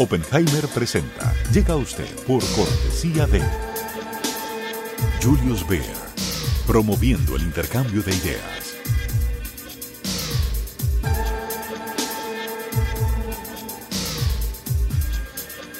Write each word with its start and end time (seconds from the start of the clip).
Oppenheimer 0.00 0.68
presenta. 0.68 1.34
Llega 1.52 1.74
a 1.74 1.76
usted 1.76 2.08
por 2.24 2.40
cortesía 2.54 3.26
de 3.26 3.42
Julius 5.20 5.66
Baer, 5.66 5.96
promoviendo 6.68 7.34
el 7.34 7.42
intercambio 7.42 8.00
de 8.02 8.14
ideas. 8.14 8.76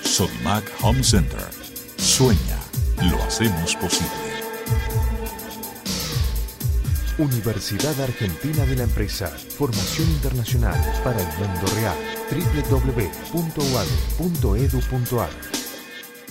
Sodimac 0.03 0.65
Home 0.83 1.05
Center. 1.05 1.47
Sueña, 1.97 2.59
lo 3.09 3.23
hacemos 3.23 3.77
posible. 3.77 4.38
Universidad 7.19 8.01
Argentina 8.01 8.65
de 8.65 8.77
la 8.77 8.85
Empresa. 8.85 9.27
Formación 9.27 10.09
internacional 10.09 10.81
para 11.03 11.21
el 11.21 11.27
mundo 11.37 11.67
real. 11.75 11.97
www.uad.edu.ar 12.71 13.59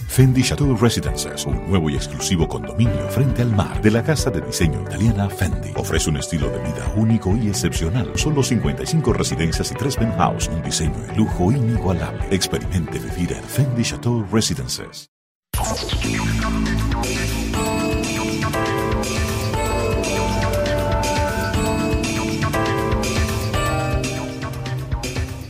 Fendi 0.07 0.41
Chateau 0.41 0.77
Residences, 0.77 1.45
un 1.45 1.69
nuevo 1.69 1.89
y 1.89 1.95
exclusivo 1.95 2.47
condominio 2.47 3.09
frente 3.09 3.41
al 3.41 3.53
mar 3.53 3.81
de 3.81 3.91
la 3.91 4.01
casa 4.01 4.31
de 4.31 4.39
diseño 4.41 4.81
italiana 4.81 5.29
Fendi. 5.29 5.73
Ofrece 5.75 6.09
un 6.09 6.17
estilo 6.17 6.49
de 6.49 6.59
vida 6.59 6.93
único 6.95 7.35
y 7.35 7.49
excepcional. 7.49 8.13
Solo 8.15 8.41
55 8.41 9.13
residencias 9.13 9.71
y 9.71 9.75
3 9.75 9.97
penthouse, 9.97 10.47
un 10.47 10.63
diseño 10.63 10.97
de 10.99 11.15
lujo 11.17 11.51
inigualable. 11.51 12.25
Experimente 12.31 12.97
vivir 12.97 13.33
en 13.33 13.43
Fendi 13.43 13.83
Chateau 13.83 14.25
Residences. 14.31 15.09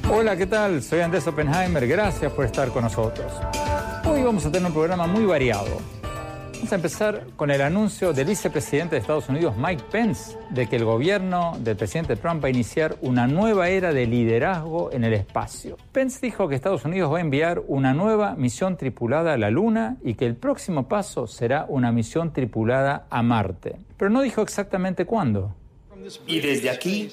Hola, 0.09 0.37
¿qué 0.37 0.47
tal? 0.47 0.81
Soy 0.81 1.01
Andrés 1.01 1.27
Oppenheimer. 1.27 1.85
Gracias 1.85 2.31
por 2.31 2.45
estar 2.45 2.69
con 2.69 2.83
nosotros. 2.83 3.29
Hoy 4.05 4.23
vamos 4.23 4.45
a 4.45 4.51
tener 4.51 4.65
un 4.65 4.73
programa 4.73 5.05
muy 5.05 5.25
variado. 5.25 5.81
Vamos 6.53 6.71
a 6.71 6.75
empezar 6.75 7.27
con 7.35 7.51
el 7.51 7.61
anuncio 7.61 8.13
del 8.13 8.27
vicepresidente 8.27 8.95
de 8.95 9.01
Estados 9.01 9.27
Unidos, 9.27 9.55
Mike 9.57 9.83
Pence, 9.91 10.37
de 10.49 10.67
que 10.67 10.77
el 10.77 10.85
gobierno 10.85 11.57
del 11.59 11.75
presidente 11.75 12.15
Trump 12.15 12.41
va 12.41 12.47
a 12.47 12.51
iniciar 12.51 12.95
una 13.01 13.27
nueva 13.27 13.67
era 13.67 13.91
de 13.91 14.07
liderazgo 14.07 14.93
en 14.93 15.03
el 15.03 15.13
espacio. 15.13 15.75
Pence 15.91 16.19
dijo 16.21 16.47
que 16.47 16.55
Estados 16.55 16.85
Unidos 16.85 17.13
va 17.13 17.17
a 17.17 17.21
enviar 17.21 17.61
una 17.67 17.93
nueva 17.93 18.33
misión 18.35 18.77
tripulada 18.77 19.33
a 19.33 19.37
la 19.37 19.51
Luna 19.51 19.97
y 20.03 20.13
que 20.13 20.25
el 20.25 20.37
próximo 20.37 20.87
paso 20.87 21.27
será 21.27 21.65
una 21.67 21.91
misión 21.91 22.31
tripulada 22.31 23.07
a 23.09 23.21
Marte. 23.21 23.75
Pero 23.97 24.09
no 24.09 24.21
dijo 24.21 24.41
exactamente 24.41 25.05
cuándo. 25.05 25.53
Y 26.25 26.39
desde 26.39 26.69
aquí, 26.69 27.09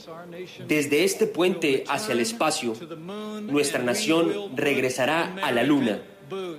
desde 0.67 1.05
este 1.05 1.27
puente 1.27 1.85
hacia 1.89 2.13
el 2.13 2.21
espacio, 2.21 2.75
nuestra 3.43 3.83
nación 3.83 4.57
regresará 4.57 5.35
a 5.43 5.53
la 5.53 5.63
Luna 5.63 6.03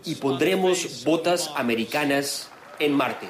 y 0.03 0.15
pondremos 0.15 1.03
botas 1.05 1.51
americanas 1.55 2.49
en 2.79 2.93
Marte. 2.93 3.27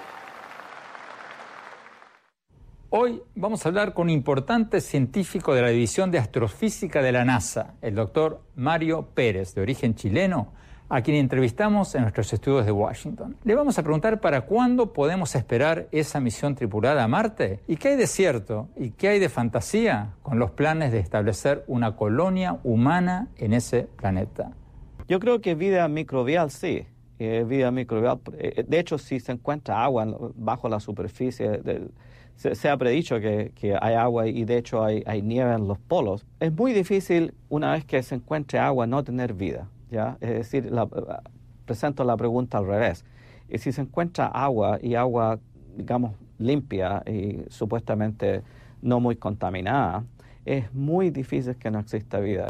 Hoy 2.89 3.21
vamos 3.35 3.65
a 3.65 3.69
hablar 3.69 3.93
con 3.93 4.05
un 4.05 4.11
importante 4.11 4.79
científico 4.79 5.53
de 5.53 5.61
la 5.61 5.69
División 5.69 6.11
de 6.11 6.19
Astrofísica 6.19 7.01
de 7.01 7.11
la 7.11 7.25
NASA, 7.25 7.73
el 7.81 7.95
doctor 7.95 8.41
Mario 8.55 9.09
Pérez, 9.13 9.53
de 9.53 9.61
origen 9.61 9.95
chileno, 9.95 10.53
a 10.87 11.01
quien 11.01 11.17
entrevistamos 11.17 11.95
en 11.95 12.01
nuestros 12.03 12.31
estudios 12.33 12.65
de 12.65 12.71
Washington. 12.71 13.35
Le 13.43 13.55
vamos 13.55 13.77
a 13.79 13.83
preguntar 13.83 14.19
para 14.21 14.41
cuándo 14.41 14.93
podemos 14.93 15.35
esperar 15.35 15.87
esa 15.91 16.19
misión 16.19 16.55
tripulada 16.55 17.03
a 17.03 17.07
Marte 17.07 17.59
y 17.67 17.77
qué 17.77 17.89
hay 17.89 17.95
de 17.95 18.07
cierto 18.07 18.67
y 18.77 18.91
qué 18.91 19.09
hay 19.09 19.19
de 19.19 19.29
fantasía 19.29 20.13
con 20.21 20.37
los 20.39 20.51
planes 20.51 20.91
de 20.91 20.99
establecer 20.99 21.63
una 21.67 21.95
colonia 21.95 22.59
humana 22.63 23.27
en 23.37 23.53
ese 23.53 23.83
planeta. 23.95 24.51
Yo 25.07 25.19
creo 25.19 25.41
que 25.41 25.55
vida 25.55 25.87
microbial 25.87 26.51
sí. 26.51 26.85
Eh, 27.17 27.45
vida 27.47 27.71
microbial. 27.71 28.19
eh, 28.37 28.65
De 28.67 28.77
hecho, 28.79 28.97
si 28.97 29.19
se 29.21 29.31
encuentra 29.31 29.83
agua 29.83 30.05
bajo 30.35 30.67
la 30.67 30.79
superficie, 30.79 31.49
del- 31.59 31.91
se, 32.35 32.69
ha 32.69 32.75
predicho 32.75 33.17
que, 33.21 33.53
hay 33.81 33.95
agua 33.95 34.27
y 34.27 34.43
de 34.43 34.57
hecho 34.57 34.83
hay 34.83 35.21
nieve 35.21 35.53
en 35.53 35.69
los 35.69 35.77
polos. 35.79 36.25
Es 36.41 36.51
muy 36.51 36.73
difícil 36.73 37.33
una 37.47 37.71
vez 37.71 37.85
que 37.85 38.03
se 38.03 38.15
encuentre 38.15 38.59
agua 38.59 38.85
no 38.85 39.01
tener 39.05 39.33
vida. 39.33 39.69
Es 40.19 40.29
decir, 40.29 40.71
presento 41.65 42.03
la 42.03 42.17
pregunta 42.17 42.57
al 42.57 42.67
revés. 42.67 43.05
Y 43.49 43.57
si 43.57 43.71
se 43.71 43.81
encuentra 43.81 44.27
agua 44.27 44.79
y 44.81 44.95
agua, 44.95 45.39
digamos, 45.75 46.13
limpia 46.39 47.03
y 47.05 47.43
supuestamente 47.49 48.43
no 48.81 48.99
muy 48.99 49.15
contaminada, 49.15 50.03
es 50.45 50.73
muy 50.73 51.09
difícil 51.09 51.55
que 51.55 51.71
no 51.71 51.79
exista 51.79 52.19
vida. 52.19 52.49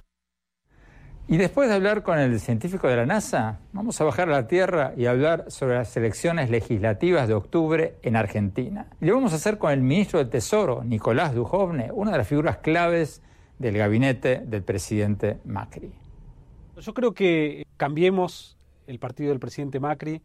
Y 1.28 1.38
después 1.38 1.68
de 1.70 1.76
hablar 1.76 2.04
con 2.04 2.20
el 2.20 2.40
científico 2.40 2.88
de 2.88 2.98
la 2.98 3.08
NASA, 3.08 3.58
vamos 3.74 4.00
a 4.00 4.04
bajar 4.04 4.30
a 4.30 4.34
la 4.34 4.48
Tierra 4.48 4.94
y 4.96 5.08
hablar 5.08 5.46
sobre 5.48 5.74
las 5.74 5.98
elecciones 5.98 6.52
legislativas 6.52 7.28
de 7.28 7.34
octubre 7.34 7.96
en 8.04 8.16
Argentina. 8.16 8.86
Y 9.02 9.06
lo 9.06 9.16
vamos 9.16 9.34
a 9.34 9.38
hacer 9.38 9.58
con 9.58 9.72
el 9.72 9.82
ministro 9.82 10.20
del 10.20 10.30
Tesoro, 10.30 10.84
Nicolás 10.84 11.34
Dujovne, 11.34 11.90
una 11.92 12.12
de 12.12 12.20
las 12.20 12.28
figuras 12.28 12.58
claves 12.58 13.24
del 13.58 13.76
gabinete 13.76 14.44
del 14.46 14.62
presidente 14.62 15.40
Macri. 15.46 16.05
Yo 16.82 16.94
creo 16.94 17.14
que 17.14 17.66
Cambiemos, 17.78 18.58
el 18.88 19.00
partido 19.00 19.30
del 19.30 19.40
presidente 19.40 19.80
Macri, 19.80 20.22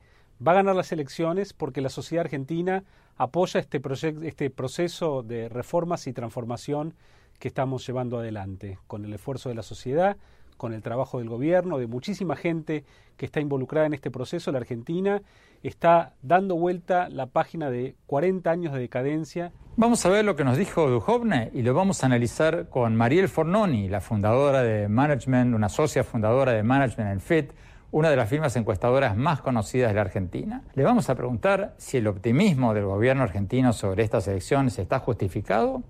va 0.47 0.53
a 0.53 0.57
ganar 0.57 0.77
las 0.77 0.93
elecciones 0.93 1.53
porque 1.53 1.81
la 1.81 1.89
sociedad 1.89 2.25
argentina 2.25 2.85
apoya 3.17 3.61
este, 3.61 3.81
este 4.23 4.51
proceso 4.51 5.23
de 5.23 5.49
reformas 5.49 6.07
y 6.07 6.13
transformación 6.13 6.95
que 7.39 7.49
estamos 7.49 7.87
llevando 7.87 8.19
adelante, 8.19 8.79
con 8.87 9.05
el 9.05 9.13
esfuerzo 9.13 9.49
de 9.49 9.55
la 9.55 9.63
sociedad, 9.63 10.17
con 10.57 10.73
el 10.73 10.83
trabajo 10.83 11.19
del 11.19 11.29
gobierno, 11.29 11.79
de 11.79 11.87
muchísima 11.87 12.37
gente 12.37 12.85
que 13.21 13.27
está 13.27 13.39
involucrada 13.39 13.87
en 13.87 13.93
este 13.93 14.11
proceso. 14.11 14.51
La 14.51 14.61
Argentina 14.61 15.21
está 15.63 16.15
dando 16.23 16.57
vuelta 16.57 17.11
la 17.11 17.27
página 17.27 17.69
de 17.69 17.95
40 18.07 18.51
años 18.51 18.73
de 18.73 18.81
decadencia 18.81 19.53
Vamos 19.77 20.05
a 20.05 20.09
ver 20.09 20.25
lo 20.25 20.37
que 20.37 20.45
nos 20.45 20.57
dijo 20.59 20.89
Duhovne 20.91 21.51
y 21.55 21.63
lo 21.63 21.75
vamos 21.75 22.03
a 22.03 22.07
analizar 22.07 22.69
con 22.69 22.97
Mariel 22.97 23.29
Fornoni, 23.29 23.89
la 23.89 24.01
fundadora 24.01 24.63
de 24.63 24.89
Management, 24.89 25.55
una 25.55 25.69
socia 25.69 26.03
fundadora 26.03 26.53
de 26.53 26.63
Management 26.63 27.13
en 27.13 27.21
Fit, 27.21 27.53
una 27.91 28.11
de 28.11 28.17
las 28.17 28.29
firmas 28.29 28.55
encuestadoras 28.57 29.17
más 29.17 29.41
conocidas 29.41 29.91
de 29.91 29.95
la 29.95 30.03
Argentina. 30.03 30.63
Le 30.75 30.83
vamos 30.83 31.09
a 31.09 31.15
preguntar 31.15 31.75
si 31.79 31.99
el 31.99 32.09
optimismo 32.09 32.75
del 32.75 32.85
gobierno 32.85 33.23
argentino 33.23 33.73
sobre 33.73 34.03
estas 34.03 34.29
elecciones 34.29 34.79
está 34.79 34.99
justificado 34.99 35.83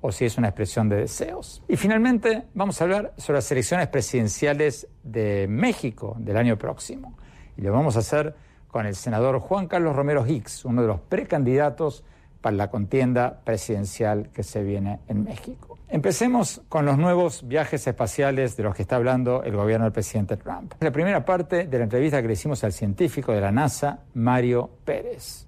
o 0.00 0.12
si 0.12 0.24
es 0.24 0.38
una 0.38 0.48
expresión 0.48 0.88
de 0.88 0.96
deseos. 0.96 1.62
Y 1.68 1.76
finalmente 1.76 2.44
vamos 2.54 2.80
a 2.80 2.84
hablar 2.84 3.14
sobre 3.16 3.38
las 3.38 3.50
elecciones 3.50 3.88
presidenciales 3.88 4.88
de 5.02 5.46
México 5.48 6.16
del 6.18 6.36
año 6.36 6.56
próximo. 6.56 7.16
Y 7.56 7.62
lo 7.62 7.72
vamos 7.72 7.96
a 7.96 8.00
hacer 8.00 8.34
con 8.68 8.86
el 8.86 8.94
senador 8.94 9.40
Juan 9.40 9.66
Carlos 9.66 9.96
Romero 9.96 10.26
Hicks, 10.26 10.64
uno 10.64 10.82
de 10.82 10.88
los 10.88 11.00
precandidatos 11.00 12.04
para 12.40 12.56
la 12.56 12.70
contienda 12.70 13.40
presidencial 13.44 14.30
que 14.32 14.42
se 14.42 14.62
viene 14.62 15.00
en 15.08 15.24
México. 15.24 15.78
Empecemos 15.88 16.60
con 16.68 16.84
los 16.84 16.98
nuevos 16.98 17.48
viajes 17.48 17.86
espaciales 17.86 18.56
de 18.56 18.62
los 18.62 18.74
que 18.74 18.82
está 18.82 18.96
hablando 18.96 19.42
el 19.42 19.56
gobierno 19.56 19.84
del 19.86 19.92
presidente 19.92 20.36
Trump. 20.36 20.74
La 20.80 20.92
primera 20.92 21.24
parte 21.24 21.66
de 21.66 21.78
la 21.78 21.84
entrevista 21.84 22.20
que 22.20 22.28
le 22.28 22.34
hicimos 22.34 22.62
al 22.62 22.72
científico 22.72 23.32
de 23.32 23.40
la 23.40 23.50
NASA, 23.50 24.00
Mario 24.14 24.70
Pérez. 24.84 25.46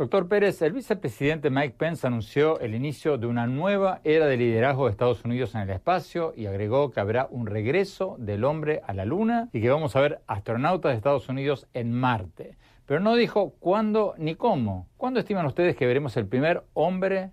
Doctor 0.00 0.28
Pérez, 0.28 0.62
el 0.62 0.72
vicepresidente 0.72 1.50
Mike 1.50 1.74
Pence 1.76 2.06
anunció 2.06 2.58
el 2.60 2.74
inicio 2.74 3.18
de 3.18 3.26
una 3.26 3.46
nueva 3.46 4.00
era 4.02 4.24
de 4.24 4.38
liderazgo 4.38 4.86
de 4.86 4.92
Estados 4.92 5.22
Unidos 5.26 5.54
en 5.54 5.60
el 5.60 5.68
espacio 5.68 6.32
y 6.34 6.46
agregó 6.46 6.90
que 6.90 7.00
habrá 7.00 7.28
un 7.30 7.46
regreso 7.46 8.16
del 8.18 8.44
hombre 8.44 8.80
a 8.86 8.94
la 8.94 9.04
Luna 9.04 9.50
y 9.52 9.60
que 9.60 9.68
vamos 9.68 9.94
a 9.94 10.00
ver 10.00 10.22
astronautas 10.26 10.92
de 10.92 10.96
Estados 10.96 11.28
Unidos 11.28 11.66
en 11.74 11.92
Marte. 11.92 12.56
Pero 12.86 13.00
no 13.00 13.14
dijo 13.14 13.52
cuándo 13.60 14.14
ni 14.16 14.36
cómo. 14.36 14.88
¿Cuándo 14.96 15.20
estiman 15.20 15.44
ustedes 15.44 15.76
que 15.76 15.84
veremos 15.84 16.16
el 16.16 16.26
primer 16.26 16.62
hombre 16.72 17.32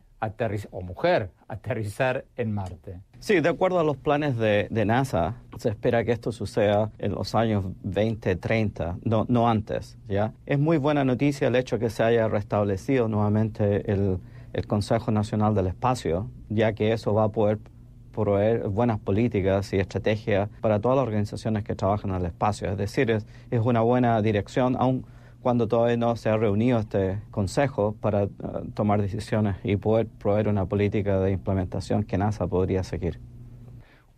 o 0.72 0.82
mujer 0.82 1.32
aterrizar 1.48 2.26
en 2.36 2.52
Marte? 2.52 3.00
Sí, 3.20 3.40
de 3.40 3.50
acuerdo 3.50 3.80
a 3.80 3.84
los 3.84 3.98
planes 3.98 4.38
de, 4.38 4.68
de 4.70 4.86
NASA, 4.86 5.36
se 5.58 5.70
espera 5.70 6.04
que 6.06 6.12
esto 6.12 6.32
suceda 6.32 6.92
en 7.00 7.14
los 7.14 7.34
años 7.36 7.66
20, 7.84 8.36
30, 8.36 9.00
no, 9.04 9.26
no 9.28 9.50
antes. 9.50 9.98
¿ya? 10.08 10.34
Es 10.46 10.60
muy 10.60 10.78
buena 10.78 11.04
noticia 11.04 11.48
el 11.48 11.56
hecho 11.56 11.80
que 11.80 11.90
se 11.90 12.04
haya 12.04 12.28
restablecido 12.28 13.08
nuevamente 13.08 13.92
el, 13.92 14.20
el 14.54 14.68
Consejo 14.68 15.12
Nacional 15.12 15.56
del 15.56 15.68
Espacio, 15.68 16.30
ya 16.50 16.74
que 16.74 16.94
eso 16.94 17.14
va 17.14 17.24
a 17.26 17.30
poder 17.30 17.60
proveer 18.14 18.68
buenas 18.68 19.00
políticas 19.00 19.74
y 19.74 19.78
estrategias 19.78 20.50
para 20.62 20.80
todas 20.80 20.98
las 20.98 21.04
organizaciones 21.04 21.64
que 21.64 21.76
trabajan 21.76 22.12
en 22.12 22.18
el 22.18 22.26
espacio. 22.26 22.70
Es 22.72 22.78
decir, 22.78 23.12
es, 23.12 23.26
es 23.52 23.62
una 23.62 23.82
buena 23.82 24.22
dirección, 24.22 24.76
aun 24.80 25.06
cuando 25.42 25.68
todavía 25.68 25.98
no 25.98 26.16
se 26.16 26.30
ha 26.30 26.38
reunido 26.38 26.80
este 26.80 27.20
consejo 27.32 27.96
para 28.00 28.26
uh, 28.26 28.30
tomar 28.74 29.02
decisiones 29.02 29.58
y 29.64 29.76
poder 29.78 30.08
proveer 30.08 30.48
una 30.48 30.66
política 30.66 31.20
de 31.20 31.32
implementación 31.32 32.04
que 32.04 32.18
NASA 32.18 32.48
podría 32.48 32.84
seguir. 32.84 33.20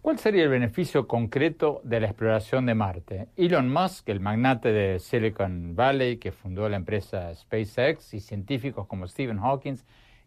¿Cuál 0.02 0.18
sería 0.18 0.44
el 0.44 0.50
beneficio 0.50 1.08
concreto 1.08 1.82
de 1.84 2.00
la 2.00 2.08
exploración 2.08 2.66
de 2.66 2.74
Marte? 2.74 3.28
Elon 3.36 3.72
Musk, 3.72 4.08
el 4.08 4.22
magnate 4.22 4.72
de 4.72 5.00
Silicon 5.00 5.76
Valley 5.76 6.18
que 6.18 6.32
fundó 6.32 6.70
la 6.70 6.78
empresa 6.78 7.36
SpaceX, 7.36 8.14
y 8.14 8.22
científicos 8.22 8.88
como 8.88 9.08
Stephen 9.08 9.40
Hawking 9.40 9.76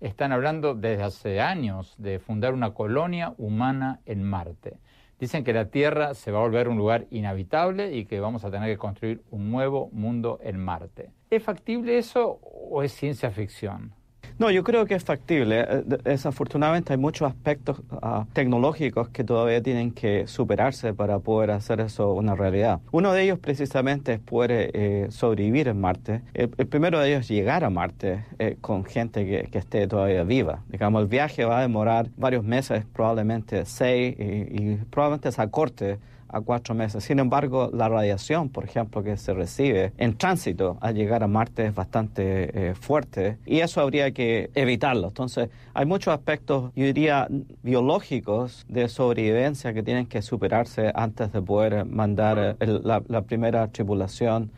están 0.00 0.32
hablando 0.32 0.74
desde 0.74 1.02
hace 1.02 1.40
años 1.40 1.94
de 1.96 2.18
fundar 2.18 2.52
una 2.52 2.74
colonia 2.74 3.34
humana 3.38 4.00
en 4.04 4.22
Marte. 4.22 4.76
Dicen 5.22 5.44
que 5.44 5.52
la 5.52 5.66
Tierra 5.66 6.14
se 6.14 6.32
va 6.32 6.40
a 6.40 6.42
volver 6.42 6.66
un 6.66 6.76
lugar 6.76 7.06
inhabitable 7.10 7.94
y 7.94 8.06
que 8.06 8.18
vamos 8.18 8.44
a 8.44 8.50
tener 8.50 8.68
que 8.68 8.76
construir 8.76 9.22
un 9.30 9.52
nuevo 9.52 9.88
mundo 9.92 10.40
en 10.42 10.58
Marte. 10.58 11.12
¿Es 11.30 11.44
factible 11.44 11.96
eso 11.96 12.40
o 12.42 12.82
es 12.82 12.90
ciencia 12.90 13.30
ficción? 13.30 13.94
No, 14.38 14.50
yo 14.50 14.64
creo 14.64 14.86
que 14.86 14.94
es 14.94 15.04
factible. 15.04 15.60
Eh, 15.60 15.82
desafortunadamente 16.04 16.92
hay 16.92 16.98
muchos 16.98 17.28
aspectos 17.28 17.80
ah, 18.02 18.26
tecnológicos 18.32 19.08
que 19.08 19.24
todavía 19.24 19.62
tienen 19.62 19.92
que 19.92 20.26
superarse 20.26 20.94
para 20.94 21.18
poder 21.18 21.50
hacer 21.50 21.80
eso 21.80 22.12
una 22.12 22.34
realidad. 22.34 22.80
Uno 22.90 23.12
de 23.12 23.22
ellos 23.22 23.38
precisamente 23.38 24.14
es 24.14 24.20
poder 24.20 24.70
eh, 24.74 25.06
sobrevivir 25.10 25.68
en 25.68 25.80
Marte. 25.80 26.22
El, 26.34 26.48
primero 26.48 26.98
de 26.98 27.10
ellos 27.10 27.20
es 27.20 27.28
llegar 27.28 27.64
a 27.64 27.70
Marte 27.70 28.24
eh, 28.38 28.56
con 28.60 28.84
gente 28.84 29.26
que, 29.26 29.58
esté 29.58 29.86
todavía 29.86 30.24
viva. 30.24 30.62
Digamos, 30.68 31.02
el 31.02 31.08
viaje 31.08 31.44
va 31.44 31.58
a 31.58 31.62
demorar 31.62 32.08
varios 32.16 32.42
meses, 32.42 32.84
probablemente 32.92 33.64
seis, 33.64 34.16
y, 34.18 34.22
y 34.22 34.80
probablemente 34.90 35.28
esa 35.28 35.48
corte 35.48 35.98
a 36.32 36.40
cuatro 36.40 36.74
meses. 36.74 37.04
Sin 37.04 37.18
embargo, 37.18 37.70
la 37.72 37.88
radiación, 37.88 38.48
por 38.48 38.64
ejemplo, 38.64 39.02
que 39.02 39.16
se 39.16 39.34
recibe 39.34 39.92
en 39.98 40.16
tránsito 40.16 40.78
al 40.80 40.94
llegar 40.94 41.22
a 41.22 41.28
Marte 41.28 41.66
es 41.66 41.74
bastante 41.74 42.70
eh, 42.70 42.74
fuerte 42.74 43.36
y 43.46 43.60
eso 43.60 43.80
habría 43.80 44.10
que 44.12 44.50
evitarlo. 44.54 45.08
Entonces, 45.08 45.50
hay 45.74 45.86
muchos 45.86 46.14
aspectos, 46.14 46.72
yo 46.74 46.84
diría, 46.84 47.28
biológicos 47.62 48.64
de 48.68 48.88
sobrevivencia 48.88 49.74
que 49.74 49.82
tienen 49.82 50.06
que 50.06 50.22
superarse 50.22 50.90
antes 50.94 51.32
de 51.32 51.42
poder 51.42 51.84
mandar 51.84 52.56
eh, 52.58 52.80
la, 52.82 53.22
primera 53.22 53.68
tripulación 53.68 54.50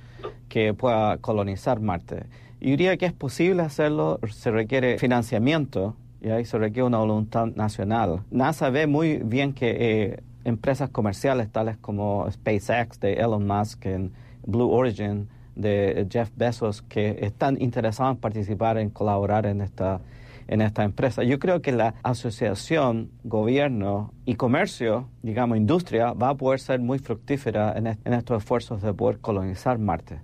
que 0.49 0.73
pueda 0.73 1.19
colonizar 1.19 1.81
Marte. 1.81 2.25
Yo 2.61 2.71
diría 2.71 2.97
que 2.97 3.07
es 3.07 3.13
posible 3.13 3.63
hacerlo, 3.63 4.21
se 4.31 4.51
requiere 4.51 4.99
financiamiento 4.99 5.97
y 6.23 6.31
ahí 6.31 6.45
se 6.45 6.57
requiere 6.57 6.87
una 6.87 6.99
voluntad 6.99 7.49
nacional. 7.49 8.23
NASA 8.31 8.71
ve 8.71 8.87
muy 8.87 9.19
bien 9.19 9.53
que 9.53 9.77
eh, 9.79 10.21
empresas 10.45 10.91
comerciales 10.91 11.51
tales 11.51 11.77
como 11.79 12.31
SpaceX 12.31 13.01
de 13.01 13.15
Elon 13.15 13.47
Musk, 13.47 13.87
en 13.87 14.13
Blue 14.47 14.71
Origin 14.71 15.29
de 15.57 16.07
Jeff 16.11 16.31
Bezos, 16.37 16.83
que 16.83 17.19
están 17.23 17.61
interesados 17.61 18.15
en 18.15 18.21
participar, 18.21 18.79
en 18.79 18.91
colaborar 18.91 19.47
en 19.47 19.61
esta, 19.61 20.01
en 20.49 20.61
esta 20.61 20.85
empresa. 20.85 21.23
Yo 21.23 21.39
creo 21.39 21.63
que 21.63 21.73
la 21.73 21.95
asociación 22.03 23.11
gobierno 23.23 24.13
y 24.25 24.35
comercio, 24.35 25.09
digamos 25.23 25.57
industria, 25.57 26.13
va 26.13 26.31
a 26.31 26.35
poder 26.35 26.61
ser 26.61 26.81
muy 26.81 26.99
fructífera 26.99 27.73
en, 27.77 27.87
en 27.87 28.13
estos 28.13 28.43
esfuerzos 28.43 28.83
de 28.83 28.93
poder 28.93 29.19
colonizar 29.19 29.79
Marte. 29.79 30.21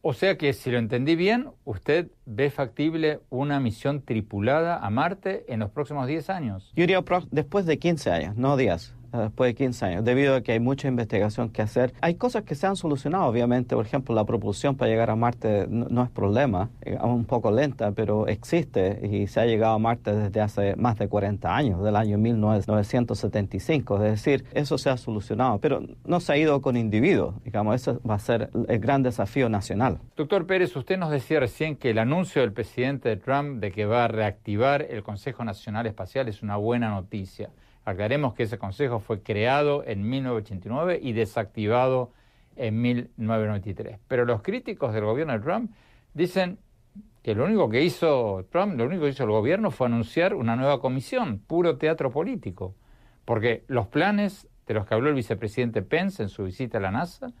O 0.00 0.14
sea 0.14 0.38
que, 0.38 0.52
si 0.52 0.70
lo 0.70 0.78
entendí 0.78 1.16
bien, 1.16 1.50
usted 1.64 2.12
ve 2.24 2.50
factible 2.50 3.20
una 3.30 3.58
misión 3.58 4.00
tripulada 4.00 4.78
a 4.78 4.88
Marte 4.90 5.44
en 5.48 5.60
los 5.60 5.70
próximos 5.70 6.06
10 6.06 6.30
años. 6.30 6.72
Yo 6.76 6.82
diría 6.82 7.04
después 7.30 7.66
de 7.66 7.78
15 7.78 8.10
años, 8.10 8.36
no 8.36 8.56
10 8.56 8.97
después 9.12 9.50
de 9.50 9.54
15 9.54 9.84
años, 9.84 10.04
debido 10.04 10.36
a 10.36 10.40
que 10.42 10.52
hay 10.52 10.60
mucha 10.60 10.88
investigación 10.88 11.50
que 11.50 11.62
hacer. 11.62 11.92
Hay 12.00 12.14
cosas 12.14 12.44
que 12.44 12.54
se 12.54 12.66
han 12.66 12.76
solucionado, 12.76 13.26
obviamente, 13.26 13.74
por 13.74 13.86
ejemplo, 13.86 14.14
la 14.14 14.24
propulsión 14.24 14.76
para 14.76 14.90
llegar 14.90 15.10
a 15.10 15.16
Marte 15.16 15.66
no, 15.68 16.02
es 16.02 16.10
problema, 16.10 16.70
es 16.80 16.98
un 17.00 17.24
poco 17.24 17.50
lenta, 17.50 17.92
pero 17.92 18.26
existe 18.26 19.00
y 19.10 19.26
se 19.26 19.40
ha 19.40 19.46
llegado 19.46 19.74
a 19.74 19.78
Marte 19.78 20.14
desde 20.14 20.40
hace 20.40 20.76
más 20.76 20.98
de 20.98 21.08
40 21.08 21.54
años, 21.54 21.82
del 21.82 21.96
año 21.96 22.18
1975, 22.18 23.96
es 23.96 24.02
decir, 24.02 24.44
eso 24.52 24.78
se 24.78 24.90
ha 24.90 24.96
solucionado, 24.96 25.58
pero 25.58 25.82
no 26.04 26.20
se 26.20 26.32
ha 26.32 26.36
ido 26.36 26.60
con 26.60 26.76
individuos, 26.76 27.34
digamos, 27.44 27.74
eso 27.74 28.00
va 28.08 28.14
a 28.14 28.18
ser 28.18 28.50
el 28.68 28.78
gran 28.78 29.02
desafío 29.02 29.48
nacional. 29.48 29.98
Doctor 30.16 30.46
Pérez, 30.46 30.74
usted 30.76 30.98
nos 30.98 31.10
decía 31.10 31.40
recién 31.40 31.76
que 31.76 31.90
el 31.90 31.98
anuncio 31.98 32.42
del 32.42 32.52
presidente 32.52 33.16
Trump 33.16 33.60
de 33.60 33.72
que 33.72 33.86
va 33.86 34.04
a 34.04 34.08
reactivar 34.08 34.82
el 34.82 35.02
Consejo 35.02 35.44
Nacional 35.44 35.86
Espacial 35.86 36.28
es 36.28 36.42
una 36.42 36.56
buena 36.56 36.90
noticia. 36.90 37.50
Aclaremos 37.88 38.34
que 38.34 38.42
ese 38.42 38.58
consejo 38.58 39.00
fue 39.00 39.22
creado 39.22 39.82
en 39.86 40.06
1989 40.06 41.00
y 41.02 41.14
desactivado 41.14 42.12
en 42.54 42.82
1993. 42.82 43.98
Pero 44.06 44.26
los 44.26 44.42
críticos 44.42 44.92
del 44.92 45.06
gobierno 45.06 45.32
de 45.32 45.38
Trump 45.38 45.70
dicen 46.12 46.58
que 47.22 47.34
lo 47.34 47.46
único 47.46 47.70
que 47.70 47.82
hizo 47.82 48.44
Trump, 48.50 48.76
lo 48.76 48.84
único 48.84 49.04
que 49.04 49.08
hizo 49.08 49.24
el 49.24 49.30
gobierno 49.30 49.70
fue 49.70 49.86
anunciar 49.86 50.34
una 50.34 50.54
nueva 50.54 50.82
comisión, 50.82 51.38
puro 51.38 51.78
teatro 51.78 52.10
político, 52.10 52.74
porque 53.24 53.64
los 53.68 53.86
planes 53.86 54.46
de 54.66 54.74
los 54.74 54.84
que 54.84 54.92
habló 54.92 55.08
el 55.08 55.14
vicepresidente 55.14 55.80
Pence 55.80 56.22
en 56.22 56.28
su 56.28 56.44
visita 56.44 56.76
a 56.76 56.82
la 56.82 56.90
NASA, 56.90 57.32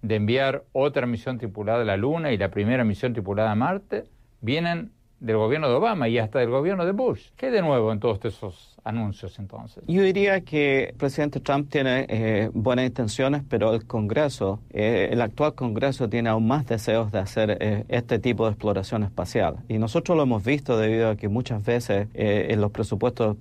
de 0.00 0.16
enviar 0.16 0.64
otra 0.72 1.06
misión 1.06 1.38
tripulada 1.38 1.82
a 1.82 1.84
la 1.84 1.96
Luna 1.96 2.32
y 2.32 2.38
la 2.38 2.50
primera 2.50 2.82
misión 2.82 3.12
tripulada 3.12 3.52
a 3.52 3.54
Marte, 3.54 4.02
vienen 4.40 4.90
del 5.22 5.36
gobierno 5.36 5.68
de 5.68 5.74
Obama 5.76 6.08
y 6.08 6.18
hasta 6.18 6.40
del 6.40 6.50
gobierno 6.50 6.84
de 6.84 6.92
Bush. 6.92 7.28
¿Qué 7.36 7.50
de 7.50 7.62
nuevo 7.62 7.92
en 7.92 8.00
todos 8.00 8.24
esos 8.24 8.76
anuncios 8.84 9.38
entonces? 9.38 9.84
Yo 9.86 10.02
diría 10.02 10.40
que 10.40 10.86
el 10.86 10.94
presidente 10.94 11.38
Trump 11.38 11.70
tiene 11.70 12.06
eh, 12.08 12.50
buenas 12.52 12.86
intenciones, 12.86 13.42
pero 13.48 13.72
el 13.72 13.86
Congreso, 13.86 14.58
eh, 14.70 15.10
el 15.12 15.20
actual 15.22 15.54
Congreso 15.54 16.08
tiene 16.08 16.28
aún 16.28 16.48
más 16.48 16.66
deseos 16.66 17.12
de 17.12 17.20
hacer 17.20 17.56
eh, 17.60 17.84
este 17.88 18.18
tipo 18.18 18.46
de 18.46 18.50
exploración 18.50 19.04
espacial. 19.04 19.58
Y 19.68 19.78
nosotros 19.78 20.16
lo 20.16 20.24
hemos 20.24 20.44
visto 20.44 20.76
debido 20.76 21.10
a 21.10 21.16
que 21.16 21.28
muchas 21.28 21.64
veces 21.64 22.08
en 22.14 22.60
los 22.60 22.72
presupuestos 22.72 23.36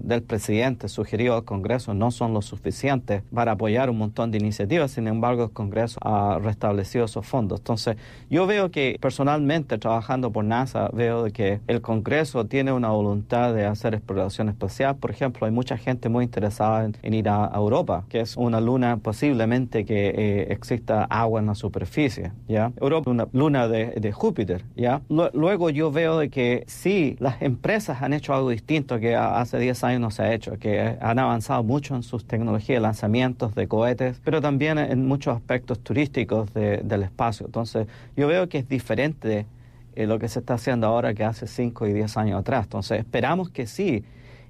del 0.00 0.22
presidente 0.22 0.88
sugeridos 0.88 1.38
al 1.38 1.44
Congreso 1.44 1.94
no 1.94 2.10
son 2.10 2.34
lo 2.34 2.42
suficientes 2.42 3.22
para 3.34 3.52
apoyar 3.52 3.88
un 3.88 3.98
montón 3.98 4.30
de 4.30 4.38
iniciativas. 4.38 4.90
Sin 4.90 5.08
embargo, 5.08 5.44
el 5.44 5.50
Congreso 5.50 5.98
ha 6.02 6.38
restablecido 6.38 7.06
esos 7.06 7.26
fondos. 7.26 7.60
Entonces, 7.60 7.96
yo 8.28 8.46
veo 8.46 8.70
que 8.70 8.98
personalmente 9.00 9.78
trabajando 9.78 10.30
por 10.30 10.44
NASA, 10.44 10.90
veo 10.92 11.21
que 11.30 11.60
el 11.66 11.80
Congreso 11.80 12.46
tiene 12.46 12.72
una 12.72 12.88
voluntad 12.88 13.54
de 13.54 13.66
hacer 13.66 13.94
exploración 13.94 14.48
espacial 14.48 14.72
por 15.00 15.10
ejemplo, 15.10 15.46
hay 15.46 15.52
mucha 15.52 15.76
gente 15.76 16.08
muy 16.08 16.24
interesada 16.24 16.88
en, 17.02 17.14
ir 17.14 17.28
a, 17.28 17.50
Europa, 17.54 18.04
que 18.08 18.20
es 18.20 18.36
una 18.36 18.60
luna 18.60 18.96
posiblemente 18.96 19.84
que 19.84 20.08
eh, 20.08 20.46
exista 20.52 21.04
agua 21.04 21.40
en 21.40 21.46
la 21.46 21.54
superficie, 21.54 22.32
¿ya? 22.48 22.72
Europa 22.80 23.10
una 23.10 23.28
luna 23.32 23.68
de, 23.68 24.12
Júpiter, 24.12 24.62
¿ya? 24.76 25.00
luego 25.08 25.70
yo 25.70 25.90
veo 25.90 26.18
de 26.18 26.28
que 26.28 26.64
sí, 26.66 27.16
las 27.18 27.40
empresas 27.40 28.02
han 28.02 28.12
hecho 28.12 28.34
algo 28.34 28.50
distinto 28.50 28.98
que 29.00 29.16
hace 29.16 29.58
10 29.58 29.84
años 29.84 30.00
no 30.00 30.10
se 30.10 30.22
ha 30.22 30.32
hecho, 30.32 30.58
que 30.58 30.96
han 31.00 31.18
avanzado 31.18 31.62
mucho 31.62 31.94
en 31.96 32.02
sus 32.02 32.24
tecnologías, 32.26 32.82
lanzamientos 32.82 33.54
de 33.54 33.66
cohetes, 33.68 34.20
pero 34.24 34.40
también 34.40 34.78
en 34.78 35.06
muchos 35.06 35.34
aspectos 35.34 35.80
turísticos 35.80 36.52
del 36.54 37.02
espacio. 37.02 37.46
Entonces, 37.46 37.86
yo 38.16 38.28
veo 38.28 38.48
que 38.48 38.58
es 38.58 38.68
diferente 38.68 39.46
lo 39.96 40.18
que 40.18 40.28
se 40.28 40.40
está 40.40 40.54
haciendo 40.54 40.86
ahora 40.86 41.14
que 41.14 41.24
hace 41.24 41.46
5 41.46 41.86
y 41.86 41.92
10 41.92 42.16
años 42.16 42.40
atrás. 42.40 42.64
Entonces, 42.64 43.00
esperamos 43.00 43.50
que 43.50 43.66
sí 43.66 44.04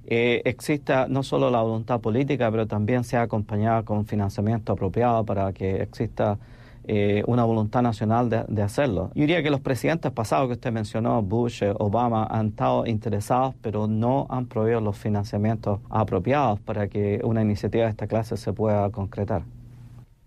eh, 0.05 0.41
exista 0.45 1.07
no 1.07 1.23
solo 1.23 1.49
la 1.49 1.61
voluntad 1.61 2.01
política, 2.01 2.51
pero 2.51 2.67
también 2.67 3.03
sea 3.03 3.23
acompañada 3.23 3.83
con 3.83 4.05
financiamiento 4.05 4.73
apropiado 4.73 5.23
para 5.25 5.53
que 5.53 5.81
exista 5.81 6.37
eh, 6.85 7.23
una 7.27 7.45
voluntad 7.45 7.81
nacional 7.81 8.29
de, 8.29 8.61
hacerlo. 8.61 9.11
Yo 9.15 9.21
diría 9.21 9.41
que 9.41 9.49
los 9.49 9.61
presidentes 9.61 10.11
pasados 10.11 10.47
que 10.47 10.53
usted 10.53 10.73
mencionó, 10.73 11.21
Bush, 11.21 11.63
Obama, 11.79 12.27
han 12.29 12.47
estado 12.47 12.85
interesados, 12.85 13.55
pero 13.61 13.87
no 13.87 14.27
han 14.29 14.47
proveído 14.47 14.81
los 14.81 14.97
financiamientos 14.97 15.79
apropiados 15.89 16.59
para 16.59 16.89
que 16.89 17.21
una 17.23 17.41
iniciativa 17.41 17.85
de 17.85 17.91
esta 17.91 18.07
clase 18.07 18.35
se 18.35 18.51
pueda 18.51 18.89
concretar. 18.89 19.43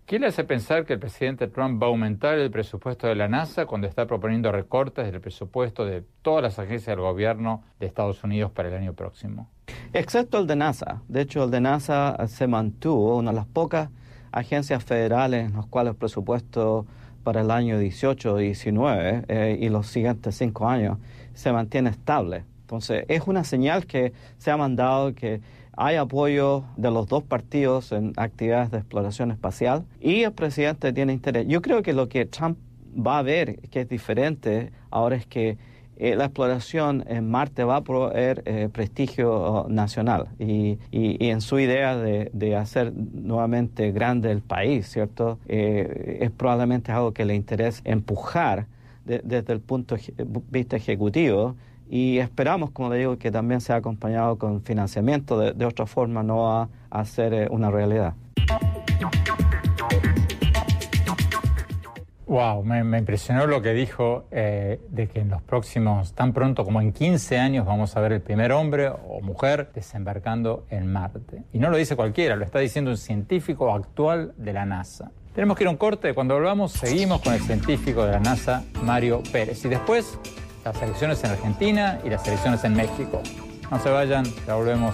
¿Qué 0.07 0.19
le 0.19 0.27
hace 0.27 0.45
pensar 0.45 0.85
que 0.85 0.93
el 0.93 0.99
presidente 0.99 1.49
Trump 1.49 1.83
va 1.83 1.87
a 1.87 1.89
aumentar 1.89 2.39
el 2.39 2.49
presupuesto 2.49 3.07
de 3.07 3.15
la 3.15 3.27
NASA 3.27 3.65
cuando 3.65 3.87
está 3.87 4.07
proponiendo 4.07 4.49
recortes 4.53 5.11
del 5.11 5.19
presupuesto 5.19 5.83
de 5.83 6.01
todas 6.21 6.41
las 6.41 6.59
agencias 6.59 6.95
del 6.95 7.01
gobierno 7.01 7.65
de 7.77 7.87
Estados 7.87 8.23
Unidos 8.23 8.49
para 8.51 8.69
el 8.69 8.75
año 8.75 8.93
próximo? 8.93 9.49
Excepto 9.91 10.39
el 10.39 10.47
de 10.47 10.55
NASA. 10.55 11.01
De 11.09 11.19
hecho, 11.19 11.43
el 11.43 11.51
de 11.51 11.59
NASA 11.59 12.25
se 12.27 12.47
mantuvo, 12.47 13.17
una 13.17 13.31
de 13.31 13.35
las 13.35 13.47
pocas 13.47 13.89
agencias 14.31 14.81
federales 14.81 15.49
en 15.49 15.57
las 15.57 15.65
cuales 15.65 15.91
el 15.91 15.97
presupuesto 15.97 16.85
para 17.25 17.41
el 17.41 17.51
año 17.51 17.77
18, 17.77 18.37
19 18.37 19.25
eh, 19.27 19.57
y 19.59 19.67
los 19.67 19.87
siguientes 19.87 20.37
cinco 20.37 20.69
años 20.69 20.99
se 21.33 21.51
mantiene 21.51 21.89
estable. 21.89 22.45
Entonces, 22.61 23.03
es 23.09 23.27
una 23.27 23.43
señal 23.43 23.85
que 23.85 24.13
se 24.37 24.51
ha 24.51 24.55
mandado 24.55 25.13
que 25.13 25.41
hay 25.77 25.95
apoyo 25.95 26.63
de 26.75 26.89
los 26.89 27.07
dos 27.07 27.23
partidos 27.23 27.91
en 27.91 28.13
actividades 28.17 28.71
de 28.71 28.79
exploración 28.79 29.29
espacial 29.31 29.85
y 30.01 30.23
el 30.23 30.33
presidente 30.33 30.91
tiene 30.91 31.13
interés. 31.13 31.45
Yo 31.47 31.61
creo 31.61 31.83
que 31.83 31.93
lo 31.93 32.09
que 32.09 32.25
Trump 32.25 32.57
va 32.95 33.19
a 33.19 33.21
ver 33.21 33.59
que 33.69 33.81
es 33.81 33.89
diferente 33.89 34.71
ahora 34.89 35.15
es 35.15 35.27
que 35.27 35.57
eh, 35.97 36.15
la 36.15 36.25
exploración 36.25 37.03
en 37.07 37.29
Marte 37.29 37.63
va 37.63 37.77
a 37.77 37.81
proveer 37.81 38.41
eh, 38.45 38.69
prestigio 38.71 39.67
nacional 39.69 40.29
y, 40.39 40.79
en 40.91 41.41
su 41.41 41.59
idea 41.59 41.95
de, 41.95 42.55
hacer 42.55 42.93
nuevamente 42.93 43.91
grande 43.91 44.31
el 44.31 44.41
país, 44.41 44.87
¿cierto? 44.87 45.37
Eh, 45.47 46.19
es 46.21 46.31
probablemente 46.31 46.91
algo 46.91 47.13
que 47.13 47.25
le 47.25 47.35
interesa 47.35 47.81
empujar 47.85 48.65
desde 49.05 49.53
el 49.53 49.61
punto 49.61 49.95
de 49.95 50.25
vista 50.51 50.75
ejecutivo 50.75 51.55
y 51.89 52.19
esperamos, 52.19 52.71
como 52.71 52.89
le 52.89 52.97
digo, 52.97 53.17
que 53.17 53.31
también 53.31 53.61
sea 53.61 53.77
acompañado 53.77 54.37
con 54.37 54.61
financiamiento, 54.61 55.39
de, 55.39 55.65
otra 55.65 55.85
forma 55.85 56.23
no 56.23 56.43
va 56.43 56.69
a 56.89 57.05
ser 57.05 57.49
una 57.51 57.71
realidad. 57.71 58.13
Wow, 62.27 62.61
me, 62.61 62.97
impresionó 62.97 63.47
lo 63.47 63.61
que 63.61 63.71
dijo 63.71 64.25
eh, 64.31 64.81
de 64.89 65.07
que 65.07 65.21
en 65.21 65.29
los 65.29 65.41
próximos, 65.41 66.13
tan 66.13 66.33
pronto 66.33 66.65
como 66.65 66.81
en 66.81 66.91
15 66.91 67.37
años, 67.37 67.65
vamos 67.65 67.95
a 67.95 68.01
ver 68.01 68.11
el 68.11 68.21
primer 68.21 68.51
hombre 68.51 68.89
o 68.89 69.21
mujer 69.21 69.71
desembarcando 69.73 70.65
en 70.69 70.91
Marte. 70.91 71.43
Y 71.53 71.59
no 71.59 71.69
lo 71.69 71.77
dice 71.77 71.95
cualquiera, 71.95 72.35
lo 72.35 72.43
está 72.43 72.59
diciendo 72.59 72.91
un 72.91 72.97
científico 72.97 73.73
actual 73.73 74.33
de 74.35 74.51
la 74.51 74.65
NASA. 74.65 75.09
Tenemos 75.33 75.55
que 75.55 75.63
ir 75.63 75.67
a 75.67 75.71
un 75.71 75.77
corte, 75.77 76.13
cuando 76.13 76.33
volvamos 76.33 76.73
seguimos 76.73 77.21
con 77.21 77.33
el 77.33 77.39
científico 77.39 78.05
de 78.05 78.11
la 78.11 78.19
NASA, 78.19 78.65
Mario 78.83 79.23
Pérez. 79.31 79.63
Y 79.63 79.69
después, 79.69 80.19
las 80.73 80.81
elecciones 80.81 81.23
en 81.23 81.31
Argentina 81.31 81.99
y 82.03 82.09
las 82.09 82.27
elecciones 82.27 82.63
en 82.63 82.73
México. 82.75 83.21
No 83.71 83.79
se 83.79 83.89
vayan, 83.89 84.25
ya 84.45 84.55
volvemos. 84.55 84.93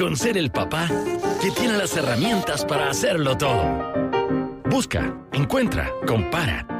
con 0.00 0.16
ser 0.16 0.38
el 0.38 0.50
papá 0.50 0.88
que 1.42 1.50
tiene 1.50 1.76
las 1.76 1.94
herramientas 1.94 2.64
para 2.64 2.88
hacerlo 2.88 3.36
todo. 3.36 3.92
Busca, 4.70 5.14
encuentra, 5.32 5.90
compara. 6.06 6.79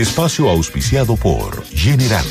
Espacio 0.00 0.48
auspiciado 0.48 1.14
por 1.14 1.62
Generali. 1.66 2.28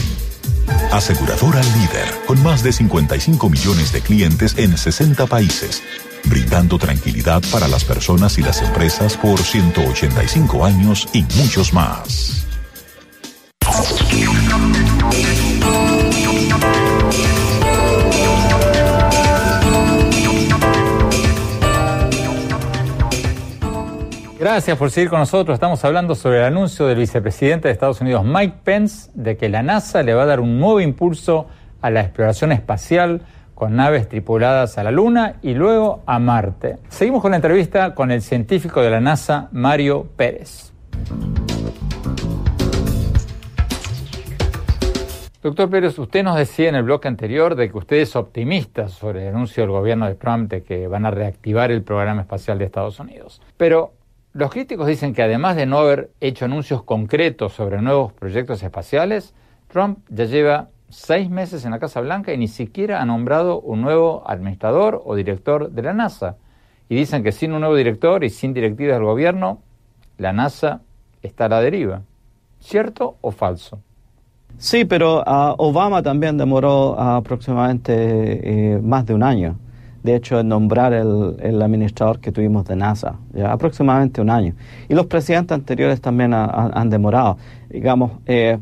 Aseguradora 0.91 1.61
líder, 1.61 2.09
con 2.25 2.41
más 2.41 2.63
de 2.63 2.73
55 2.73 3.47
millones 3.47 3.91
de 3.91 4.01
clientes 4.01 4.55
en 4.57 4.75
60 4.75 5.27
países, 5.27 5.83
brindando 6.23 6.79
tranquilidad 6.79 7.43
para 7.51 7.67
las 7.67 7.85
personas 7.85 8.39
y 8.39 8.41
las 8.41 8.63
empresas 8.63 9.15
por 9.17 9.39
185 9.39 10.65
años 10.65 11.07
y 11.13 11.21
muchos 11.37 11.71
más. 11.71 12.48
Gracias 24.39 24.77
por 24.77 24.89
seguir 24.89 25.09
con 25.09 25.19
nosotros. 25.19 25.55
Estamos 25.55 25.83
hablando 25.83 26.15
sobre 26.15 26.37
el 26.37 26.45
anuncio 26.45 26.87
del 26.87 26.97
vicepresidente 26.97 27.67
de 27.67 27.73
Estados 27.73 27.99
Unidos, 27.99 28.23
Mike 28.23 28.59
Pence, 28.63 29.11
de 29.13 29.35
que 29.35 29.49
la 29.49 29.61
NASA 29.63 30.01
le 30.01 30.13
va 30.13 30.23
a 30.23 30.25
dar 30.27 30.39
un 30.39 30.61
nuevo 30.61 30.79
impulso 30.79 31.47
a 31.81 31.89
la 31.89 31.99
exploración 31.99 32.53
espacial 32.53 33.21
con 33.53 33.75
naves 33.75 34.07
tripuladas 34.07 34.77
a 34.77 34.83
la 34.85 34.91
Luna 34.91 35.35
y 35.41 35.55
luego 35.55 36.03
a 36.05 36.19
Marte. 36.19 36.77
Seguimos 36.87 37.21
con 37.21 37.31
la 37.31 37.35
entrevista 37.35 37.93
con 37.93 38.11
el 38.11 38.21
científico 38.21 38.81
de 38.81 38.89
la 38.89 39.01
NASA, 39.01 39.49
Mario 39.51 40.07
Pérez. 40.15 40.71
Doctor 45.43 45.69
Pérez, 45.69 45.99
usted 45.99 46.23
nos 46.23 46.37
decía 46.37 46.69
en 46.69 46.75
el 46.75 46.83
bloque 46.83 47.09
anterior 47.09 47.55
de 47.55 47.69
que 47.69 47.77
usted 47.77 47.97
es 47.97 48.15
optimista 48.15 48.87
sobre 48.87 49.23
el 49.23 49.35
anuncio 49.35 49.63
del 49.63 49.71
gobierno 49.71 50.05
de 50.05 50.15
Trump 50.15 50.49
de 50.49 50.63
que 50.63 50.87
van 50.87 51.05
a 51.05 51.11
reactivar 51.11 51.71
el 51.71 51.81
programa 51.81 52.21
espacial 52.21 52.57
de 52.57 52.63
Estados 52.63 53.01
Unidos. 53.01 53.41
Pero 53.57 53.98
los 54.33 54.51
críticos 54.51 54.87
dicen 54.87 55.13
que 55.13 55.23
además 55.23 55.55
de 55.55 55.65
no 55.65 55.79
haber 55.79 56.11
hecho 56.21 56.45
anuncios 56.45 56.83
concretos 56.83 57.53
sobre 57.53 57.81
nuevos 57.81 58.13
proyectos 58.13 58.61
espaciales, 58.61 59.33
Trump 59.67 59.99
ya 60.09 60.25
lleva 60.25 60.69
seis 60.89 61.29
meses 61.29 61.65
en 61.65 61.71
la 61.71 61.79
Casa 61.79 62.01
Blanca 62.01 62.33
y 62.33 62.37
ni 62.37 62.47
siquiera 62.47 63.01
ha 63.01 63.05
nombrado 63.05 63.59
un 63.59 63.81
nuevo 63.81 64.23
administrador 64.27 65.01
o 65.03 65.15
director 65.15 65.71
de 65.71 65.81
la 65.81 65.93
NASA. 65.93 66.37
Y 66.89 66.95
dicen 66.95 67.23
que 67.23 67.31
sin 67.31 67.53
un 67.53 67.61
nuevo 67.61 67.75
director 67.75 68.23
y 68.23 68.29
sin 68.29 68.53
directivas 68.53 68.95
del 68.95 69.05
gobierno, 69.05 69.61
la 70.17 70.33
NASA 70.33 70.81
está 71.21 71.45
a 71.45 71.49
la 71.49 71.61
deriva. 71.61 72.01
¿Cierto 72.59 73.17
o 73.21 73.31
falso? 73.31 73.79
Sí, 74.57 74.85
pero 74.85 75.23
ah, 75.25 75.55
Obama 75.57 76.03
también 76.03 76.37
demoró 76.37 76.99
aproximadamente 76.99 78.73
eh, 78.73 78.79
más 78.79 79.05
de 79.05 79.13
un 79.13 79.23
año 79.23 79.57
de 80.03 80.15
hecho, 80.15 80.41
nombrar 80.43 80.93
el, 80.93 81.61
administrador 81.61 82.19
que 82.19 82.31
tuvimos 82.31 82.65
de 82.65 82.75
NASA, 82.75 83.15
aproximadamente 83.45 84.21
un 84.21 84.29
año. 84.29 84.53
Y 84.87 84.93
los 84.93 85.07
presidentes 85.07 85.55
anteriores 85.55 85.99
también 86.01 86.33
han 86.33 86.89
demorado. 86.89 87.37
Digamos, 87.69 88.11
eh, 88.25 88.59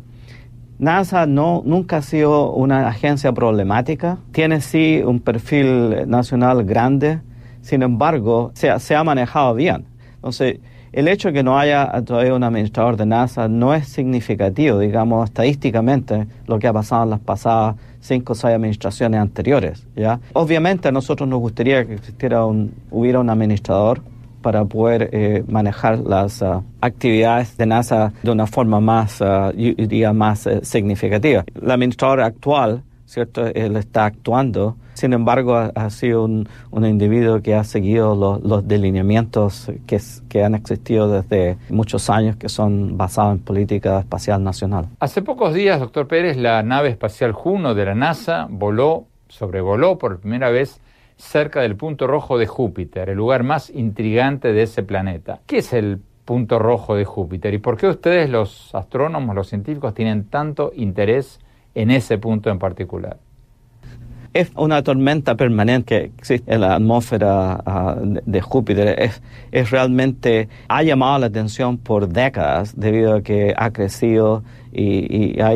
NASA 0.79 1.25
no, 1.25 1.61
nunca 1.65 1.97
ha 1.97 2.01
sido 2.01 2.51
una 2.53 2.87
agencia 2.87 3.31
problemática, 3.31 4.17
tiene 4.31 4.61
sí 4.61 5.01
un 5.05 5.19
perfil 5.19 6.07
nacional 6.07 6.63
grande, 6.65 7.19
sin 7.61 7.83
embargo, 7.83 8.51
se, 8.53 8.79
se 8.79 8.95
ha 8.95 9.03
manejado 9.03 9.53
bien. 9.53 9.85
Entonces, 10.15 10.59
el 10.97 11.07
hecho 11.07 11.27
de 11.27 11.35
que 11.35 11.43
no 11.43 11.59
haya 11.59 11.91
todavía 12.03 12.33
un 12.33 12.43
administrador 12.43 12.97
de 12.97 13.05
NASA 13.05 13.47
no 13.47 13.75
es 13.75 13.87
significativo, 13.87 14.79
digamos, 14.79 15.29
estadísticamente, 15.29 16.25
lo 16.47 16.57
que 16.57 16.67
ha 16.67 16.73
pasado 16.73 17.03
en 17.03 17.11
las 17.11 17.19
pasadas 17.19 17.75
cinco 17.99 18.33
o 18.33 18.35
seis 18.35 18.55
administraciones 18.55 19.19
anteriores. 19.19 19.85
¿ya? 19.95 20.19
Obviamente 20.33 20.87
a 20.87 20.91
nosotros 20.91 21.29
nos 21.29 21.39
gustaría 21.39 21.85
que 21.85 21.93
existiera 21.93 22.45
un, 22.45 22.73
hubiera 22.89 23.19
un 23.19 23.29
administrador 23.29 24.01
para 24.41 24.65
poder 24.65 25.11
eh, 25.11 25.43
manejar 25.47 25.99
las 25.99 26.41
ah, 26.41 26.63
actividades 26.81 27.55
de 27.57 27.67
NASA 27.67 28.11
de 28.23 28.31
una 28.31 28.47
forma 28.47 28.79
más, 28.79 29.21
uh, 29.21 30.13
más 30.15 30.47
eh, 30.47 30.61
significativa. 30.63 31.45
El 31.61 31.69
administrador 31.69 32.21
actual 32.21 32.81
¿cierto? 33.07 33.47
Él 33.47 33.75
está 33.77 34.05
actuando. 34.05 34.77
Sin 34.97 35.13
embargo, 35.13 35.55
ha, 35.55 35.89
sido 35.91 36.23
un, 36.23 36.47
individuo 36.73 37.43
que 37.43 37.53
ha 37.53 37.63
seguido 37.63 38.15
los, 38.15 38.67
delineamientos 38.67 39.71
que, 39.85 40.01
que, 40.27 40.43
han 40.43 40.55
existido 40.55 41.07
desde 41.07 41.55
muchos 41.69 42.09
años, 42.09 42.35
que 42.35 42.49
son 42.49 42.97
basados 42.97 43.33
en 43.35 43.43
política 43.43 43.99
espacial 43.99 44.43
nacional. 44.43 44.87
Hace 44.99 45.21
pocos 45.21 45.53
días, 45.53 45.79
doctor 45.79 46.07
Pérez, 46.07 46.35
la 46.35 46.63
nave 46.63 46.89
espacial 46.89 47.31
Juno 47.31 47.75
de 47.75 47.85
la 47.85 47.93
NASA 47.93 48.47
voló, 48.49 49.05
sobrevoló 49.27 49.99
por 49.99 50.19
primera 50.19 50.49
vez 50.49 50.81
cerca 51.15 51.61
del 51.61 51.75
punto 51.75 52.07
rojo 52.07 52.39
de 52.39 52.47
Júpiter, 52.47 53.09
el 53.09 53.17
lugar 53.17 53.43
más 53.43 53.69
intrigante 53.69 54.51
de 54.51 54.63
ese 54.63 54.81
planeta. 54.81 55.41
¿Qué 55.45 55.59
es 55.59 55.73
el 55.73 56.01
punto 56.25 56.57
rojo 56.57 56.95
de 56.95 57.05
Júpiter 57.05 57.53
y 57.53 57.59
por 57.59 57.77
qué 57.77 57.87
ustedes, 57.87 58.31
los 58.31 58.73
astrónomos, 58.73 59.35
los 59.35 59.47
científicos, 59.47 59.93
tienen 59.93 60.23
tanto 60.23 60.71
interés 60.75 61.39
en 61.75 61.91
ese 61.91 62.17
punto 62.17 62.49
en 62.49 62.57
particular? 62.57 63.17
Es 64.37 64.51
una 64.55 64.83
tormenta 64.83 65.33
permanente 65.33 65.83
que 65.85 66.11
existe 66.15 66.53
en 66.53 66.61
la 66.61 66.75
atmósfera 66.75 67.59
ah, 67.65 67.95
de, 67.99 68.39
Júpiter. 68.39 69.01
Es, 69.01 69.19
es, 69.51 69.71
realmente, 69.71 70.47
ha 70.67 70.83
llamado 70.83 71.17
la 71.17 71.25
atención 71.25 71.79
por 71.79 72.07
décadas 72.07 72.79
debido 72.79 73.15
a 73.15 73.21
que 73.21 73.55
ha 73.57 73.71
crecido 73.71 74.43
y, 74.71 75.39
ha, 75.41 75.53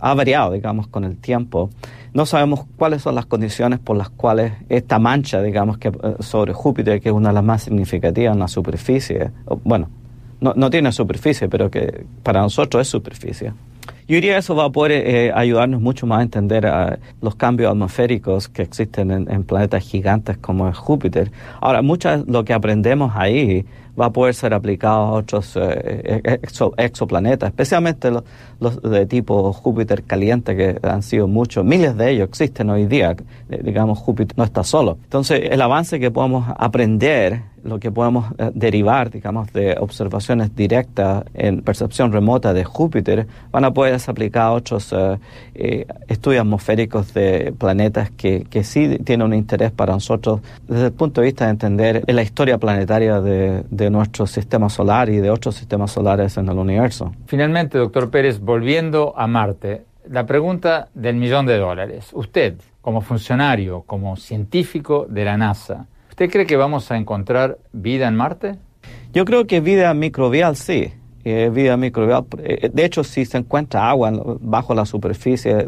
ha 0.00 0.14
variado, 0.14 0.54
digamos, 0.54 0.88
con 0.88 1.04
el 1.04 1.18
tiempo. 1.18 1.70
No 2.12 2.26
sabemos 2.26 2.64
cuáles 2.76 3.02
son 3.02 3.14
las 3.14 3.26
condiciones 3.26 3.78
por 3.78 3.96
las 3.96 4.10
cuales 4.10 4.54
esta 4.68 4.98
mancha, 4.98 5.40
digamos, 5.40 5.78
que 5.78 5.90
eh, 5.90 5.92
sobre 6.18 6.52
Júpiter, 6.52 7.00
que 7.00 7.10
es 7.10 7.14
una 7.14 7.28
de 7.28 7.34
las 7.34 7.44
más 7.44 7.62
significativas 7.62 8.34
en 8.34 8.40
la 8.40 8.48
superficie, 8.48 9.30
bueno, 9.62 9.88
no, 10.40 10.52
no 10.56 10.68
tiene 10.68 10.90
superficie, 10.90 11.48
pero 11.48 11.70
que 11.70 12.04
para 12.24 12.40
nosotros 12.40 12.82
es 12.82 12.88
superficie 12.88 13.52
yo 14.10 14.16
diría 14.16 14.38
eso 14.38 14.56
va 14.56 14.64
a 14.64 14.70
poder 14.70 15.06
eh, 15.06 15.32
ayudarnos 15.32 15.80
mucho 15.80 16.04
más 16.04 16.18
a 16.18 16.22
entender 16.22 16.66
uh, 16.66 16.96
los 17.22 17.36
cambios 17.36 17.70
atmosféricos 17.70 18.48
que 18.48 18.62
existen 18.62 19.12
en, 19.12 19.44
planetas 19.44 19.84
gigantes 19.84 20.36
como 20.36 20.72
Júpiter. 20.72 21.30
Ahora, 21.60 21.80
mucho 21.80 22.24
lo 22.26 22.44
que 22.44 22.52
aprendemos 22.52 23.12
ahí 23.14 23.64
va 23.98 24.06
a 24.06 24.10
poder 24.10 24.34
ser 24.34 24.54
aplicado 24.54 24.96
a 24.96 25.12
otros 25.12 25.56
eh, 25.56 26.40
exoplanetas, 26.76 27.48
especialmente 27.48 28.10
los, 28.10 28.24
los, 28.58 28.82
de 28.82 29.06
tipo 29.06 29.52
Júpiter 29.52 30.02
caliente, 30.04 30.56
que 30.56 30.78
han 30.82 31.02
sido 31.02 31.28
muchos, 31.28 31.64
miles 31.64 31.96
de 31.96 32.10
ellos 32.10 32.28
existen 32.28 32.70
hoy 32.70 32.86
día. 32.86 33.16
Digamos, 33.48 33.98
Júpiter 33.98 34.36
no 34.36 34.44
está 34.44 34.64
solo. 34.64 34.98
Entonces, 35.04 35.40
el 35.50 35.60
avance 35.62 35.98
que 36.00 36.10
podemos 36.10 36.46
aprender 36.56 37.42
lo 37.64 37.78
que 37.78 37.90
podemos 37.90 38.32
eh, 38.38 38.50
derivar, 38.54 39.10
digamos, 39.10 39.52
de 39.52 39.76
observaciones 39.78 40.54
directas 40.54 41.24
en 41.34 41.62
percepción 41.62 42.12
remota 42.12 42.52
de 42.52 42.64
Júpiter, 42.64 43.26
van 43.50 43.64
a 43.64 43.72
poder 43.72 43.98
ser 44.00 44.12
aplicados 44.12 44.50
a 44.50 44.52
otros 44.52 44.92
eh, 44.92 45.18
eh, 45.54 45.86
estudios 46.08 46.42
atmosféricos 46.42 47.12
de 47.14 47.52
planetas 47.56 48.10
que, 48.10 48.46
que, 48.48 48.64
sí 48.64 48.98
tienen 49.04 49.26
un 49.26 49.34
interés 49.34 49.72
para 49.72 49.92
nosotros 49.92 50.40
desde 50.68 50.86
el 50.86 50.92
punto 50.92 51.20
de 51.20 51.26
vista 51.26 51.46
de 51.46 51.50
entender 51.50 52.04
la 52.06 52.22
historia 52.22 52.58
planetaria 52.58 53.20
de, 53.20 53.64
de 53.70 53.79
nuestro 53.88 54.26
sistema 54.26 54.68
solar 54.68 55.08
y 55.08 55.18
de 55.18 55.30
otros 55.30 55.54
sistemas 55.54 55.92
solares 55.92 56.36
en 56.36 56.48
el 56.48 56.58
universo. 56.58 57.14
Finalmente, 57.26 57.78
doctor 57.78 58.10
Pérez, 58.10 58.40
volviendo 58.40 59.14
a 59.16 59.26
Marte, 59.26 59.84
la 60.08 60.26
pregunta 60.26 60.88
del 60.92 61.16
millón 61.16 61.46
de 61.46 61.56
dólares. 61.56 62.10
Usted, 62.12 62.56
como 62.82 63.00
funcionario, 63.00 63.84
como 63.86 64.16
científico 64.16 65.06
de 65.08 65.24
la 65.24 65.38
NASA, 65.38 65.86
¿Usted 66.20 66.32
cree 66.32 66.44
que 66.44 66.56
vamos 66.56 66.90
a 66.90 66.98
encontrar 66.98 67.56
vida 67.72 68.06
en 68.06 68.14
Marte? 68.14 68.56
Yo 69.14 69.24
creo 69.24 69.46
que 69.46 69.60
vida 69.60 69.94
microbial 69.94 70.54
sí. 70.54 70.92
Eh, 71.22 71.50
vida 71.52 71.76
microbial. 71.76 72.24
Eh, 72.42 72.70
de 72.72 72.84
hecho, 72.84 73.04
si 73.04 73.26
se 73.26 73.36
encuentra 73.36 73.90
agua 73.90 74.10
bajo 74.40 74.74
la 74.74 74.86
superficie, 74.86 75.66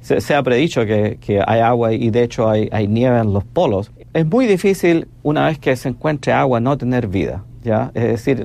se, 0.00 0.34
ha 0.34 0.42
predicho 0.42 0.86
que, 0.86 1.42
hay 1.46 1.60
agua 1.60 1.92
y 1.92 2.08
de 2.10 2.22
hecho 2.22 2.48
hay, 2.48 2.88
nieve 2.88 3.18
en 3.18 3.34
los 3.34 3.44
polos. 3.44 3.90
Es 4.14 4.24
muy 4.24 4.46
difícil 4.46 5.06
una 5.22 5.46
vez 5.46 5.58
que 5.58 5.76
se 5.76 5.90
encuentre 5.90 6.32
agua 6.32 6.60
no 6.60 6.78
tener 6.78 7.08
vida. 7.08 7.44
¿ya? 7.62 7.90
Es 7.92 8.04
decir, 8.04 8.42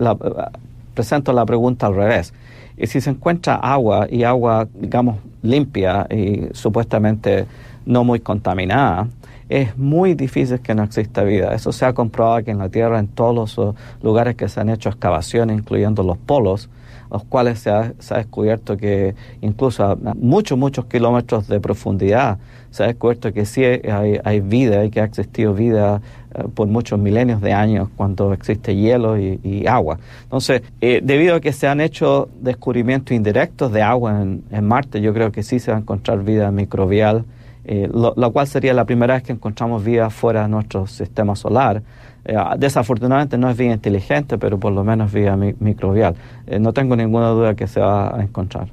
presento 0.94 1.32
la 1.32 1.46
pregunta 1.46 1.88
al 1.88 1.96
revés. 1.96 2.34
Y 2.76 2.88
si 2.88 3.00
se 3.00 3.12
encuentra 3.12 3.56
agua 3.56 4.08
y 4.10 4.24
agua, 4.24 4.68
digamos, 4.74 5.16
limpia 5.42 6.06
y 6.10 6.50
supuestamente 6.52 7.46
no 7.86 8.04
muy 8.04 8.20
contaminada, 8.20 9.08
es 9.50 9.78
muy 9.78 10.16
difícil 10.16 10.60
que 10.60 10.74
no 10.74 10.84
exista 10.84 11.24
vida. 11.24 11.54
Eso 11.54 11.72
se 11.72 11.86
ha 11.86 11.94
comprobado 11.94 12.38
aquí 12.38 12.52
en 12.52 12.58
la 12.58 12.70
Tierra 12.70 13.00
en 13.00 13.08
todos 13.08 13.36
los 13.36 13.58
uh, 13.58 13.76
lugares 14.02 14.36
que 14.36 14.50
se 14.50 14.60
han 14.60 14.70
hecho 14.70 14.90
excavaciones, 14.90 15.58
incluyendo 15.58 16.04
los 16.04 16.18
polos, 16.18 16.70
los 17.12 17.24
cuales 17.26 17.60
se 17.60 17.70
ha, 17.70 17.94
descubierto 18.18 18.76
que 18.78 19.14
incluso 19.42 19.84
a 19.84 19.96
muchos, 20.16 20.58
muchos 20.58 20.86
kilómetros 20.86 21.48
de 21.48 21.60
profundidad 21.60 22.40
se 22.72 22.84
ha 22.84 22.88
descubierto 22.88 23.32
que 23.32 23.46
sí 23.46 23.64
hay, 23.64 24.40
vida 24.42 24.84
y 24.84 24.90
que 24.90 25.00
ha 25.00 25.06
existido 25.06 25.54
vida 25.54 26.02
uh, 26.34 26.50
por 26.50 26.68
muchos 26.68 27.00
milenios 27.00 27.40
de 27.40 27.54
años 27.54 27.90
cuando 27.96 28.34
existe 28.34 28.76
hielo 28.76 29.18
y, 29.18 29.66
agua. 29.68 30.00
Entonces, 30.24 30.64
eh, 30.82 31.02
debido 31.04 31.36
a 31.36 31.40
que 31.40 31.54
se 31.54 31.68
han 31.68 31.80
hecho 31.80 32.30
descubrimientos 32.42 33.16
indirectos 33.16 33.72
de 33.72 33.82
agua 33.82 34.22
en 34.22 34.66
Marte, 34.68 35.02
yo 35.02 35.14
creo 35.14 35.32
que 35.32 35.44
sí 35.44 35.60
se 35.60 35.72
va 35.72 35.78
a 35.78 35.82
encontrar 35.82 36.24
vida 36.24 36.52
microbial 36.52 37.24
eh, 37.68 37.90
lo, 37.92 38.32
cual 38.32 38.48
sería 38.48 38.74
la 38.74 38.86
primera 38.86 39.16
vez 39.16 39.24
que 39.24 39.32
encontramos 39.32 39.84
vida 39.84 40.10
fuera 40.12 40.44
de 40.44 40.50
nuestro 40.50 40.86
sistema 40.86 41.36
solar. 41.36 41.82
Eh, 42.24 42.36
desafortunadamente 42.58 43.38
no 43.38 43.50
es 43.50 43.58
vida 43.58 43.74
inteligente, 43.74 44.38
pero 44.38 44.60
por 44.60 44.72
lo 44.72 44.84
menos 44.84 45.12
vida 45.12 45.36
microbial. 45.36 46.16
Eh, 46.46 46.60
no 46.60 46.74
tengo 46.74 46.96
ninguna 46.96 47.30
duda 47.30 47.56
que 47.56 47.68
se 47.68 47.80
va 47.80 48.16
a 48.16 48.22
encontrar. 48.22 48.68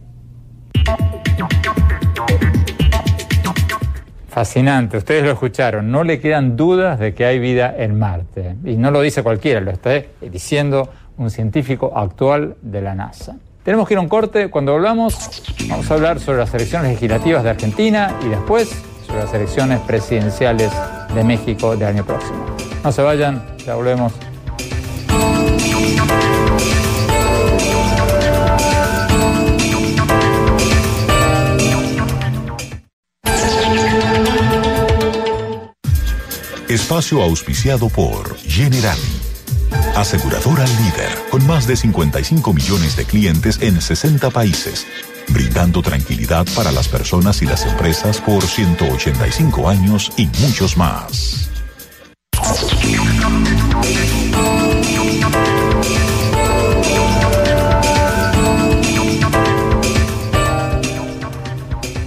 Fascinante, 4.29 4.97
ustedes 4.97 5.25
lo 5.25 5.31
escucharon, 5.33 5.91
no 5.91 6.05
le 6.05 6.19
quedan 6.19 6.57
dudas 6.57 6.99
de 6.99 7.15
que 7.15 7.25
hay 7.25 7.39
vida 7.39 7.75
en 7.77 7.99
Marte. 7.99 8.57
Y 8.65 8.77
no 8.77 8.91
lo 8.91 9.01
dice 9.01 9.23
cualquiera, 9.23 9.61
lo 9.61 9.71
está 9.71 10.03
diciendo 10.21 10.89
un 11.17 11.31
científico 11.31 11.93
actual 11.95 12.57
de 12.63 12.81
la 12.83 12.95
NASA. 12.95 13.37
Tenemos 13.65 13.87
que 13.87 13.95
ir 13.95 13.99
a 13.99 14.01
un 14.01 14.09
corte. 14.09 14.51
Cuando 14.51 14.73
volvamos, 14.73 15.15
vamos 15.69 15.91
a 15.91 15.95
hablar 15.95 16.19
sobre 16.19 16.39
las 16.39 16.53
elecciones 16.53 16.93
legislativas 16.93 17.45
de 17.45 17.51
Argentina 17.51 18.17
y 18.25 18.29
después 18.29 18.71
sobre 19.07 19.21
las 19.21 19.33
elecciones 19.35 19.81
presidenciales 19.81 20.73
de 21.15 21.25
México 21.25 21.77
del 21.77 21.89
año 21.89 22.05
próximo. 22.05 22.45
No 22.83 22.91
se 22.91 23.03
vayan, 23.03 23.45
ya 23.65 23.77
volvemos. 23.77 24.13
Espacio 36.69 37.23
auspiciado 37.23 37.89
por 37.91 38.37
General 38.39 38.99
Aseguradora 39.95 40.65
líder, 40.65 41.19
con 41.31 41.47
más 41.47 41.67
de 41.67 41.77
55 41.77 42.55
millones 42.55 42.97
de 42.97 43.05
clientes 43.05 43.59
en 43.61 43.79
60 43.79 44.31
países, 44.31 44.87
brindando 45.29 45.83
tranquilidad 45.83 46.47
para 46.57 46.73
las 46.73 46.89
personas 46.89 47.43
y 47.43 47.47
las 47.47 47.67
empresas 47.67 48.19
por 48.19 48.43
185 48.43 49.69
años 49.69 50.11
y 50.17 50.29
muchos 50.41 50.79
más. 50.79 51.52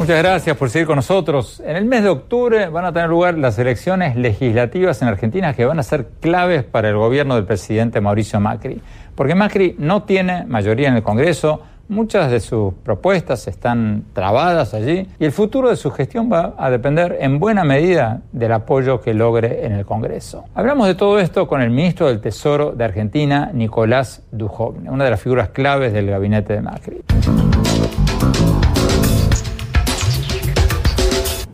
Muchas 0.05 0.21
gracias 0.21 0.55
por 0.55 0.69
seguir 0.69 0.85
con 0.85 0.97
nosotros. 0.97 1.63
En 1.65 1.75
el 1.77 1.85
mes 1.85 2.03
de 2.03 2.09
octubre 2.09 2.69
van 2.69 2.85
a 2.85 2.93
tener 2.93 3.09
lugar 3.09 3.39
las 3.39 3.57
elecciones 3.57 4.15
legislativas 4.15 5.01
en 5.01 5.07
Argentina 5.07 5.55
que 5.55 5.65
van 5.65 5.79
a 5.79 5.81
ser 5.81 6.09
claves 6.19 6.63
para 6.63 6.89
el 6.89 6.95
gobierno 6.95 7.33
del 7.33 7.45
presidente 7.45 7.99
Mauricio 8.01 8.39
Macri. 8.39 8.79
Porque 9.15 9.33
Macri 9.33 9.75
no 9.79 10.03
tiene 10.03 10.45
mayoría 10.45 10.89
en 10.89 10.97
el 10.97 11.01
Congreso, 11.01 11.63
muchas 11.87 12.29
de 12.29 12.39
sus 12.39 12.75
propuestas 12.83 13.47
están 13.47 14.03
trabadas 14.13 14.75
allí 14.75 15.07
y 15.17 15.25
el 15.25 15.31
futuro 15.31 15.71
de 15.71 15.75
su 15.75 15.89
gestión 15.89 16.31
va 16.31 16.53
a 16.55 16.69
depender 16.69 17.17
en 17.21 17.39
buena 17.39 17.63
medida 17.63 18.21
del 18.31 18.51
apoyo 18.51 19.01
que 19.01 19.15
logre 19.15 19.65
en 19.65 19.71
el 19.71 19.87
Congreso. 19.87 20.43
Hablamos 20.53 20.85
de 20.85 20.93
todo 20.93 21.17
esto 21.17 21.47
con 21.47 21.63
el 21.63 21.71
ministro 21.71 22.09
del 22.09 22.21
Tesoro 22.21 22.73
de 22.73 22.83
Argentina, 22.83 23.49
Nicolás 23.51 24.21
Dujovne, 24.31 24.87
una 24.87 25.05
de 25.05 25.09
las 25.09 25.19
figuras 25.19 25.49
claves 25.49 25.93
del 25.93 26.11
gabinete 26.11 26.53
de 26.53 26.61
Macri. 26.61 27.03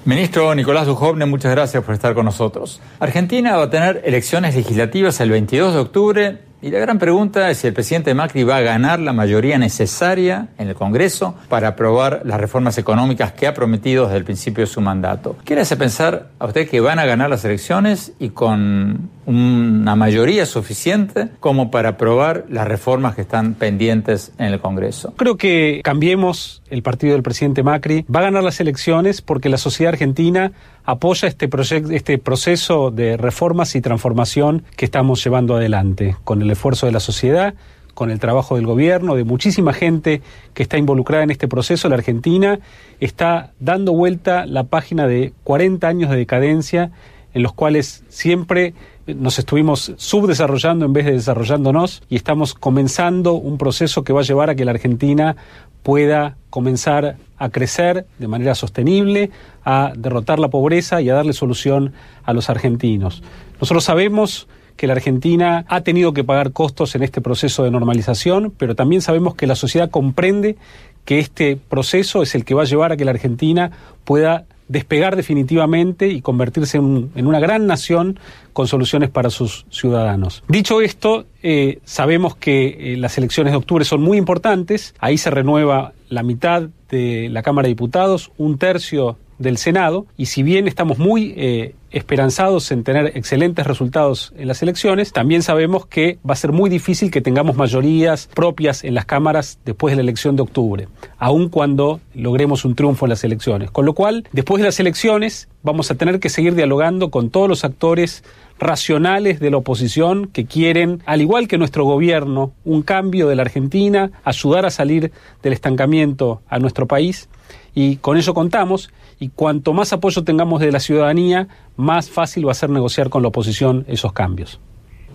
Ministro 0.03 0.55
Nicolás 0.55 0.87
Dujovne, 0.87 1.27
muchas 1.27 1.51
gracias 1.51 1.83
por 1.83 1.93
estar 1.93 2.15
con 2.15 2.25
nosotros. 2.25 2.81
Argentina 2.99 3.55
va 3.55 3.65
a 3.65 3.69
tener 3.69 4.01
elecciones 4.03 4.55
legislativas 4.55 5.19
el 5.21 5.29
22 5.29 5.75
de 5.75 5.79
octubre 5.79 6.37
y 6.63 6.71
la 6.71 6.79
gran 6.79 6.97
pregunta 6.97 7.51
es 7.51 7.59
si 7.59 7.67
el 7.67 7.73
presidente 7.73 8.15
Macri 8.15 8.43
va 8.43 8.57
a 8.57 8.61
ganar 8.61 8.99
la 8.99 9.13
mayoría 9.13 9.59
necesaria 9.59 10.47
en 10.57 10.69
el 10.69 10.75
Congreso 10.75 11.35
para 11.49 11.69
aprobar 11.69 12.21
las 12.25 12.41
reformas 12.41 12.79
económicas 12.79 13.31
que 13.33 13.45
ha 13.45 13.53
prometido 13.53 14.05
desde 14.05 14.17
el 14.17 14.23
principio 14.23 14.63
de 14.63 14.67
su 14.71 14.81
mandato. 14.81 15.35
¿Qué 15.45 15.53
le 15.53 15.61
hace 15.61 15.77
pensar 15.77 16.29
a 16.39 16.47
usted 16.47 16.67
que 16.67 16.79
van 16.79 16.97
a 16.97 17.05
ganar 17.05 17.29
las 17.29 17.45
elecciones 17.45 18.13
y 18.17 18.29
con 18.29 19.11
una 19.25 19.95
mayoría 19.95 20.45
suficiente 20.45 21.29
como 21.39 21.71
para 21.71 21.89
aprobar 21.89 22.45
las 22.49 22.67
reformas 22.67 23.15
que 23.15 23.21
están 23.21 23.53
pendientes 23.53 24.31
en 24.37 24.47
el 24.47 24.59
Congreso? 24.59 25.13
Creo 25.17 25.37
que 25.37 25.81
cambiemos 25.83 26.61
el 26.69 26.81
partido 26.81 27.13
del 27.13 27.23
presidente 27.23 27.63
Macri. 27.63 28.05
Va 28.13 28.21
a 28.21 28.23
ganar 28.23 28.43
las 28.43 28.59
elecciones 28.59 29.21
porque 29.21 29.49
la 29.49 29.57
sociedad 29.57 29.93
argentina 29.93 30.51
apoya 30.83 31.27
este, 31.27 31.49
este 31.91 32.17
proceso 32.17 32.91
de 32.91 33.17
reformas 33.17 33.75
y 33.75 33.81
transformación 33.81 34.63
que 34.75 34.85
estamos 34.85 35.23
llevando 35.23 35.55
adelante, 35.55 36.15
con 36.23 36.41
el 36.41 36.49
esfuerzo 36.49 36.85
de 36.85 36.91
la 36.91 36.99
sociedad, 36.99 37.53
con 37.93 38.09
el 38.09 38.19
trabajo 38.19 38.55
del 38.55 38.65
gobierno, 38.65 39.15
de 39.15 39.23
muchísima 39.23 39.73
gente 39.73 40.21
que 40.53 40.63
está 40.63 40.77
involucrada 40.77 41.23
en 41.23 41.31
este 41.31 41.47
proceso. 41.47 41.89
La 41.89 41.95
Argentina 41.95 42.59
está 42.99 43.51
dando 43.59 43.93
vuelta 43.93 44.45
la 44.45 44.63
página 44.63 45.07
de 45.07 45.33
40 45.43 45.87
años 45.87 46.09
de 46.09 46.17
decadencia 46.17 46.91
en 47.33 47.43
los 47.43 47.53
cuales 47.53 48.03
siempre 48.09 48.73
nos 49.15 49.39
estuvimos 49.39 49.93
subdesarrollando 49.97 50.85
en 50.85 50.93
vez 50.93 51.05
de 51.05 51.13
desarrollándonos 51.13 52.03
y 52.09 52.15
estamos 52.15 52.53
comenzando 52.53 53.33
un 53.33 53.57
proceso 53.57 54.03
que 54.03 54.13
va 54.13 54.21
a 54.21 54.23
llevar 54.23 54.49
a 54.49 54.55
que 54.55 54.65
la 54.65 54.71
Argentina 54.71 55.35
pueda 55.83 56.37
comenzar 56.49 57.17
a 57.37 57.49
crecer 57.49 58.05
de 58.19 58.27
manera 58.27 58.55
sostenible, 58.55 59.31
a 59.63 59.93
derrotar 59.95 60.39
la 60.39 60.49
pobreza 60.49 61.01
y 61.01 61.09
a 61.09 61.15
darle 61.15 61.33
solución 61.33 61.93
a 62.23 62.33
los 62.33 62.49
argentinos. 62.49 63.23
Nosotros 63.59 63.83
sabemos 63.83 64.47
que 64.77 64.87
la 64.87 64.93
Argentina 64.93 65.65
ha 65.67 65.81
tenido 65.81 66.13
que 66.13 66.23
pagar 66.23 66.53
costos 66.53 66.95
en 66.95 67.03
este 67.03 67.21
proceso 67.21 67.63
de 67.63 67.71
normalización, 67.71 68.53
pero 68.57 68.75
también 68.75 69.01
sabemos 69.01 69.35
que 69.35 69.47
la 69.47 69.55
sociedad 69.55 69.89
comprende 69.89 70.57
que 71.05 71.19
este 71.19 71.55
proceso 71.55 72.21
es 72.21 72.35
el 72.35 72.45
que 72.45 72.53
va 72.53 72.63
a 72.63 72.65
llevar 72.65 72.91
a 72.91 72.97
que 72.97 73.05
la 73.05 73.11
Argentina 73.11 73.71
pueda 74.05 74.45
despegar 74.71 75.15
definitivamente 75.15 76.07
y 76.07 76.21
convertirse 76.21 76.77
en, 76.77 77.11
una 77.15 77.39
gran 77.39 77.67
nación 77.67 78.19
con 78.53 78.67
soluciones 78.67 79.09
para 79.09 79.29
sus 79.29 79.65
ciudadanos. 79.69 80.43
Dicho 80.47 80.81
esto, 80.81 81.25
eh, 81.43 81.79
sabemos 81.83 82.35
que 82.35 82.93
eh, 82.93 82.97
las 82.97 83.17
elecciones 83.17 83.51
de 83.51 83.57
octubre 83.57 83.83
son 83.83 84.01
muy 84.01 84.17
importantes, 84.17 84.95
ahí 84.99 85.17
se 85.17 85.29
renueva 85.29 85.93
la 86.09 86.23
mitad 86.23 86.69
de 86.89 87.29
la 87.29 87.41
Cámara 87.43 87.65
de 87.65 87.73
Diputados, 87.73 88.31
un 88.37 88.57
tercio 88.57 89.17
del 89.41 89.57
Senado, 89.57 90.05
y 90.17 90.27
si 90.27 90.43
bien 90.43 90.67
estamos 90.67 90.97
muy 90.97 91.33
eh, 91.35 91.75
esperanzados 91.91 92.71
en 92.71 92.83
tener 92.83 93.17
excelentes 93.17 93.67
resultados 93.67 94.33
en 94.37 94.47
las 94.47 94.61
elecciones, 94.61 95.11
también 95.11 95.43
sabemos 95.43 95.85
que 95.85 96.19
va 96.27 96.33
a 96.33 96.37
ser 96.37 96.51
muy 96.51 96.69
difícil 96.69 97.11
que 97.11 97.21
tengamos 97.21 97.55
mayorías 97.55 98.29
propias 98.33 98.83
en 98.83 98.93
las 98.93 99.05
cámaras 99.05 99.59
después 99.65 99.91
de 99.91 99.97
la 99.97 100.03
elección 100.03 100.35
de 100.35 100.43
octubre, 100.43 100.87
aun 101.17 101.49
cuando 101.49 101.99
logremos 102.13 102.63
un 102.65 102.75
triunfo 102.75 103.05
en 103.05 103.09
las 103.09 103.23
elecciones. 103.23 103.71
Con 103.71 103.85
lo 103.85 103.93
cual, 103.93 104.27
después 104.31 104.61
de 104.61 104.67
las 104.67 104.79
elecciones, 104.79 105.49
vamos 105.63 105.91
a 105.91 105.95
tener 105.95 106.19
que 106.19 106.29
seguir 106.29 106.55
dialogando 106.55 107.11
con 107.11 107.29
todos 107.29 107.49
los 107.49 107.65
actores 107.65 108.23
racionales 108.59 109.39
de 109.39 109.49
la 109.49 109.57
oposición 109.57 110.27
que 110.27 110.45
quieren, 110.45 111.01
al 111.05 111.21
igual 111.21 111.47
que 111.47 111.57
nuestro 111.57 111.83
gobierno, 111.83 112.53
un 112.63 112.83
cambio 112.83 113.27
de 113.27 113.35
la 113.35 113.41
Argentina, 113.41 114.11
ayudar 114.23 114.65
a 114.65 114.69
salir 114.69 115.11
del 115.41 115.53
estancamiento 115.53 116.41
a 116.47 116.59
nuestro 116.59 116.87
país 116.87 117.27
y 117.73 117.97
con 117.97 118.17
ello 118.17 118.33
contamos 118.33 118.91
y 119.19 119.29
cuanto 119.29 119.73
más 119.73 119.93
apoyo 119.93 120.23
tengamos 120.23 120.59
de 120.61 120.71
la 120.71 120.79
ciudadanía, 120.79 121.47
más 121.77 122.09
fácil 122.09 122.47
va 122.47 122.51
a 122.51 122.55
ser 122.55 122.69
negociar 122.69 123.09
con 123.09 123.21
la 123.21 123.27
oposición 123.29 123.85
esos 123.87 124.13
cambios. 124.13 124.59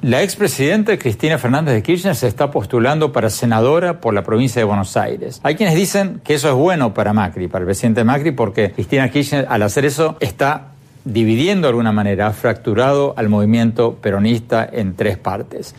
La 0.03 0.23
expresidenta 0.23 0.99
Cristina 0.99 1.39
Fernández 1.39 1.75
de 1.75 1.83
Kirchner 1.83 2.15
se 2.15 2.29
está 2.29 2.51
postulando 2.51 3.13
para 3.13 3.31
senadora 3.31 4.01
por 4.01 4.13
la 4.13 4.23
provincia 4.23 4.61
de 4.61 4.65
Buenos 4.65 4.97
Aires. 4.97 5.41
Hay 5.43 5.57
quienes 5.57 5.75
dicen 5.75 6.21
que 6.23 6.35
eso 6.35 6.49
es 6.49 6.55
bueno 6.55 6.93
para 6.93 7.15
Macri, 7.15 7.49
para 7.49 7.63
el 7.63 7.67
presidente 7.67 8.05
Macri, 8.05 8.31
porque 8.33 8.71
Cristina 8.71 9.11
Kirchner 9.11 9.47
al 9.49 9.63
hacer 9.63 9.87
eso 9.87 10.17
está 10.21 10.69
dividiendo 11.07 11.67
de 11.67 11.71
alguna 11.71 11.93
manera, 11.93 12.27
ha 12.27 12.33
fracturado 12.33 13.15
al 13.17 13.29
movimiento 13.29 13.95
peronista 13.95 14.69
en 14.71 14.97
tres 14.97 15.17
partes. 15.17 15.75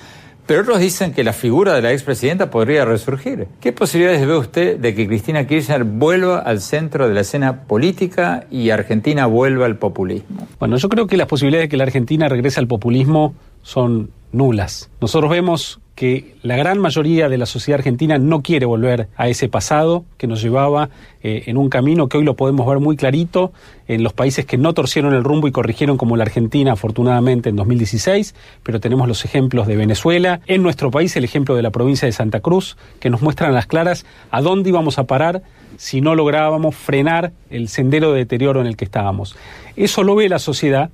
Pero 0.47 0.61
otros 0.61 0.79
dicen 0.79 1.11
que 1.11 1.25
la 1.25 1.33
figura 1.33 1.73
de 1.73 1.81
la 1.81 1.91
expresidenta 1.91 2.49
podría 2.49 2.85
resurgir. 2.85 3.47
¿Qué 3.59 3.73
posibilidades 3.73 4.25
ve 4.25 4.37
usted 4.37 4.79
de 4.79 4.95
que 4.95 5.05
Cristina 5.05 5.45
Kirchner 5.45 5.83
vuelva 5.83 6.39
al 6.39 6.61
centro 6.61 7.09
de 7.09 7.13
la 7.13 7.19
escena 7.19 7.63
política 7.63 8.45
y 8.49 8.69
Argentina 8.69 9.25
vuelva 9.25 9.65
al 9.65 9.75
populismo? 9.75 10.47
Bueno, 10.57 10.77
yo 10.77 10.87
creo 10.87 11.05
que 11.05 11.17
las 11.17 11.27
posibilidades 11.27 11.65
de 11.65 11.69
que 11.69 11.75
la 11.75 11.83
Argentina 11.83 12.29
regrese 12.29 12.61
al 12.61 12.67
populismo 12.67 13.35
son 13.61 14.09
nulas. 14.31 14.89
Nosotros 15.01 15.29
vemos 15.29 15.81
que 15.97 16.35
la 16.43 16.55
gran 16.55 16.77
mayoría 16.77 17.27
de 17.27 17.39
la 17.39 17.47
sociedad 17.47 17.79
argentina 17.79 18.19
no 18.19 18.43
quiere 18.43 18.67
volver 18.67 19.07
a 19.17 19.29
ese 19.29 19.49
pasado 19.49 20.05
que 20.19 20.27
nos 20.27 20.43
llevaba 20.43 20.91
eh, 21.23 21.45
en 21.47 21.57
un 21.57 21.69
camino 21.69 22.07
que 22.07 22.19
hoy 22.19 22.23
lo 22.23 22.35
podemos 22.35 22.67
ver 22.67 22.77
muy 22.77 22.95
clarito 22.95 23.51
en 23.87 24.03
los 24.03 24.13
países 24.13 24.45
que 24.45 24.59
no 24.59 24.75
torcieron 24.75 25.15
el 25.15 25.23
rumbo 25.23 25.47
y 25.47 25.51
corrigieron 25.51 25.97
como 25.97 26.15
la 26.15 26.23
Argentina 26.23 26.73
afortunadamente 26.73 27.49
en 27.49 27.55
2016, 27.55 28.35
pero 28.61 28.79
tenemos 28.79 29.07
los 29.07 29.25
ejemplos 29.25 29.65
de 29.65 29.75
Venezuela, 29.75 30.39
en 30.45 30.61
nuestro 30.61 30.91
país 30.91 31.15
el 31.15 31.23
ejemplo 31.23 31.55
de 31.55 31.63
la 31.63 31.71
provincia 31.71 32.05
de 32.05 32.11
Santa 32.11 32.41
Cruz, 32.41 32.77
que 32.99 33.09
nos 33.09 33.23
muestran 33.23 33.55
las 33.55 33.65
claras 33.65 34.05
a 34.29 34.43
dónde 34.43 34.69
íbamos 34.69 34.99
a 34.99 35.05
parar 35.05 35.41
si 35.77 36.01
no 36.01 36.13
lográbamos 36.13 36.75
frenar 36.75 37.31
el 37.49 37.69
sendero 37.69 38.13
de 38.13 38.19
deterioro 38.19 38.61
en 38.61 38.67
el 38.67 38.77
que 38.77 38.85
estábamos. 38.85 39.35
Eso 39.75 40.03
lo 40.03 40.13
ve 40.13 40.29
la 40.29 40.37
sociedad 40.37 40.91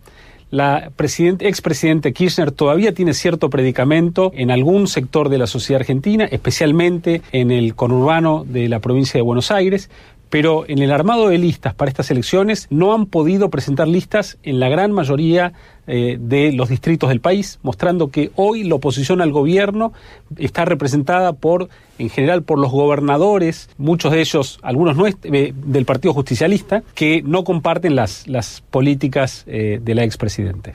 la 0.54 0.92
expresidente 1.40 2.14
Kirchner 2.14 2.52
todavía 2.52 2.94
tiene 2.94 3.16
cierto 3.16 3.50
predicamento 3.50 4.32
en 4.36 4.52
algún 4.52 4.86
sector 4.86 5.30
de 5.30 5.40
la 5.40 5.48
sociedad 5.48 5.82
argentina, 5.82 6.26
especialmente 6.26 7.24
en 7.32 7.50
el 7.50 7.74
conurbano 7.74 8.46
de 8.48 8.70
la 8.70 8.78
provincia 8.78 9.18
de 9.18 9.24
Buenos 9.24 9.50
Aires, 9.50 9.90
pero 10.34 10.66
en 10.68 10.80
el 10.80 10.92
armado 10.92 11.30
de 11.30 11.38
listas 11.38 11.76
para 11.76 11.90
estas 11.90 12.10
elecciones 12.10 12.66
no 12.72 12.96
han 12.96 13.06
podido 13.06 13.52
presentar 13.52 13.88
listas 13.88 14.40
en 14.42 14.60
la 14.60 14.68
gran 14.68 14.92
mayoría 14.92 15.54
eh, 15.86 16.18
de 16.20 16.52
los 16.54 16.70
distritos 16.70 17.10
del 17.10 17.20
país, 17.20 17.60
mostrando 17.62 18.10
que 18.10 18.32
hoy 18.36 18.64
la 18.64 18.74
oposición 18.74 19.22
al 19.22 19.32
gobierno 19.32 19.94
está 20.40 20.66
representada 20.66 21.34
por, 21.34 21.70
en 22.00 22.10
general, 22.10 22.42
por 22.42 22.58
los 22.58 22.72
gobernadores, 22.72 23.70
muchos 23.78 24.12
de 24.12 24.22
ellos, 24.22 24.58
algunos 24.64 24.98
no 24.98 25.06
eh, 25.06 25.54
del 25.56 25.86
Partido 25.86 26.16
Justicialista, 26.16 26.82
que 26.96 27.22
no 27.22 27.44
comparten 27.44 27.96
las, 27.96 28.26
políticas 28.72 29.44
eh, 29.46 29.80
de 29.84 29.94
la 29.94 30.04
expresidente. 30.04 30.74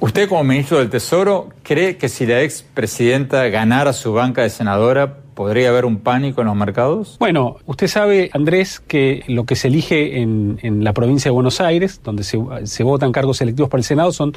Usted 0.00 0.30
como 0.30 0.44
ministro 0.44 0.78
del 0.78 0.88
Tesoro, 0.88 1.50
¿cree 1.62 1.98
que 1.98 2.08
si 2.08 2.24
la 2.24 2.40
expresidenta 2.40 3.48
ganara 3.48 3.92
su 3.92 4.14
banca 4.14 4.40
de 4.40 4.48
senadora 4.48 5.18
¿Podría 5.34 5.68
haber 5.68 5.84
un 5.84 5.98
pánico 5.98 6.40
en 6.40 6.46
los 6.46 6.56
mercados? 6.56 7.16
Bueno, 7.18 7.56
usted 7.66 7.88
sabe, 7.88 8.30
Andrés, 8.32 8.80
que 8.80 9.24
lo 9.26 9.44
que 9.44 9.56
se 9.56 9.68
elige 9.68 10.20
en, 10.20 10.84
la 10.84 10.92
provincia 10.92 11.28
de 11.28 11.32
Buenos 11.32 11.60
Aires, 11.60 12.00
donde 12.04 12.22
se, 12.22 12.82
votan 12.82 13.12
cargos 13.12 13.40
electivos 13.40 13.68
para 13.68 13.80
el 13.80 13.84
Senado, 13.84 14.12
son 14.12 14.34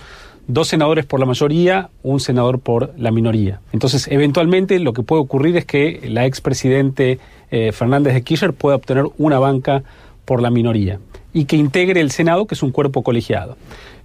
dos 0.48 0.68
senadores 0.68 1.06
por 1.06 1.20
la 1.20 1.26
mayoría, 1.26 1.90
un 2.04 2.20
senador 2.20 2.60
por 2.60 2.94
la 2.98 3.12
minoría. 3.12 3.62
Entonces, 3.74 4.08
eventualmente 4.10 4.80
lo 4.80 4.94
que 4.94 5.04
puede 5.04 5.22
ocurrir 5.22 5.56
es 5.58 5.66
que 5.66 6.02
la 6.10 6.26
expresidente 6.26 7.20
eh, 7.52 7.72
Fernández 7.72 8.14
de 8.14 8.24
Kirchner 8.24 8.54
pueda 8.54 8.76
obtener 8.76 9.06
una 9.18 9.40
banca 9.40 9.84
por 10.26 10.42
la 10.42 10.50
minoría 10.50 11.00
y 11.34 11.46
que 11.46 11.56
integre 11.56 12.02
el 12.02 12.12
Senado, 12.12 12.48
que 12.48 12.56
es 12.56 12.64
un 12.64 12.72
cuerpo 12.72 13.04
colegiado. 13.04 13.58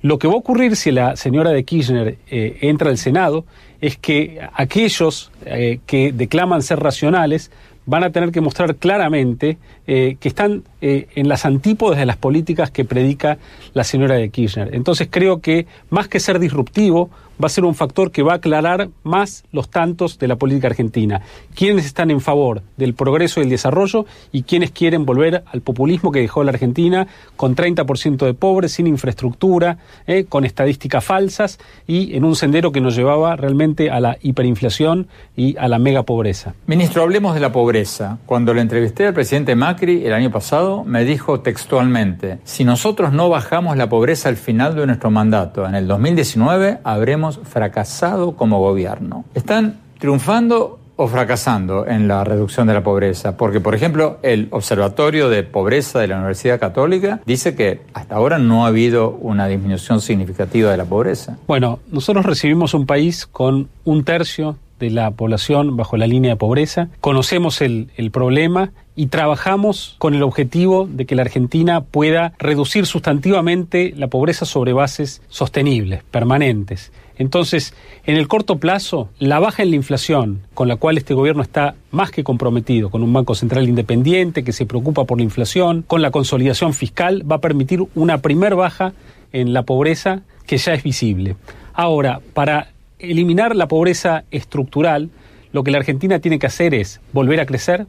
Lo 0.03 0.19
que 0.19 0.27
va 0.27 0.35
a 0.35 0.37
ocurrir 0.37 0.75
si 0.75 0.91
la 0.91 1.17
señora 1.17 1.51
de 1.51 1.65
Kirchner 1.65 2.19
eh, 2.29 2.59
entra 2.61 2.91
al 2.91 2.99
Senado 2.99 3.45
es 3.81 3.97
que 3.97 4.41
aquellos 4.53 5.31
eh, 5.47 5.79
que 5.87 6.13
declaman 6.13 6.63
ser 6.63 6.81
racionales 6.81 7.53
van 7.87 8.03
a 8.03 8.11
tener 8.11 8.33
que 8.33 8.41
mostrar 8.41 8.77
claramente 8.77 9.59
eh, 9.87 10.17
que 10.19 10.29
están 10.29 10.65
eh, 10.85 11.07
en 11.15 11.29
las 11.29 11.47
antípodas 11.47 11.99
de 11.99 12.07
las 12.07 12.17
políticas 12.17 12.71
que 12.71 12.85
predica 12.85 13.39
la 13.73 13.85
señora 13.85 14.17
de 14.17 14.29
Kirchner. 14.31 14.75
Entonces 14.75 15.09
creo 15.11 15.41
que 15.41 15.67
más 15.91 16.09
que 16.09 16.21
ser 16.21 16.41
disruptivo, 16.41 17.09
va 17.43 17.47
a 17.47 17.51
ser 17.51 17.65
un 17.65 17.75
factor 17.75 18.11
que 18.11 18.23
va 18.23 18.33
a 18.33 18.37
aclarar 18.37 18.89
más 19.03 19.45
los 19.53 19.69
tantos 19.69 20.19
de 20.19 20.29
la 20.29 20.37
política 20.37 20.69
argentina. 20.69 21.23
Quiénes 21.55 21.87
están 21.87 22.11
en 22.11 22.21
favor 22.21 22.63
del 22.77 22.95
progreso 22.95 23.41
y 23.41 23.45
el 23.45 23.51
desarrollo 23.51 24.07
y 24.31 24.43
quiénes 24.43 24.71
quieren 24.71 25.05
volver 25.05 25.43
al 25.47 25.61
populismo 25.61 26.13
que 26.13 26.21
dejó 26.21 26.45
la 26.45 26.51
Argentina 26.51 27.07
con 27.37 27.57
30% 27.57 28.27
de 28.27 28.35
pobres, 28.35 28.73
sin 28.73 28.87
infraestructura, 28.87 29.79
eh, 30.07 30.25
con 30.29 30.45
estadísticas 30.45 31.05
falsas 31.05 31.59
y 31.87 32.17
en 32.17 32.25
un 32.25 32.37
sendero 32.37 32.73
que 32.73 32.81
nos 32.81 32.95
llevaba 32.95 33.37
realmente 33.37 33.91
a 33.91 34.01
la 34.01 34.17
hiperinflación 34.23 35.09
y 35.37 35.57
a 35.57 35.69
la 35.69 35.79
mega 35.79 36.05
pobreza. 36.05 36.55
Ministro, 36.67 37.03
hablemos 37.03 37.35
de 37.35 37.41
la 37.41 37.53
pobreza. 37.53 38.19
Cuando 38.27 38.55
le 38.55 38.61
entrevisté 38.61 39.07
al 39.07 39.15
presidente 39.15 39.57
Macri 39.57 40.05
el 40.05 40.13
año 40.13 40.31
pasado, 40.31 40.72
me 40.87 41.05
dijo 41.05 41.41
textualmente, 41.41 42.39
si 42.45 42.65
nosotros 42.65 43.13
no 43.13 43.29
bajamos 43.29 43.77
la 43.77 43.89
pobreza 43.89 44.29
al 44.29 44.37
final 44.37 44.75
de 44.75 44.87
nuestro 44.87 45.11
mandato, 45.11 45.67
en 45.67 45.75
el 45.75 45.87
2019 45.87 46.79
habremos 46.85 47.41
fracasado 47.45 48.37
como 48.37 48.59
gobierno. 48.59 49.25
¿Están 49.35 49.81
triunfando 49.99 50.79
o 50.97 51.09
fracasando 51.09 51.87
en 51.87 52.09
la 52.09 52.25
reducción 52.25 52.67
de 52.67 52.75
la 52.75 52.83
pobreza? 52.83 53.37
Porque, 53.37 53.61
por 53.61 53.75
ejemplo, 53.75 54.19
el 54.23 54.49
Observatorio 54.51 55.29
de 55.29 55.43
Pobreza 55.43 56.01
de 56.01 56.09
la 56.09 56.17
Universidad 56.17 56.61
Católica 56.61 57.21
dice 57.27 57.55
que 57.55 57.83
hasta 57.95 58.15
ahora 58.15 58.39
no 58.39 58.65
ha 58.65 58.69
habido 58.69 59.11
una 59.11 59.47
disminución 59.47 60.01
significativa 60.01 60.71
de 60.71 60.77
la 60.77 60.85
pobreza. 60.85 61.37
Bueno, 61.47 61.81
nosotros 61.91 62.27
recibimos 62.27 62.75
un 62.75 62.87
país 62.87 63.27
con 63.27 63.69
un 63.85 64.05
tercio 64.05 64.57
de 64.83 64.91
la 64.91 65.13
población 65.13 65.77
bajo 65.77 65.97
la 65.97 66.09
línea 66.09 66.33
de 66.33 66.37
pobreza, 66.37 66.89
conocemos 67.01 67.61
el, 67.61 67.91
el 67.97 68.11
problema 68.11 68.73
y 68.97 69.07
trabajamos 69.07 69.95
con 69.99 70.15
el 70.15 70.25
objetivo 70.25 70.89
de 70.91 71.07
que 71.07 71.15
la 71.15 71.23
Argentina 71.23 71.83
pueda 71.83 72.33
reducir 72.41 72.85
sustantivamente 72.85 73.95
la 73.97 74.09
pobreza 74.09 74.45
sobre 74.45 74.73
bases 74.73 75.23
sostenibles, 75.29 76.03
permanentes. 76.11 76.91
Entonces, 77.17 77.75
en 78.07 78.17
el 78.17 78.27
corto 78.27 78.57
plazo, 78.57 79.09
la 79.21 79.39
baja 79.39 79.63
en 79.63 79.71
la 79.71 79.77
inflación, 79.77 80.41
con 80.53 80.67
la 80.67 80.75
cual 80.75 80.99
este 80.99 81.15
gobierno 81.15 81.43
está 81.43 81.77
más 81.93 82.11
que 82.11 82.25
comprometido, 82.25 82.91
con 82.91 83.05
un 83.05 83.13
Banco 83.13 83.37
Central 83.37 83.69
independiente 83.69 84.43
que 84.43 84.53
se 84.53 84.67
preocupa 84.67 85.05
por 85.05 85.19
la 85.19 85.25
inflación, 85.25 85.85
con 85.87 86.03
la 86.03 86.11
consolidación 86.11 86.75
fiscal, 86.75 87.23
va 87.31 87.37
a 87.37 87.41
permitir 87.41 87.85
una 87.95 88.19
primer 88.19 88.57
baja 88.57 88.95
en 89.33 89.53
la 89.53 89.63
pobreza 89.63 90.23
que 90.47 90.59
ya 90.59 90.75
es 90.75 90.83
visible. 90.83 91.37
Ahora, 91.73 92.21
para 92.35 92.72
eliminar 93.03 93.55
la 93.57 93.69
pobreza 93.69 94.25
estructural, 94.31 95.11
lo 95.53 95.63
que 95.65 95.71
la 95.71 95.79
Argentina 95.79 96.19
tiene 96.21 96.39
que 96.39 96.47
hacer 96.47 96.75
es 96.75 97.01
volver 97.13 97.41
a 97.41 97.47
crecer 97.47 97.87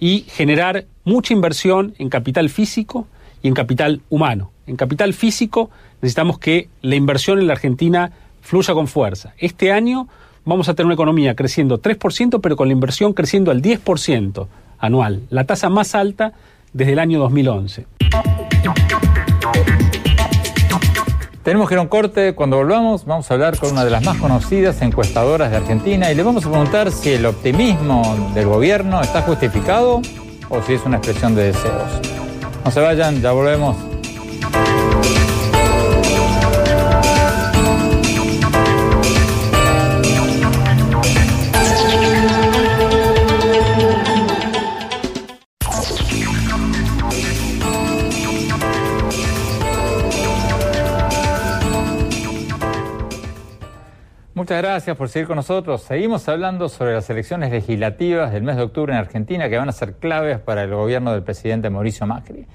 y 0.00 0.24
generar 0.28 0.86
mucha 1.04 1.34
inversión 1.34 1.94
en 1.98 2.08
capital 2.08 2.48
físico 2.48 3.06
y 3.42 3.48
en 3.48 3.54
capital 3.54 4.00
humano. 4.08 4.50
En 4.66 4.76
capital 4.76 5.14
físico 5.14 5.70
necesitamos 6.00 6.38
que 6.38 6.68
la 6.82 6.96
inversión 6.96 7.38
en 7.38 7.46
la 7.46 7.52
Argentina 7.52 8.12
fluya 8.40 8.74
con 8.74 8.88
fuerza. 8.88 9.34
Este 9.38 9.72
año 9.72 10.08
vamos 10.44 10.68
a 10.68 10.74
tener 10.74 10.86
una 10.86 10.94
economía 10.94 11.34
creciendo 11.36 11.80
3%, 11.80 12.40
pero 12.40 12.56
con 12.56 12.68
la 12.68 12.72
inversión 12.72 13.12
creciendo 13.12 13.50
al 13.50 13.62
10% 13.62 14.46
anual, 14.78 15.22
la 15.28 15.44
tasa 15.44 15.68
más 15.68 15.94
alta 15.94 16.32
desde 16.72 16.92
el 16.92 16.98
año 16.98 17.18
2011. 17.20 17.86
Tenemos 21.42 21.68
que 21.68 21.74
ir 21.74 21.78
a 21.78 21.82
un 21.82 21.88
corte. 21.88 22.34
Cuando 22.34 22.56
volvamos, 22.56 23.06
vamos 23.06 23.30
a 23.30 23.34
hablar 23.34 23.58
con 23.58 23.72
una 23.72 23.84
de 23.84 23.90
las 23.90 24.04
más 24.04 24.18
conocidas 24.18 24.82
encuestadoras 24.82 25.50
de 25.50 25.56
Argentina 25.56 26.10
y 26.10 26.14
le 26.14 26.22
vamos 26.22 26.44
a 26.44 26.50
preguntar 26.50 26.92
si 26.92 27.12
el 27.12 27.24
optimismo 27.24 28.30
del 28.34 28.46
gobierno 28.46 29.00
está 29.00 29.22
justificado 29.22 30.02
o 30.50 30.62
si 30.62 30.74
es 30.74 30.84
una 30.84 30.98
expresión 30.98 31.34
de 31.34 31.44
deseos. 31.44 32.00
No 32.64 32.70
se 32.70 32.80
vayan, 32.80 33.22
ya 33.22 33.32
volvemos. 33.32 33.76
Muchas 54.50 54.62
gracias 54.64 54.96
por 54.96 55.08
seguir 55.08 55.28
con 55.28 55.36
nosotros. 55.36 55.82
Seguimos 55.82 56.28
hablando 56.28 56.68
sobre 56.68 56.92
las 56.92 57.08
elecciones 57.08 57.52
legislativas 57.52 58.32
del 58.32 58.42
mes 58.42 58.56
de 58.56 58.62
octubre 58.62 58.92
en 58.92 58.98
Argentina 58.98 59.48
que 59.48 59.56
van 59.56 59.68
a 59.68 59.72
ser 59.72 59.94
claves 59.94 60.40
para 60.40 60.64
el 60.64 60.74
gobierno 60.74 61.12
del 61.12 61.22
presidente 61.22 61.70
Mauricio 61.70 62.04
Macri. 62.04 62.46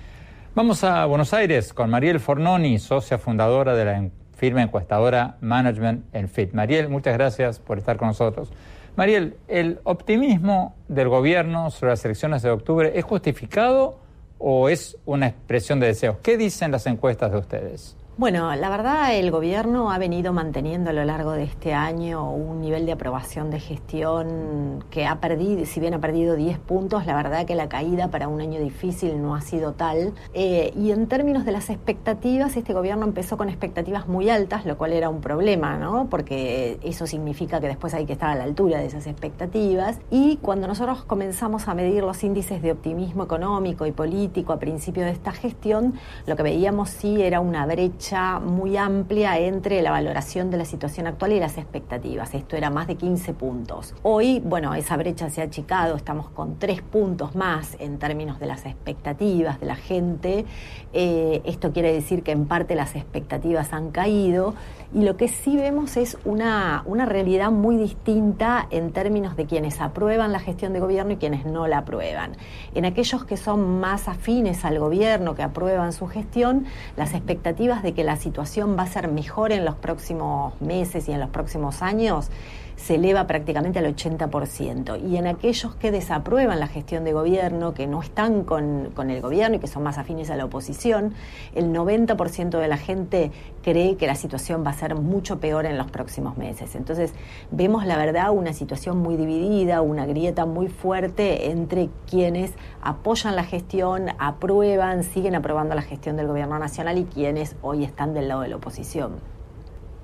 Vamos 0.55 0.83
a 0.83 1.05
Buenos 1.05 1.33
Aires 1.33 1.71
con 1.71 1.89
Mariel 1.89 2.19
Fornoni, 2.19 2.79
socia 2.79 3.17
fundadora 3.17 3.75
de 3.75 3.85
la 3.85 4.09
firma 4.35 4.61
encuestadora 4.61 5.37
Management 5.39 6.13
en 6.13 6.27
Fit. 6.27 6.51
Mariel, 6.51 6.89
muchas 6.89 7.13
gracias 7.13 7.59
por 7.59 7.77
estar 7.77 7.95
con 7.95 8.09
nosotros. 8.09 8.51
Mariel, 8.97 9.37
¿el 9.47 9.79
optimismo 9.85 10.75
del 10.89 11.07
gobierno 11.07 11.71
sobre 11.71 11.91
las 11.91 12.03
elecciones 12.03 12.41
de 12.41 12.49
octubre 12.49 12.91
es 12.93 13.05
justificado 13.05 13.99
o 14.37 14.67
es 14.67 14.97
una 15.05 15.27
expresión 15.27 15.79
de 15.79 15.87
deseos? 15.87 16.17
¿Qué 16.21 16.35
dicen 16.35 16.73
las 16.73 16.87
encuestas 16.87 17.31
de 17.31 17.37
ustedes? 17.37 17.95
Bueno, 18.17 18.55
la 18.55 18.69
verdad 18.69 19.13
el 19.13 19.29
gobierno 19.29 19.91
ha 19.91 19.97
venido 19.97 20.31
manteniendo 20.31 20.91
a 20.91 20.93
lo 20.93 21.03
largo 21.03 21.33
de 21.33 21.43
este 21.43 21.73
año 21.73 22.31
un 22.31 22.61
nivel 22.61 22.85
de 22.85 22.93
aprobación 22.93 23.51
de 23.51 23.59
gestión 23.59 24.85
que 24.89 25.05
ha 25.05 25.19
perdido, 25.19 25.65
si 25.65 25.81
bien 25.81 25.93
ha 25.95 25.99
perdido 25.99 26.37
10 26.37 26.59
puntos, 26.59 27.05
la 27.05 27.13
verdad 27.13 27.45
que 27.45 27.55
la 27.55 27.67
caída 27.67 28.07
para 28.07 28.29
un 28.29 28.39
año 28.39 28.61
difícil 28.61 29.21
no 29.21 29.35
ha 29.35 29.41
sido 29.41 29.73
tal. 29.73 30.13
Eh, 30.33 30.71
y 30.77 30.91
en 30.91 31.07
términos 31.07 31.43
de 31.43 31.51
las 31.51 31.69
expectativas, 31.69 32.55
este 32.55 32.71
gobierno 32.71 33.03
empezó 33.03 33.35
con 33.35 33.49
expectativas 33.49 34.07
muy 34.07 34.29
altas, 34.29 34.65
lo 34.65 34.77
cual 34.77 34.93
era 34.93 35.09
un 35.09 35.19
problema, 35.19 35.75
¿no? 35.75 36.07
Porque 36.09 36.79
eso 36.83 37.07
significa 37.07 37.59
que 37.59 37.67
después 37.67 37.93
hay 37.93 38.05
que 38.05 38.13
estar 38.13 38.29
a 38.29 38.35
la 38.35 38.45
altura 38.45 38.79
de 38.79 38.85
esas 38.85 39.07
expectativas. 39.07 39.99
Y 40.09 40.37
cuando 40.37 40.67
nosotros 40.67 41.03
comenzamos 41.03 41.67
a 41.67 41.73
medir 41.73 42.01
los 42.01 42.23
índices 42.23 42.61
de 42.61 42.71
optimismo 42.71 43.25
económico 43.25 43.85
y 43.85 43.91
político 43.91 44.53
a 44.53 44.59
principio 44.59 45.03
de 45.03 45.11
esta 45.11 45.33
gestión, 45.33 45.95
lo 46.25 46.37
que 46.37 46.43
veíamos 46.43 46.89
sí 46.89 47.21
era 47.21 47.41
una 47.41 47.65
brecha 47.65 48.04
muy 48.43 48.77
amplia 48.77 49.39
entre 49.39 49.81
la 49.81 49.89
valoración 49.89 50.51
de 50.51 50.57
la 50.57 50.65
situación 50.65 51.07
actual 51.07 51.31
y 51.31 51.39
las 51.39 51.57
expectativas. 51.57 52.35
Esto 52.35 52.55
era 52.55 52.69
más 52.69 52.85
de 52.87 52.95
15 52.97 53.33
puntos. 53.33 53.95
Hoy, 54.03 54.41
bueno, 54.45 54.75
esa 54.75 54.95
brecha 54.95 55.29
se 55.31 55.41
ha 55.41 55.45
achicado, 55.45 55.95
estamos 55.95 56.29
con 56.29 56.59
tres 56.59 56.83
puntos 56.83 57.35
más 57.35 57.75
en 57.79 57.97
términos 57.97 58.39
de 58.39 58.45
las 58.45 58.65
expectativas 58.67 59.59
de 59.59 59.65
la 59.65 59.75
gente. 59.75 60.45
Eh, 60.93 61.41
esto 61.45 61.73
quiere 61.73 61.91
decir 61.91 62.21
que 62.21 62.31
en 62.31 62.45
parte 62.45 62.75
las 62.75 62.95
expectativas 62.95 63.73
han 63.73 63.89
caído 63.89 64.53
y 64.95 65.01
lo 65.01 65.17
que 65.17 65.27
sí 65.27 65.57
vemos 65.57 65.97
es 65.97 66.17
una, 66.23 66.81
una 66.85 67.05
realidad 67.05 67.51
muy 67.51 67.75
distinta 67.75 68.65
en 68.71 68.93
términos 68.93 69.35
de 69.35 69.45
quienes 69.45 69.81
aprueban 69.81 70.31
la 70.31 70.39
gestión 70.39 70.71
de 70.71 70.79
gobierno 70.79 71.11
y 71.11 71.17
quienes 71.17 71.45
no 71.45 71.67
la 71.67 71.79
aprueban. 71.79 72.37
En 72.73 72.85
aquellos 72.85 73.25
que 73.25 73.35
son 73.35 73.81
más 73.81 74.07
afines 74.07 74.63
al 74.63 74.79
gobierno, 74.79 75.35
que 75.35 75.43
aprueban 75.43 75.91
su 75.91 76.07
gestión, 76.07 76.65
las 76.95 77.13
expectativas 77.13 77.83
de 77.83 77.93
que 77.93 78.05
la 78.05 78.15
situación 78.15 78.77
va 78.79 78.83
a 78.83 78.87
ser 78.87 79.09
mejor 79.11 79.51
en 79.51 79.65
los 79.65 79.75
próximos 79.75 80.53
meses 80.61 81.09
y 81.09 81.11
en 81.11 81.19
los 81.19 81.29
próximos 81.29 81.81
años 81.81 82.31
se 82.75 82.95
eleva 82.95 83.27
prácticamente 83.27 83.79
al 83.79 83.95
80%. 83.95 85.09
Y 85.09 85.17
en 85.17 85.27
aquellos 85.27 85.75
que 85.75 85.91
desaprueban 85.91 86.59
la 86.59 86.67
gestión 86.67 87.03
de 87.03 87.13
gobierno, 87.13 87.73
que 87.73 87.87
no 87.87 88.01
están 88.01 88.43
con, 88.43 88.91
el 89.09 89.21
gobierno 89.21 89.57
y 89.57 89.59
que 89.59 89.67
son 89.67 89.83
más 89.83 89.97
afines 89.97 90.29
a 90.29 90.35
la 90.35 90.45
oposición, 90.45 91.13
el 91.53 91.73
90% 91.73 92.59
de 92.59 92.67
la 92.67 92.77
gente 92.77 93.31
cree 93.63 93.95
que 93.97 94.07
la 94.07 94.15
situación 94.15 94.63
va 94.65 94.71
a 94.71 94.73
ser 94.73 94.95
mucho 94.95 95.39
peor 95.39 95.65
en 95.65 95.77
los 95.77 95.89
próximos 95.89 96.37
meses. 96.37 96.75
Entonces 96.75 97.13
vemos 97.51 97.85
la 97.85 97.97
verdad 97.97 98.31
una 98.31 98.53
situación 98.53 98.97
muy 98.97 99.15
dividida, 99.15 99.81
una 99.81 100.05
grieta 100.05 100.45
muy 100.45 100.67
fuerte 100.67 101.51
entre 101.51 101.89
quienes 102.09 102.53
apoyan 102.81 103.35
la 103.35 103.43
gestión, 103.43 104.09
aprueban, 104.19 105.03
siguen 105.03 105.35
aprobando 105.35 105.75
la 105.75 105.81
gestión 105.81 106.17
del 106.17 106.27
gobierno 106.27 106.59
nacional 106.59 106.97
y 106.97 107.05
quienes 107.05 107.55
hoy 107.61 107.83
están 107.83 108.13
del 108.13 108.27
lado 108.27 108.41
de 108.41 108.49
la 108.49 108.57
oposición. 108.57 109.13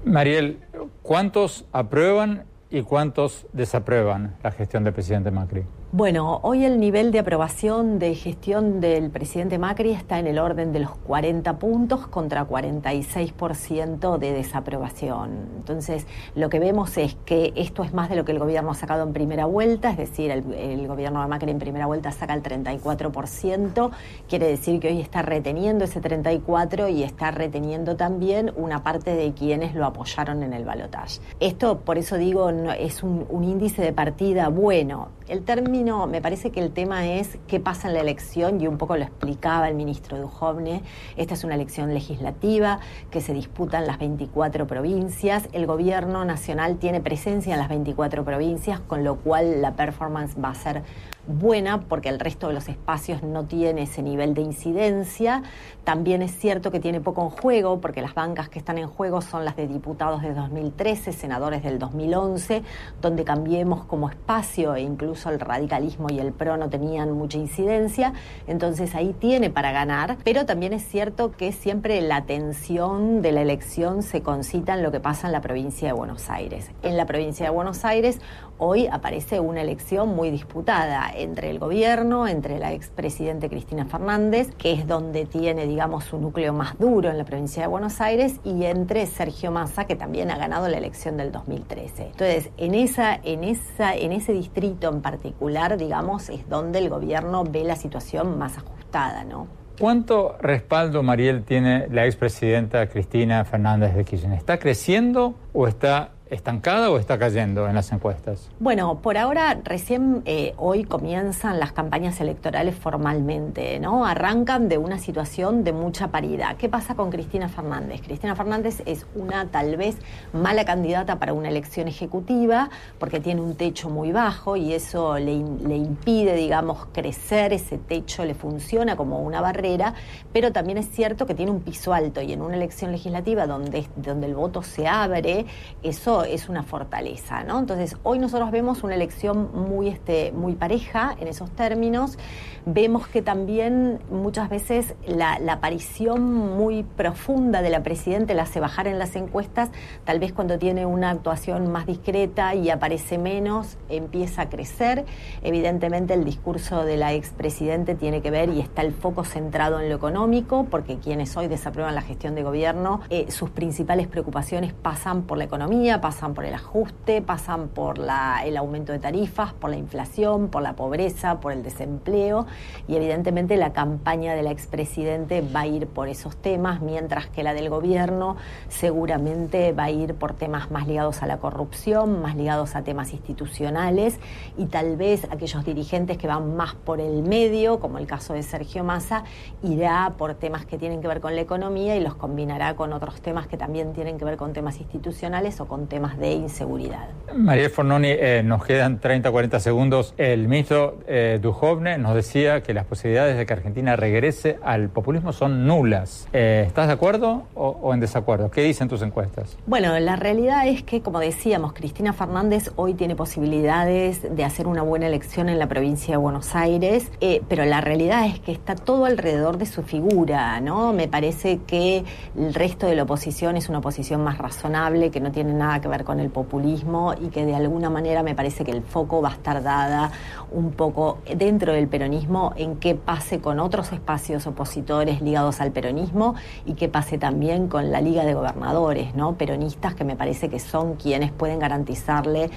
Mariel, 0.04 0.60
¿cuántos 1.04 1.66
aprueban 1.72 2.46
y 2.72 2.82
cuántos 2.84 3.46
desaprueban 3.54 4.38
la 4.42 4.52
gestión 4.52 4.84
del 4.84 4.94
presidente 4.94 5.30
Macri? 5.30 5.66
Bueno, 5.94 6.40
hoy 6.44 6.64
el 6.64 6.80
nivel 6.80 7.12
de 7.12 7.20
aprobación 7.20 8.00
de 8.00 8.16
gestión 8.16 8.80
del 8.80 9.10
presidente 9.10 9.58
Macri 9.58 9.92
está 9.92 10.20
en 10.20 10.28
el 10.28 10.40
orden 10.40 10.72
de 10.72 10.80
los 10.80 10.92
40 10.92 11.60
puntos 11.60 12.08
contra 12.08 12.48
46% 12.48 14.18
de 14.18 14.32
desaprobación. 14.32 15.50
Entonces, 15.58 16.08
lo 16.34 16.48
que 16.48 16.60
vemos 16.60 16.98
es 16.98 17.16
que 17.26 17.52
esto 17.58 17.84
es 17.84 17.94
más 17.94 18.10
de 18.10 18.16
lo 18.16 18.24
que 18.24 18.32
el 18.32 18.40
gobierno 18.40 18.72
ha 18.72 18.76
sacado 18.76 19.04
en 19.04 19.12
primera 19.12 19.44
vuelta, 19.48 19.90
es 19.92 19.98
decir, 19.98 20.32
el, 20.32 20.88
gobierno 20.88 21.22
de 21.24 21.28
Macri 21.28 21.52
en 21.52 21.60
primera 21.60 21.88
vuelta 21.88 22.14
saca 22.14 22.36
el 22.36 22.42
34%, 22.42 23.92
quiere 24.30 24.48
decir 24.48 24.80
que 24.80 24.88
hoy 24.88 25.02
está 25.02 25.24
reteniendo 25.24 25.84
ese 25.84 26.02
34% 26.02 26.90
y 26.90 27.04
está 27.04 27.32
reteniendo 27.32 27.98
también 27.98 28.54
una 28.56 28.82
parte 28.82 29.14
de 29.14 29.34
quienes 29.34 29.76
lo 29.76 29.86
apoyaron 29.86 30.42
en 30.42 30.54
el 30.54 30.64
balotaje. 30.64 31.20
Esto, 31.42 31.80
por 31.80 31.98
eso 31.98 32.16
digo, 32.16 32.50
es 32.50 33.04
un, 33.04 33.26
un 33.28 33.44
índice 33.44 33.82
de 33.82 33.92
partida 33.92 34.48
bueno. 34.48 35.10
El 35.32 35.44
término 35.44 36.08
me 36.08 36.22
parece 36.22 36.52
que 36.52 36.60
el 36.60 36.74
tema 36.74 37.08
es 37.08 37.38
qué 37.48 37.62
pasa 37.62 37.88
en 37.88 37.94
la 37.94 38.02
elección 38.02 38.60
y 38.60 38.68
un 38.68 38.78
poco 38.78 38.98
lo 38.98 39.04
explicaba 39.04 39.70
el 39.70 39.76
ministro 39.76 40.20
Dujovne. 40.20 40.84
Esta 41.16 41.36
es 41.36 41.46
una 41.46 41.56
elección 41.56 41.94
legislativa 41.94 42.82
que 43.12 43.22
se 43.22 43.34
disputa 43.34 43.80
en 43.80 43.88
las 43.88 43.98
24 43.98 44.68
provincias. 44.68 45.48
El 45.54 45.68
gobierno 45.68 46.26
nacional 46.26 46.80
tiene 46.80 47.00
presencia 47.00 47.54
en 47.54 47.60
las 47.60 47.70
24 47.70 48.26
provincias, 48.26 48.82
con 48.82 49.06
lo 49.06 49.20
cual 49.20 49.62
la 49.62 49.78
performance 49.78 50.36
va 50.36 50.50
a 50.50 50.56
ser 50.56 50.84
buena 51.28 51.82
porque 51.82 52.10
el 52.10 52.20
resto 52.20 52.48
de 52.48 52.54
los 52.54 52.68
espacios 52.68 53.24
no 53.24 53.46
tiene 53.46 53.84
ese 53.84 54.02
nivel 54.02 54.34
de 54.34 54.42
incidencia. 54.42 55.44
También 55.84 56.22
es 56.22 56.32
cierto 56.32 56.72
que 56.72 56.80
tiene 56.80 57.02
poco 57.02 57.24
en 57.24 57.30
juego 57.30 57.80
porque 57.80 58.02
las 58.02 58.14
bancas 58.14 58.50
que 58.50 58.60
están 58.60 58.78
en 58.78 58.88
juego 58.88 59.22
son 59.22 59.46
las 59.46 59.56
de 59.56 59.68
diputados 59.68 60.22
de 60.22 60.34
2013, 60.34 61.14
senadores 61.14 61.64
del 61.64 61.80
2011, 61.80 62.64
donde 63.02 63.24
cambiemos 63.24 63.86
como 63.86 64.10
espacio 64.10 64.76
e 64.76 64.82
incluso 64.82 65.30
el 65.30 65.40
radicalismo 65.40 66.08
y 66.10 66.20
el 66.20 66.34
PRO 66.34 66.58
no 66.58 66.70
tenían 66.70 67.12
mucha 67.12 67.38
incidencia. 67.38 68.14
Entonces 68.48 68.96
ahí 68.96 69.16
tiene 69.18 69.50
para 69.50 69.72
ganar, 69.72 70.18
pero 70.24 70.46
también 70.46 70.74
es 70.74 70.88
cierto 70.88 71.32
que 71.32 71.52
siempre 71.52 72.02
la 72.02 72.18
atención 72.18 73.22
de 73.22 73.32
la 73.32 73.42
elección 73.42 74.04
se 74.04 74.22
concita 74.22 74.74
en 74.74 74.84
lo 74.84 74.92
que 74.92 75.00
pasa 75.00 75.28
en 75.28 75.34
la 75.34 75.42
provincia 75.42 75.88
de 75.88 75.94
Buenos 75.94 76.30
Aires. 76.30 76.72
En 76.84 76.98
la 76.98 77.06
provincia 77.06 77.46
de 77.46 77.52
Buenos 77.52 77.86
Aires 77.86 78.20
hoy 78.64 78.86
aparece 78.86 79.40
una 79.40 79.62
elección 79.62 80.16
muy 80.16 80.30
disputada 80.30 81.12
entre 81.16 81.50
el 81.50 81.58
gobierno, 81.58 82.28
entre 82.28 82.60
la 82.60 82.74
expresidente 82.74 83.50
Cristina 83.50 83.86
Fernández, 83.86 84.54
que 84.56 84.72
es 84.72 84.86
donde 84.86 85.26
tiene, 85.26 85.66
digamos, 85.66 86.04
su 86.04 86.20
núcleo 86.20 86.54
más 86.54 86.78
duro 86.78 87.10
en 87.10 87.18
la 87.18 87.24
provincia 87.24 87.64
de 87.64 87.68
Buenos 87.68 88.00
Aires, 88.02 88.40
y 88.44 88.66
entre 88.66 89.08
Sergio 89.08 89.52
Massa, 89.52 89.86
que 89.86 89.96
también 89.96 90.30
ha 90.30 90.38
ganado 90.38 90.68
la 90.68 90.78
elección 90.78 91.18
del 91.18 91.32
2013. 91.32 92.04
Entonces, 92.04 92.52
en, 92.58 92.76
esa, 92.76 93.16
en, 93.24 93.44
esa, 93.44 93.96
en 93.96 94.12
ese 94.12 94.32
distrito 94.32 94.90
en 94.90 95.02
particular, 95.02 95.78
digamos, 95.78 96.30
es 96.30 96.48
donde 96.48 96.78
el 96.78 96.90
gobierno 96.90 97.44
ve 97.44 97.64
la 97.64 97.76
situación 97.76 98.38
más 98.38 98.60
ajustada, 98.60 99.24
¿no? 99.24 99.48
¿Cuánto 99.80 100.38
respaldo, 100.40 101.02
Mariel, 101.02 101.44
tiene 101.44 101.88
la 101.90 102.06
expresidenta 102.06 102.86
Cristina 102.88 103.44
Fernández 103.44 103.96
de 103.96 104.06
Kirchner? 104.06 104.38
¿Está 104.38 104.60
creciendo 104.60 105.34
o 105.54 105.68
está 105.68 106.12
estancada 106.32 106.90
o 106.90 106.98
está 106.98 107.20
cayendo 107.20 107.68
en 107.68 107.76
las 107.76 107.92
encuestas? 107.92 108.50
Bueno, 108.60 109.00
por 109.02 109.18
ahora 109.18 109.60
recién 109.64 110.24
eh, 110.26 110.54
hoy 110.58 110.86
comienzan 110.86 111.60
las 111.60 111.74
campañas 111.74 112.20
electorales 112.22 112.74
formalmente, 112.74 113.80
¿no? 113.80 114.06
Arrancan 114.06 114.70
de 114.70 114.78
una 114.78 114.98
situación 114.98 115.64
de 115.64 115.74
mucha 115.74 116.08
paridad. 116.08 116.56
¿Qué 116.56 116.70
pasa 116.70 116.96
con 116.96 117.12
Cristina 117.12 117.50
Fernández? 117.50 118.02
Cristina 118.02 118.36
Fernández 118.36 118.82
es 118.86 119.06
una 119.14 119.48
tal 119.48 119.76
vez 119.76 119.98
mala 120.32 120.64
candidata 120.64 121.20
para 121.20 121.34
una 121.34 121.50
elección 121.50 121.90
ejecutiva 121.90 122.70
porque 122.98 123.20
tiene 123.20 123.42
un 123.42 123.56
techo 123.56 123.90
muy 123.90 124.14
bajo 124.14 124.56
y 124.56 124.74
eso 124.74 125.20
le, 125.20 125.34
impide, 125.34 126.36
digamos, 126.36 126.88
crecer, 126.94 127.52
ese 127.52 127.78
techo 127.78 128.24
le 128.24 128.36
funciona 128.36 128.96
como 128.96 129.20
una 129.20 129.42
barrera, 129.42 129.94
pero 130.32 130.54
también 130.54 130.78
es 130.78 130.90
cierto 130.90 131.26
que 131.26 131.36
tiene 131.36 131.52
un 131.52 131.60
piso 131.60 131.94
alto 131.94 132.22
y 132.22 132.32
en 132.32 132.42
una 132.42 132.56
elección 132.56 132.92
legislativa 132.92 133.48
donde, 133.48 133.86
donde 133.98 134.28
el 134.28 134.36
voto 134.36 134.64
se 134.64 134.88
abre, 134.88 135.46
eso 135.84 136.21
es 136.24 136.50
una 136.50 136.64
fortaleza, 136.64 137.44
¿no? 137.44 137.60
Entonces, 137.60 137.98
hoy 138.04 138.20
nosotros 138.20 138.52
vemos 138.52 138.84
una 138.84 138.96
elección 138.96 139.50
muy, 139.54 139.88
este, 139.88 140.32
muy 140.32 140.54
pareja 140.54 141.16
en 141.20 141.28
esos 141.28 141.52
términos. 141.52 142.18
Vemos 142.66 143.08
que 143.08 143.22
también 143.22 144.00
muchas 144.12 144.50
veces 144.50 144.94
la, 145.08 145.40
aparición 145.52 146.34
muy 146.34 146.84
profunda 146.84 147.62
de 147.62 147.70
la 147.70 147.82
Presidenta 147.84 148.34
la 148.34 148.44
hace 148.44 148.60
bajar 148.60 148.88
en 148.88 149.00
las 149.00 149.16
encuestas, 149.16 149.70
tal 150.06 150.20
vez 150.20 150.32
cuando 150.32 150.60
tiene 150.60 150.86
una 150.86 151.10
actuación 151.10 151.72
más 151.72 151.86
discreta 151.88 152.54
y 152.54 152.70
aparece 152.70 153.18
menos, 153.18 153.78
empieza 153.90 154.44
a 154.44 154.50
crecer. 154.50 155.06
Evidentemente 155.42 156.14
el 156.14 156.24
discurso 156.24 156.86
de 156.86 156.98
la 156.98 157.14
expresidente 157.14 157.96
tiene 157.96 158.22
que 158.22 158.32
ver 158.32 158.50
y 158.50 158.60
está 158.60 158.82
el 158.82 158.94
foco 158.94 159.24
centrado 159.24 159.80
en 159.80 159.90
lo 159.90 159.96
económico, 159.96 160.68
porque 160.70 160.98
quienes 160.98 161.36
hoy 161.38 161.48
desaprueban 161.48 161.96
la 161.96 162.02
gestión 162.02 162.36
de 162.36 162.44
gobierno, 162.44 163.02
eh, 163.10 163.32
sus 163.32 163.50
principales 163.50 164.08
preocupaciones 164.08 164.74
pasan 164.74 165.24
por 165.24 165.38
la 165.38 165.46
economía, 165.46 166.00
pasan 166.00 166.11
por 166.12 166.46
el 166.46 166.54
ajuste, 166.54 167.22
pasan 167.22 167.70
por 167.70 167.98
la, 167.98 168.42
el 168.46 168.58
aumento 168.58 168.92
de 168.92 169.00
tarifas, 169.00 169.54
por 169.54 169.70
la 169.70 169.78
inflación, 169.78 170.50
por 170.50 170.62
la 170.62 170.74
pobreza, 170.74 171.40
por 171.40 171.52
el 171.52 171.64
desempleo 171.64 172.46
y 172.88 172.96
evidentemente 172.96 173.58
la 173.58 173.74
campaña 173.74 174.36
del 174.36 174.48
expresidente 174.48 175.42
va 175.42 175.62
a 175.62 175.68
ir 175.68 175.88
por 175.88 176.10
esos 176.10 176.36
temas, 176.36 176.82
mientras 176.82 177.28
que 177.28 177.44
la 177.44 177.54
del 177.54 177.70
gobierno 177.70 178.36
seguramente 178.70 179.72
va 179.72 179.86
a 179.86 179.92
ir 179.92 180.14
por 180.14 180.34
temas 180.34 180.70
más 180.70 180.88
ligados 180.88 181.24
a 181.24 181.28
la 181.28 181.38
corrupción, 181.38 182.22
más 182.22 182.36
ligados 182.36 182.76
a 182.76 182.84
temas 182.84 183.14
institucionales 183.14 184.20
y 184.58 184.66
tal 184.66 184.98
vez 184.98 185.26
aquellos 185.32 185.66
dirigentes 185.66 186.18
que 186.18 186.28
van 186.28 186.56
más 186.56 186.76
por 186.76 187.00
el 187.00 187.24
medio, 187.24 187.80
como 187.80 187.98
el 187.98 188.06
caso 188.06 188.34
de 188.34 188.44
Sergio 188.44 188.84
Massa, 188.84 189.24
irá 189.64 190.14
por 190.18 190.36
temas 190.36 190.66
que 190.66 190.78
tienen 190.78 191.02
que 191.02 191.08
ver 191.08 191.22
con 191.22 191.36
la 191.36 191.42
economía 191.42 191.96
y 191.96 192.00
los 192.00 192.16
combinará 192.16 192.76
con 192.76 192.94
otros 192.94 193.22
temas 193.22 193.48
que 193.48 193.58
también 193.58 193.94
tienen 193.94 194.18
que 194.18 194.26
ver 194.26 194.38
con 194.38 194.54
temas 194.54 194.80
institucionales 194.80 195.60
o 195.62 195.68
con 195.68 195.88
temas 195.88 196.01
de 196.10 196.32
inseguridad. 196.34 197.08
María 197.36 197.70
Fornoni, 197.70 198.10
eh, 198.10 198.42
nos 198.44 198.66
quedan 198.66 199.00
30, 199.00 199.32
40 199.32 199.60
segundos. 199.60 200.14
El 200.18 200.48
ministro 200.48 201.00
eh, 201.08 201.40
Dujovne 201.42 201.98
nos 201.98 202.16
decía 202.16 202.62
que 202.62 202.74
las 202.74 202.86
posibilidades 202.86 203.38
de 203.38 203.46
que 203.46 203.54
Argentina 203.54 203.96
regrese 203.96 204.60
al 204.64 204.90
populismo 204.90 205.32
son 205.32 205.66
nulas. 205.66 206.28
Eh, 206.34 206.66
¿Estás 206.68 206.88
de 206.88 206.94
acuerdo 206.94 207.44
o, 207.56 207.94
en 207.94 208.00
desacuerdo? 208.00 208.52
¿Qué 208.52 208.62
dicen 208.62 208.90
tus 208.90 209.02
encuestas? 209.02 209.58
Bueno, 209.66 209.98
la 210.00 210.16
realidad 210.16 210.68
es 210.68 210.84
que, 210.84 211.02
como 211.02 211.20
decíamos, 211.20 211.74
Cristina 211.74 212.14
Fernández 212.14 212.72
hoy 212.76 212.94
tiene 212.96 213.16
posibilidades 213.16 214.36
de 214.36 214.44
hacer 214.44 214.68
una 214.68 214.82
buena 214.82 215.08
elección 215.08 215.48
en 215.50 215.58
la 215.58 215.68
provincia 215.68 216.12
de 216.14 216.18
Buenos 216.18 216.56
Aires, 216.56 217.12
pero 217.48 217.66
la 217.66 217.82
realidad 217.82 218.26
es 218.26 218.40
que 218.40 218.52
está 218.52 218.76
todo 218.76 219.06
alrededor 219.06 219.58
de 219.58 219.66
su 219.66 219.84
figura, 219.84 220.60
¿no? 220.60 220.94
Me 220.94 221.08
parece 221.08 221.60
que 221.66 222.04
el 222.38 222.54
resto 222.54 222.88
de 222.88 222.96
la 222.96 223.04
oposición 223.04 223.58
es 223.58 223.70
una 223.70 223.80
oposición 223.80 224.24
más 224.24 224.38
razonable, 224.38 225.12
que 225.12 225.20
no 225.20 225.32
tiene 225.32 225.54
nada 225.54 225.81
que 225.82 225.88
ver 225.88 226.04
con 226.04 226.20
el 226.20 226.30
populismo 226.30 227.14
y 227.20 227.28
que 227.28 227.46
de 227.46 227.56
alguna 227.56 227.90
manera 227.90 228.24
me 228.24 228.36
parece 228.36 228.64
que 228.64 228.72
el 228.72 228.84
foco 228.84 229.22
va 229.22 229.30
a 229.30 229.34
estar 229.34 229.64
dada 229.64 230.12
un 230.52 230.72
poco 230.72 231.20
dentro 231.36 231.74
del 231.74 231.88
peronismo 231.88 232.54
en 232.56 232.78
qué 232.78 232.96
pase 232.96 233.40
con 233.40 233.60
otros 233.60 233.92
espacios 233.92 234.48
opositores 234.48 235.22
ligados 235.22 235.62
al 235.62 235.72
peronismo 235.72 236.36
y 236.66 236.74
qué 236.74 236.88
pase 236.88 237.18
también 237.18 237.68
con 237.68 237.92
la 237.92 238.02
Liga 238.02 238.24
de 238.24 238.34
Gobernadores, 238.34 239.16
¿no? 239.16 239.36
Peronistas 239.36 239.96
que 239.96 240.04
me 240.04 240.16
parece 240.16 240.50
que 240.50 240.60
son 240.60 240.96
quienes 240.96 241.32
pueden 241.32 241.60
garantizarle 241.60 242.50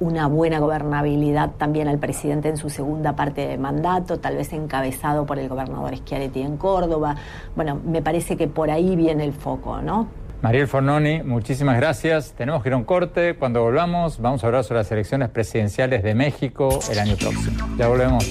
una 0.00 0.28
buena 0.28 0.60
gobernabilidad 0.60 1.50
también 1.58 1.88
al 1.88 1.98
presidente 1.98 2.48
en 2.48 2.56
su 2.56 2.70
segunda 2.70 3.16
parte 3.16 3.46
de 3.46 3.58
mandato, 3.58 4.18
tal 4.20 4.36
vez 4.36 4.52
encabezado 4.52 5.26
por 5.26 5.38
el 5.38 5.48
gobernador 5.48 5.96
Schiaretti 5.96 6.42
en 6.42 6.56
Córdoba. 6.56 7.16
Bueno, 7.56 7.80
me 7.84 8.00
parece 8.00 8.36
que 8.36 8.46
por 8.46 8.70
ahí 8.70 8.94
viene 8.94 9.24
el 9.24 9.32
foco, 9.32 9.82
¿no? 9.82 10.06
Mariel 10.40 10.68
Fornoni, 10.68 11.22
muchísimas 11.24 11.76
gracias. 11.76 12.32
Tenemos 12.32 12.62
que 12.62 12.68
ir 12.68 12.72
a 12.72 12.76
un 12.76 12.84
corte. 12.84 13.34
Cuando 13.34 13.60
volvamos, 13.62 14.20
vamos 14.20 14.44
a 14.44 14.46
hablar 14.46 14.62
sobre 14.62 14.80
las 14.80 14.92
elecciones 14.92 15.30
presidenciales 15.30 16.02
de 16.04 16.14
México 16.14 16.78
el 16.90 16.98
año 17.00 17.16
próximo. 17.16 17.56
Ya 17.76 17.88
volvemos. 17.88 18.24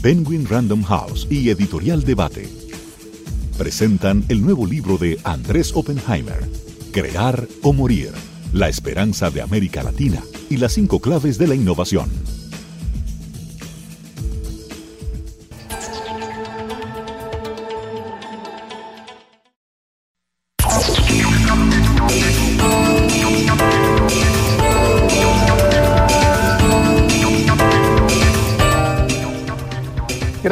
Penguin 0.00 0.46
Random 0.48 0.84
House 0.84 1.26
y 1.28 1.50
Editorial 1.50 2.04
Debate 2.04 2.48
presentan 3.58 4.22
el 4.28 4.42
nuevo 4.42 4.64
libro 4.64 4.96
de 4.98 5.18
Andrés 5.24 5.72
Oppenheimer, 5.74 6.38
Crear 6.92 7.48
o 7.62 7.72
Morir, 7.72 8.12
la 8.52 8.68
esperanza 8.68 9.30
de 9.30 9.42
América 9.42 9.82
Latina 9.82 10.22
y 10.50 10.56
las 10.56 10.72
cinco 10.72 11.00
claves 11.00 11.38
de 11.38 11.46
la 11.46 11.54
innovación. 11.54 12.35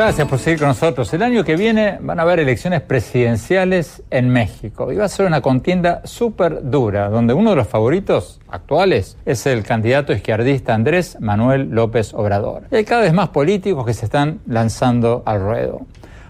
Gracias 0.05 0.29
por 0.29 0.39
seguir 0.39 0.59
con 0.59 0.69
nosotros. 0.69 1.15
El 1.15 1.23
año 1.23 1.45
que 1.45 1.57
viene 1.57 1.97
van 1.99 2.19
a 2.21 2.25
haber 2.25 2.39
elecciones 2.39 2.83
presidenciales 2.83 4.03
en 4.11 4.29
México 4.29 4.93
y 4.93 4.97
va 4.97 5.07
a 5.07 5.09
ser 5.09 5.25
una 5.25 5.41
contienda 5.41 6.03
súper 6.05 6.69
dura, 6.71 7.09
donde 7.09 7.33
uno 7.33 7.49
de 7.49 7.57
los 7.57 7.67
favoritos 7.67 8.39
actuales 8.51 9.17
es 9.25 9.47
el 9.47 9.63
candidato 9.63 10.13
izquierdista 10.13 10.75
Andrés 10.75 11.17
Manuel 11.21 11.71
López 11.71 12.13
Obrador. 12.13 12.65
Y 12.71 12.77
hay 12.77 12.85
cada 12.85 13.01
vez 13.01 13.15
más 13.15 13.31
políticos 13.31 13.87
que 13.87 13.95
se 13.95 14.05
están 14.05 14.41
lanzando 14.47 15.23
al 15.25 15.41
ruedo. 15.41 15.87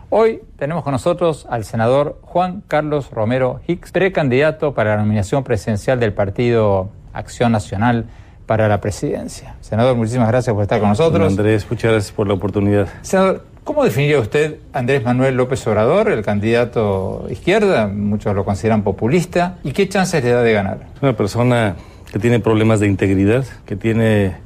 Hoy 0.09 0.43
tenemos 0.57 0.85
con 0.85 0.93
nosotros 0.93 1.45
al 1.51 1.65
senador 1.65 2.21
Juan 2.23 2.63
Carlos 2.69 3.11
Romero 3.11 3.61
Hicks, 3.67 3.91
precandidato 3.91 4.73
para 4.73 4.91
la 4.95 5.03
nominación 5.03 5.43
presidencial 5.43 5.99
del 5.99 6.13
partido 6.13 6.91
Acción 7.13 7.51
Nacional 7.51 8.05
para 8.47 8.69
la 8.69 8.81
presidencia. 8.81 9.57
Senador, 9.61 9.97
muchísimas 9.97 10.29
gracias 10.29 10.55
por 10.55 10.63
estar 10.63 10.79
con 10.79 10.91
nosotros. 10.91 11.27
Andrés, 11.27 11.67
muchas 11.69 11.91
gracias 11.91 12.13
por 12.13 12.29
la 12.29 12.35
oportunidad. 12.35 12.87
Senador, 13.03 13.43
¿Cómo 13.65 13.83
definiría 13.83 14.21
usted 14.21 14.59
Andrés 14.75 15.03
Manuel 15.05 15.37
López 15.37 15.67
Obrador, 15.67 16.11
el 16.11 16.23
candidato 16.23 17.27
izquierda? 17.31 17.89
Muchos 17.89 18.35
lo 18.35 18.45
consideran 18.45 18.83
populista. 18.83 19.57
¿Y 19.65 19.73
qué 19.73 19.89
chances 19.89 20.23
le 20.23 20.33
da 20.33 20.43
de 20.43 20.53
ganar? 20.53 20.81
Una 21.01 21.17
persona 21.17 21.75
que 22.13 22.19
tiene 22.19 22.41
problemas 22.41 22.79
de 22.81 22.89
integridad, 22.89 23.47
que 23.65 23.75
tiene 23.75 24.37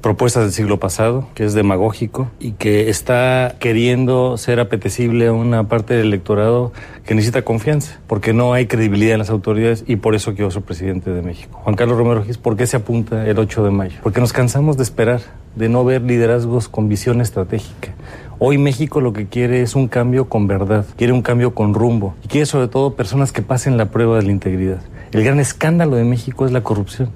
propuestas 0.00 0.44
del 0.44 0.52
siglo 0.52 0.80
pasado, 0.80 1.28
que 1.34 1.44
es 1.44 1.52
demagógico 1.52 2.30
y 2.40 2.52
que 2.52 2.88
está 2.88 3.56
queriendo 3.58 4.38
ser 4.38 4.58
apetecible 4.58 5.26
a 5.26 5.32
una 5.34 5.68
parte 5.68 5.92
del 5.92 6.06
electorado 6.06 6.72
que 7.04 7.14
necesita 7.14 7.42
confianza, 7.42 7.98
porque 8.06 8.32
no 8.32 8.54
hay 8.54 8.66
credibilidad 8.66 9.12
en 9.12 9.18
las 9.18 9.30
autoridades 9.30 9.84
y 9.86 9.96
por 9.96 10.14
eso 10.14 10.34
quiero 10.34 10.50
ser 10.50 10.62
presidente 10.62 11.10
de 11.10 11.20
México. 11.20 11.60
Juan 11.62 11.76
Carlos 11.76 11.98
Romero 11.98 12.24
Gis, 12.24 12.38
¿por 12.38 12.56
qué 12.56 12.66
se 12.66 12.78
apunta 12.78 13.26
el 13.26 13.38
8 13.38 13.64
de 13.64 13.70
mayo? 13.70 13.98
Porque 14.02 14.20
nos 14.20 14.32
cansamos 14.32 14.78
de 14.78 14.84
esperar, 14.84 15.20
de 15.56 15.68
no 15.68 15.84
ver 15.84 16.02
liderazgos 16.02 16.68
con 16.68 16.88
visión 16.88 17.20
estratégica. 17.20 17.94
Hoy 18.38 18.58
México 18.58 19.00
lo 19.00 19.14
que 19.14 19.26
quiere 19.26 19.62
es 19.62 19.74
un 19.74 19.88
cambio 19.88 20.28
con 20.28 20.46
verdad, 20.46 20.84
quiere 20.96 21.14
un 21.14 21.22
cambio 21.22 21.54
con 21.54 21.72
rumbo 21.72 22.14
y 22.22 22.28
quiere 22.28 22.44
sobre 22.44 22.68
todo 22.68 22.94
personas 22.94 23.32
que 23.32 23.40
pasen 23.40 23.78
la 23.78 23.86
prueba 23.86 24.16
de 24.16 24.24
la 24.24 24.30
integridad. 24.30 24.82
El 25.12 25.24
gran 25.24 25.40
escándalo 25.40 25.96
de 25.96 26.04
México 26.04 26.44
es 26.44 26.52
la 26.52 26.62
corrupción 26.62 27.08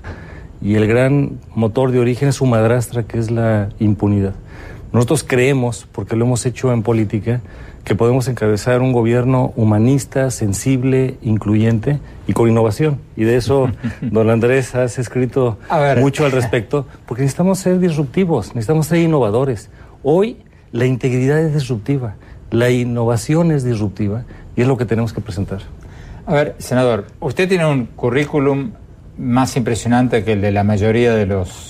y 0.62 0.74
el 0.74 0.86
gran 0.86 1.38
motor 1.54 1.92
de 1.92 2.00
origen 2.00 2.30
es 2.30 2.36
su 2.36 2.46
madrastra 2.46 3.02
que 3.02 3.18
es 3.18 3.30
la 3.30 3.68
impunidad. 3.78 4.34
Nosotros 4.92 5.22
creemos, 5.22 5.86
porque 5.92 6.16
lo 6.16 6.24
hemos 6.24 6.44
hecho 6.46 6.72
en 6.72 6.82
política, 6.82 7.42
que 7.84 7.94
podemos 7.94 8.28
encabezar 8.28 8.82
un 8.82 8.92
gobierno 8.92 9.52
humanista, 9.56 10.30
sensible, 10.30 11.16
incluyente 11.22 11.98
y 12.26 12.32
con 12.32 12.48
innovación. 12.48 13.00
Y 13.16 13.24
de 13.24 13.36
eso, 13.36 13.70
don 14.00 14.30
Andrés, 14.30 14.74
has 14.74 14.98
escrito 14.98 15.58
mucho 15.98 16.24
al 16.24 16.32
respecto, 16.32 16.86
porque 17.06 17.22
necesitamos 17.22 17.58
ser 17.58 17.78
disruptivos, 17.78 18.54
necesitamos 18.54 18.86
ser 18.86 18.98
innovadores. 18.98 19.70
Hoy 20.02 20.38
la 20.72 20.86
integridad 20.86 21.40
es 21.40 21.54
disruptiva, 21.54 22.16
la 22.50 22.70
innovación 22.70 23.52
es 23.52 23.64
disruptiva 23.64 24.24
y 24.56 24.62
es 24.62 24.68
lo 24.68 24.76
que 24.76 24.84
tenemos 24.84 25.12
que 25.12 25.20
presentar. 25.20 25.60
A 26.26 26.34
ver, 26.34 26.54
senador, 26.58 27.06
usted 27.20 27.48
tiene 27.48 27.66
un 27.66 27.86
currículum 27.86 28.72
más 29.18 29.56
impresionante 29.56 30.24
que 30.24 30.32
el 30.32 30.40
de 30.40 30.50
la 30.50 30.64
mayoría 30.64 31.14
de 31.14 31.26
los 31.26 31.69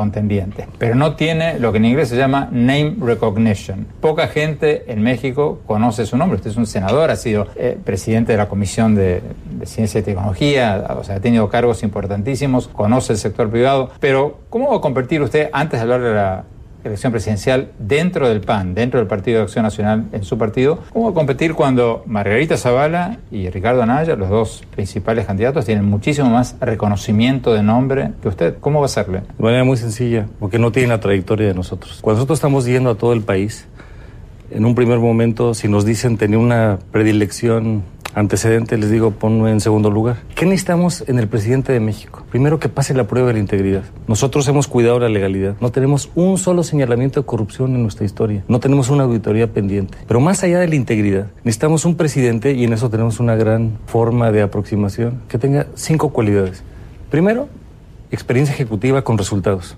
contendientes, 0.00 0.66
pero 0.78 0.94
no 0.94 1.14
tiene 1.14 1.58
lo 1.58 1.72
que 1.72 1.76
en 1.76 1.84
inglés 1.84 2.08
se 2.08 2.16
llama 2.16 2.48
name 2.50 2.96
recognition. 3.00 3.86
Poca 4.00 4.28
gente 4.28 4.90
en 4.90 5.02
México 5.02 5.60
conoce 5.66 6.06
su 6.06 6.16
nombre. 6.16 6.36
Usted 6.36 6.52
es 6.52 6.56
un 6.56 6.66
senador, 6.66 7.10
ha 7.10 7.16
sido 7.16 7.48
eh, 7.54 7.76
presidente 7.84 8.32
de 8.32 8.38
la 8.38 8.48
Comisión 8.48 8.94
de, 8.94 9.20
Ciencia 9.64 10.00
y 10.00 10.02
Tecnología, 10.02 10.86
o 10.98 11.04
sea, 11.04 11.16
ha 11.16 11.20
tenido 11.20 11.50
cargos 11.50 11.82
importantísimos, 11.82 12.66
conoce 12.66 13.12
el 13.12 13.18
sector 13.18 13.50
privado, 13.50 13.90
pero 14.00 14.38
¿cómo 14.48 14.70
va 14.70 14.78
a 14.78 14.80
competir 14.80 15.20
usted, 15.20 15.50
antes 15.52 15.78
de 15.78 15.82
hablar 15.82 16.00
de 16.00 16.14
la 16.14 16.44
elección 16.84 17.12
presidencial 17.12 17.70
dentro 17.78 18.28
del 18.28 18.40
PAN, 18.40 18.74
dentro 18.74 18.98
del 18.98 19.06
Partido 19.06 19.38
de 19.38 19.44
Acción 19.44 19.62
Nacional 19.62 20.04
en 20.12 20.24
su 20.24 20.38
partido, 20.38 20.80
¿cómo 20.92 21.06
va 21.06 21.10
a 21.10 21.14
competir 21.14 21.54
cuando 21.54 22.02
Margarita 22.06 22.56
Zavala 22.56 23.18
y 23.30 23.48
Ricardo 23.50 23.82
Anaya, 23.82 24.16
los 24.16 24.28
dos 24.28 24.64
principales 24.74 25.26
candidatos, 25.26 25.64
tienen 25.64 25.84
muchísimo 25.84 26.30
más 26.30 26.56
reconocimiento 26.60 27.52
de 27.52 27.62
nombre 27.62 28.12
que 28.22 28.28
usted? 28.28 28.56
¿Cómo 28.60 28.80
va 28.80 28.84
a 28.84 28.86
hacerle? 28.86 29.20
De 29.38 29.44
manera 29.44 29.64
muy 29.64 29.76
sencilla, 29.76 30.26
porque 30.38 30.58
no 30.58 30.72
tiene 30.72 30.88
la 30.88 31.00
trayectoria 31.00 31.48
de 31.48 31.54
nosotros. 31.54 31.98
Cuando 32.00 32.18
nosotros 32.18 32.38
estamos 32.38 32.64
yendo 32.64 32.90
a 32.90 32.94
todo 32.94 33.12
el 33.12 33.22
país, 33.22 33.66
en 34.50 34.64
un 34.64 34.74
primer 34.74 34.98
momento, 34.98 35.54
si 35.54 35.68
nos 35.68 35.84
dicen 35.84 36.16
tener 36.16 36.38
una 36.38 36.78
predilección 36.90 37.84
antecedente, 38.14 38.76
les 38.76 38.90
digo, 38.90 39.12
ponlo 39.12 39.48
en 39.48 39.60
segundo 39.60 39.90
lugar. 39.90 40.18
¿Qué 40.34 40.44
necesitamos 40.46 41.04
en 41.06 41.18
el 41.18 41.28
presidente 41.28 41.72
de 41.72 41.80
México? 41.80 42.24
Primero 42.30 42.58
que 42.58 42.68
pase 42.68 42.94
la 42.94 43.06
prueba 43.06 43.28
de 43.28 43.34
la 43.34 43.40
integridad. 43.40 43.82
Nosotros 44.06 44.46
hemos 44.48 44.66
cuidado 44.66 44.98
la 44.98 45.08
legalidad. 45.08 45.56
No 45.60 45.70
tenemos 45.70 46.10
un 46.14 46.38
solo 46.38 46.62
señalamiento 46.62 47.20
de 47.20 47.26
corrupción 47.26 47.74
en 47.74 47.82
nuestra 47.82 48.04
historia. 48.04 48.44
No 48.48 48.60
tenemos 48.60 48.90
una 48.90 49.04
auditoría 49.04 49.52
pendiente. 49.52 49.98
Pero 50.06 50.20
más 50.20 50.42
allá 50.42 50.58
de 50.60 50.68
la 50.68 50.74
integridad, 50.74 51.28
necesitamos 51.44 51.84
un 51.84 51.96
presidente, 51.96 52.52
y 52.52 52.64
en 52.64 52.72
eso 52.72 52.90
tenemos 52.90 53.20
una 53.20 53.36
gran 53.36 53.78
forma 53.86 54.32
de 54.32 54.42
aproximación, 54.42 55.22
que 55.28 55.38
tenga 55.38 55.66
cinco 55.74 56.10
cualidades. 56.10 56.62
Primero, 57.10 57.48
experiencia 58.10 58.54
ejecutiva 58.54 59.02
con 59.02 59.18
resultados. 59.18 59.76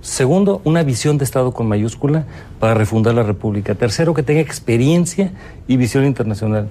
Segundo, 0.00 0.60
una 0.64 0.84
visión 0.84 1.18
de 1.18 1.24
Estado 1.24 1.52
con 1.52 1.66
mayúscula 1.66 2.24
para 2.60 2.74
refundar 2.74 3.14
la 3.14 3.24
República. 3.24 3.74
Tercero, 3.74 4.14
que 4.14 4.22
tenga 4.22 4.40
experiencia 4.40 5.32
y 5.66 5.76
visión 5.76 6.04
internacional. 6.04 6.68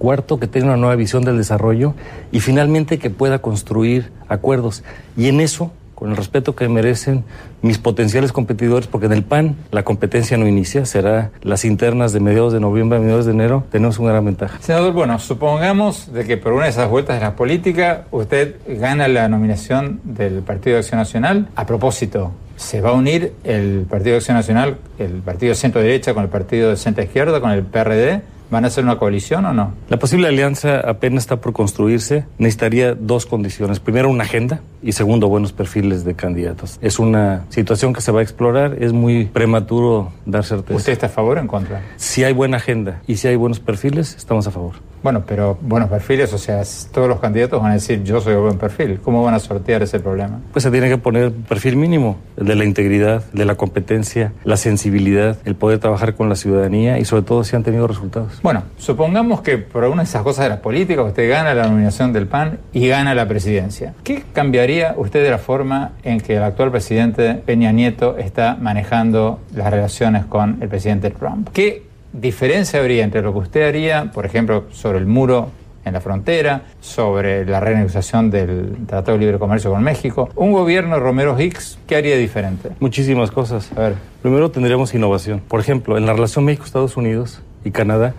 Cuarto, 0.00 0.40
que 0.40 0.48
tenga 0.48 0.66
una 0.66 0.76
nueva 0.76 0.96
visión 0.96 1.22
del 1.22 1.36
desarrollo. 1.36 1.94
Y 2.32 2.40
finalmente, 2.40 2.98
que 2.98 3.10
pueda 3.10 3.40
construir 3.40 4.10
acuerdos. 4.28 4.82
Y 5.16 5.28
en 5.28 5.40
eso 5.40 5.70
con 6.00 6.10
el 6.10 6.16
respeto 6.16 6.56
que 6.56 6.66
merecen 6.66 7.24
mis 7.60 7.76
potenciales 7.76 8.32
competidores, 8.32 8.86
porque 8.86 9.04
en 9.04 9.12
el 9.12 9.22
PAN 9.22 9.56
la 9.70 9.82
competencia 9.82 10.38
no 10.38 10.48
inicia, 10.48 10.86
será 10.86 11.30
las 11.42 11.66
internas 11.66 12.14
de 12.14 12.20
mediados 12.20 12.54
de 12.54 12.58
noviembre 12.58 12.96
a 12.96 13.02
mediados 13.02 13.26
de 13.26 13.32
enero, 13.32 13.64
tenemos 13.70 13.98
una 13.98 14.12
gran 14.12 14.24
ventaja. 14.24 14.58
Senador, 14.62 14.94
bueno, 14.94 15.18
supongamos 15.18 16.10
de 16.10 16.24
que 16.24 16.38
por 16.38 16.54
una 16.54 16.64
de 16.64 16.70
esas 16.70 16.88
vueltas 16.88 17.16
de 17.16 17.20
la 17.26 17.36
política 17.36 18.06
usted 18.12 18.56
gana 18.66 19.08
la 19.08 19.28
nominación 19.28 20.00
del 20.04 20.40
Partido 20.40 20.76
de 20.76 20.80
Acción 20.80 21.00
Nacional. 21.00 21.48
A 21.54 21.66
propósito, 21.66 22.32
¿se 22.56 22.80
va 22.80 22.90
a 22.90 22.92
unir 22.94 23.34
el 23.44 23.84
Partido 23.90 24.12
de 24.12 24.16
Acción 24.16 24.38
Nacional, 24.38 24.78
el 24.98 25.20
Partido 25.20 25.50
de 25.50 25.56
Centro 25.56 25.82
Derecha 25.82 26.14
con 26.14 26.22
el 26.22 26.30
Partido 26.30 26.70
de 26.70 26.76
Centro 26.78 27.04
Izquierda, 27.04 27.42
con 27.42 27.50
el 27.50 27.62
PRD? 27.62 28.22
¿Van 28.50 28.64
a 28.64 28.68
hacer 28.68 28.84
una 28.84 28.98
coalición 28.98 29.46
o 29.46 29.52
no? 29.52 29.72
La 29.88 29.98
posible 29.98 30.28
alianza 30.28 30.80
apenas 30.80 31.24
está 31.24 31.40
por 31.40 31.52
construirse. 31.52 32.24
Necesitaría 32.38 32.94
dos 32.94 33.26
condiciones. 33.26 33.78
Primero, 33.78 34.10
una 34.10 34.24
agenda 34.24 34.60
y 34.82 34.92
segundo, 34.92 35.28
buenos 35.28 35.52
perfiles 35.52 36.04
de 36.04 36.14
candidatos. 36.14 36.78
Es 36.82 36.98
una 36.98 37.44
situación 37.48 37.92
que 37.92 38.00
se 38.00 38.10
va 38.10 38.20
a 38.20 38.22
explorar. 38.22 38.76
Es 38.80 38.92
muy 38.92 39.26
prematuro 39.26 40.12
dar 40.26 40.44
certeza. 40.44 40.74
¿Usted 40.76 40.92
está 40.92 41.06
a 41.06 41.10
favor 41.10 41.38
o 41.38 41.40
en 41.40 41.46
contra? 41.46 41.82
Si 41.96 42.24
hay 42.24 42.32
buena 42.32 42.56
agenda 42.56 43.02
y 43.06 43.16
si 43.16 43.28
hay 43.28 43.36
buenos 43.36 43.60
perfiles, 43.60 44.16
estamos 44.16 44.46
a 44.46 44.50
favor. 44.50 44.74
Bueno, 45.02 45.24
pero 45.26 45.58
buenos 45.60 45.88
perfiles, 45.88 46.32
o 46.32 46.38
sea, 46.38 46.62
todos 46.92 47.08
los 47.08 47.20
candidatos 47.20 47.60
van 47.60 47.70
a 47.70 47.74
decir 47.74 48.02
yo 48.02 48.20
soy 48.20 48.34
buen 48.34 48.58
perfil. 48.58 49.00
¿Cómo 49.02 49.22
van 49.22 49.34
a 49.34 49.38
sortear 49.38 49.82
ese 49.82 49.98
problema? 50.00 50.40
Pues 50.52 50.62
se 50.62 50.70
tiene 50.70 50.88
que 50.88 50.98
poner 50.98 51.32
perfil 51.32 51.76
mínimo, 51.76 52.18
el 52.36 52.46
de 52.46 52.54
la 52.54 52.64
integridad, 52.64 53.24
de 53.32 53.44
la 53.44 53.54
competencia, 53.54 54.32
la 54.44 54.56
sensibilidad, 54.56 55.38
el 55.44 55.54
poder 55.54 55.78
trabajar 55.78 56.14
con 56.14 56.28
la 56.28 56.36
ciudadanía 56.36 56.98
y 56.98 57.04
sobre 57.04 57.22
todo 57.22 57.44
si 57.44 57.56
han 57.56 57.62
tenido 57.62 57.86
resultados. 57.86 58.40
Bueno, 58.42 58.64
supongamos 58.76 59.40
que 59.40 59.58
por 59.58 59.84
una 59.84 60.02
de 60.02 60.08
esas 60.08 60.22
cosas 60.22 60.44
de 60.44 60.50
la 60.50 60.62
política 60.62 61.02
usted 61.02 61.28
gana 61.28 61.54
la 61.54 61.66
nominación 61.66 62.12
del 62.12 62.26
PAN 62.26 62.58
y 62.72 62.88
gana 62.88 63.14
la 63.14 63.26
presidencia. 63.26 63.94
¿Qué 64.04 64.22
cambiaría 64.32 64.94
usted 64.96 65.22
de 65.22 65.30
la 65.30 65.38
forma 65.38 65.92
en 66.02 66.20
que 66.20 66.36
el 66.36 66.42
actual 66.42 66.70
presidente 66.70 67.34
Peña 67.34 67.72
Nieto 67.72 68.18
está 68.18 68.56
manejando 68.60 69.40
las 69.54 69.70
relaciones 69.70 70.24
con 70.26 70.58
el 70.60 70.68
presidente 70.68 71.10
Trump? 71.10 71.48
¿Qué 71.52 71.89
diferencia 72.12 72.80
habría 72.80 73.04
entre 73.04 73.22
lo 73.22 73.32
que 73.32 73.38
usted 73.40 73.68
haría, 73.68 74.10
por 74.12 74.26
ejemplo, 74.26 74.64
sobre 74.70 74.98
el 74.98 75.06
muro 75.06 75.50
en 75.84 75.94
la 75.94 76.00
frontera, 76.00 76.62
sobre 76.80 77.44
la 77.46 77.60
renegociación 77.60 78.30
del 78.30 78.86
Tratado 78.86 79.16
de 79.16 79.24
Libre 79.24 79.38
Comercio 79.38 79.70
con 79.70 79.82
México. 79.82 80.28
Un 80.36 80.52
gobierno 80.52 80.98
Romero 81.00 81.40
Hicks, 81.40 81.78
¿qué 81.86 81.96
haría 81.96 82.16
diferente? 82.16 82.70
Muchísimas 82.80 83.30
cosas. 83.30 83.70
A 83.76 83.80
ver. 83.80 83.94
Primero 84.22 84.50
tendríamos 84.50 84.94
innovación. 84.94 85.40
Por 85.40 85.60
ejemplo, 85.60 85.96
en 85.96 86.06
la 86.06 86.12
relación 86.12 86.44
México-Estados 86.44 86.96
Unidos 86.96 87.40
y 87.64 87.70
Canadá, 87.70 88.14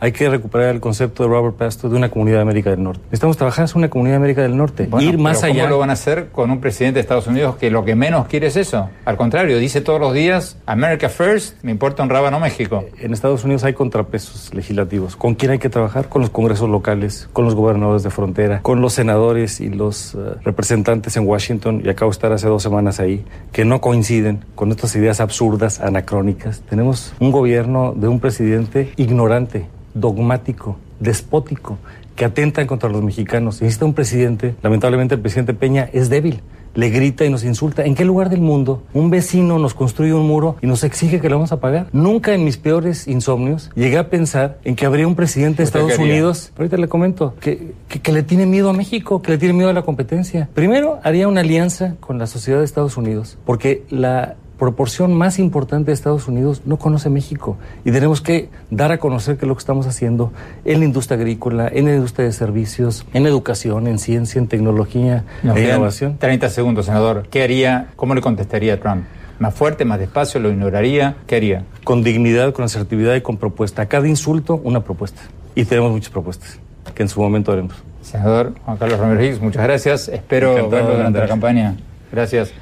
hay 0.00 0.12
que 0.12 0.28
recuperar 0.28 0.74
el 0.74 0.80
concepto 0.80 1.22
de 1.22 1.28
Robert 1.28 1.56
Pastor 1.56 1.90
de 1.90 1.96
una 1.96 2.10
comunidad 2.10 2.38
de 2.38 2.42
América 2.42 2.70
del 2.70 2.82
Norte. 2.82 3.02
Estamos 3.10 3.36
trabajando 3.36 3.72
en 3.72 3.78
una 3.78 3.90
comunidad 3.90 4.14
de 4.14 4.16
América 4.18 4.42
del 4.42 4.56
Norte. 4.56 4.88
ir 5.00 5.18
más 5.18 5.42
allá. 5.42 5.62
¿Cómo 5.62 5.70
lo 5.70 5.78
van 5.78 5.90
a 5.90 5.94
hacer 5.94 6.28
con 6.30 6.50
un 6.50 6.60
presidente 6.60 6.96
de 6.96 7.00
Estados 7.00 7.26
Unidos 7.26 7.56
que 7.56 7.70
lo 7.70 7.84
que 7.84 7.94
menos 7.94 8.26
quiere 8.26 8.48
es 8.48 8.56
eso? 8.56 8.90
Al 9.04 9.16
contrario, 9.16 9.58
dice 9.58 9.80
todos 9.80 10.00
los 10.00 10.12
días, 10.12 10.58
America 10.66 11.08
First, 11.08 11.62
me 11.62 11.70
importa 11.70 12.02
un 12.02 12.10
rábano 12.10 12.38
México. 12.40 12.84
En 13.00 13.12
Estados 13.12 13.44
Unidos 13.44 13.64
hay 13.64 13.72
contrapesos 13.72 14.52
legislativos. 14.54 15.16
¿Con 15.16 15.34
quién 15.34 15.52
hay 15.52 15.58
que 15.58 15.68
trabajar? 15.68 16.08
Con 16.08 16.22
los 16.22 16.30
congresos 16.30 16.68
locales, 16.68 17.28
con 17.32 17.44
los 17.44 17.54
gobernadores 17.54 18.02
de 18.02 18.10
frontera, 18.10 18.60
con 18.62 18.80
los 18.80 18.92
senadores 18.92 19.60
y 19.60 19.70
los 19.70 20.14
uh, 20.14 20.36
representantes 20.44 21.16
en 21.16 21.26
Washington, 21.26 21.82
y 21.84 21.88
acabo 21.88 22.10
de 22.10 22.14
estar 22.14 22.32
hace 22.32 22.48
dos 22.48 22.62
semanas 22.62 23.00
ahí, 23.00 23.24
que 23.52 23.64
no 23.64 23.80
coinciden 23.80 24.44
con 24.54 24.70
estas 24.70 24.94
ideas 24.96 25.20
absurdas, 25.20 25.80
anacrónicas. 25.80 26.60
Tenemos 26.68 27.14
un 27.20 27.32
gobierno 27.32 27.94
de 27.96 28.08
un 28.08 28.20
presidente 28.20 28.92
ignorante 28.96 29.66
dogmático, 29.96 30.76
despótico, 31.00 31.78
que 32.14 32.24
atentan 32.24 32.66
contra 32.66 32.88
los 32.88 33.02
mexicanos. 33.02 33.60
Necesita 33.60 33.84
un 33.84 33.94
presidente, 33.94 34.54
lamentablemente 34.62 35.14
el 35.14 35.20
presidente 35.20 35.54
Peña 35.54 35.88
es 35.92 36.08
débil, 36.08 36.40
le 36.74 36.90
grita 36.90 37.24
y 37.24 37.30
nos 37.30 37.44
insulta. 37.44 37.84
¿En 37.84 37.94
qué 37.94 38.04
lugar 38.04 38.30
del 38.30 38.40
mundo 38.40 38.82
un 38.92 39.10
vecino 39.10 39.58
nos 39.58 39.74
construye 39.74 40.12
un 40.12 40.26
muro 40.26 40.56
y 40.60 40.66
nos 40.66 40.84
exige 40.84 41.20
que 41.20 41.28
lo 41.28 41.36
vamos 41.36 41.52
a 41.52 41.60
pagar? 41.60 41.88
Nunca 41.92 42.34
en 42.34 42.44
mis 42.44 42.56
peores 42.56 43.08
insomnios 43.08 43.70
llegué 43.74 43.98
a 43.98 44.10
pensar 44.10 44.58
en 44.64 44.76
que 44.76 44.86
habría 44.86 45.06
un 45.06 45.14
presidente 45.14 45.58
de 45.58 45.64
Estados 45.64 45.98
Unidos, 45.98 46.52
ahorita 46.56 46.76
le 46.76 46.88
comento, 46.88 47.34
que, 47.40 47.74
que, 47.88 48.00
que, 48.00 48.12
le 48.12 48.22
tiene 48.22 48.46
miedo 48.46 48.70
a 48.70 48.72
México, 48.72 49.22
que 49.22 49.32
le 49.32 49.38
tiene 49.38 49.54
miedo 49.54 49.70
a 49.70 49.72
la 49.72 49.82
competencia. 49.82 50.48
Primero, 50.54 51.00
haría 51.02 51.28
una 51.28 51.40
alianza 51.40 51.96
con 52.00 52.18
la 52.18 52.26
sociedad 52.26 52.58
de 52.58 52.64
Estados 52.64 52.96
Unidos, 52.96 53.38
porque 53.44 53.84
la 53.90 54.36
proporción 54.58 55.14
más 55.14 55.38
importante 55.38 55.86
de 55.86 55.92
Estados 55.92 56.28
Unidos 56.28 56.62
no 56.64 56.78
conoce 56.78 57.10
México 57.10 57.56
y 57.84 57.92
tenemos 57.92 58.20
que 58.20 58.48
dar 58.70 58.92
a 58.92 58.98
conocer 58.98 59.36
que 59.36 59.46
lo 59.46 59.54
que 59.54 59.60
estamos 59.60 59.86
haciendo 59.86 60.32
en 60.64 60.80
la 60.80 60.86
industria 60.86 61.16
agrícola, 61.16 61.68
en 61.72 61.86
la 61.86 61.94
industria 61.94 62.26
de 62.26 62.32
servicios, 62.32 63.06
en 63.12 63.26
educación, 63.26 63.86
en 63.86 63.98
ciencia, 63.98 64.38
en 64.38 64.48
tecnología, 64.48 65.24
en 65.42 65.56
innovación. 65.56 66.16
30 66.18 66.48
segundos, 66.48 66.86
senador. 66.86 67.26
¿Qué 67.30 67.42
haría, 67.42 67.88
cómo 67.96 68.14
le 68.14 68.20
contestaría 68.20 68.74
a 68.74 68.76
Trump? 68.78 69.04
¿Más 69.38 69.54
fuerte, 69.54 69.84
más 69.84 69.98
despacio, 69.98 70.40
lo 70.40 70.48
ignoraría? 70.48 71.16
¿Qué 71.26 71.36
haría? 71.36 71.64
Con 71.84 72.02
dignidad, 72.02 72.54
con 72.54 72.64
asertividad 72.64 73.14
y 73.14 73.20
con 73.20 73.36
propuesta. 73.36 73.86
Cada 73.86 74.08
insulto, 74.08 74.60
una 74.64 74.80
propuesta. 74.80 75.20
Y 75.54 75.64
tenemos 75.64 75.92
muchas 75.92 76.10
propuestas 76.10 76.58
que 76.94 77.02
en 77.02 77.08
su 77.08 77.20
momento 77.20 77.52
haremos. 77.52 77.74
Senador 78.00 78.54
Juan 78.64 78.76
Carlos 78.76 78.98
Romero 78.98 79.22
Higgs, 79.22 79.40
muchas 79.40 79.62
gracias. 79.64 80.08
Espero 80.08 80.70
verlo 80.70 80.96
durante 80.96 81.18
la 81.18 81.26
campaña. 81.26 81.76
Gracias. 82.12 82.52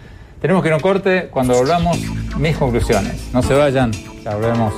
Tenemos 0.45 0.63
que 0.63 0.69
ir 0.69 0.73
a 0.75 0.77
un 0.77 0.83
corte. 0.83 1.29
Cuando 1.31 1.55
volvamos, 1.55 1.99
mis 2.37 2.55
conclusiones. 2.59 3.31
No 3.33 3.43
se 3.43 3.55
vayan, 3.55 3.91
ya 4.23 4.35
volvemos. 4.35 4.75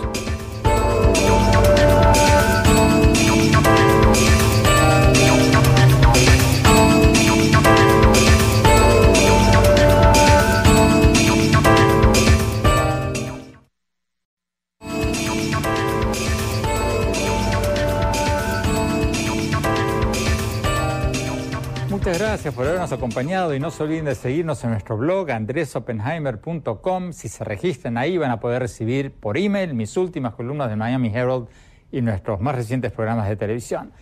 Muchas 21.96 22.18
gracias 22.18 22.52
por 22.52 22.66
habernos 22.66 22.92
acompañado 22.92 23.54
y 23.54 23.58
no 23.58 23.70
se 23.70 23.82
olviden 23.82 24.04
de 24.04 24.14
seguirnos 24.14 24.62
en 24.62 24.72
nuestro 24.72 24.98
blog 24.98 25.30
andresopenheimer.com. 25.30 27.14
Si 27.14 27.30
se 27.30 27.42
registran 27.42 27.96
ahí 27.96 28.18
van 28.18 28.30
a 28.30 28.38
poder 28.38 28.60
recibir 28.60 29.12
por 29.12 29.38
email 29.38 29.72
mis 29.72 29.96
últimas 29.96 30.34
columnas 30.34 30.68
de 30.68 30.76
Miami 30.76 31.08
Herald 31.08 31.48
y 31.90 32.02
nuestros 32.02 32.38
más 32.38 32.54
recientes 32.54 32.92
programas 32.92 33.30
de 33.30 33.36
televisión. 33.36 33.92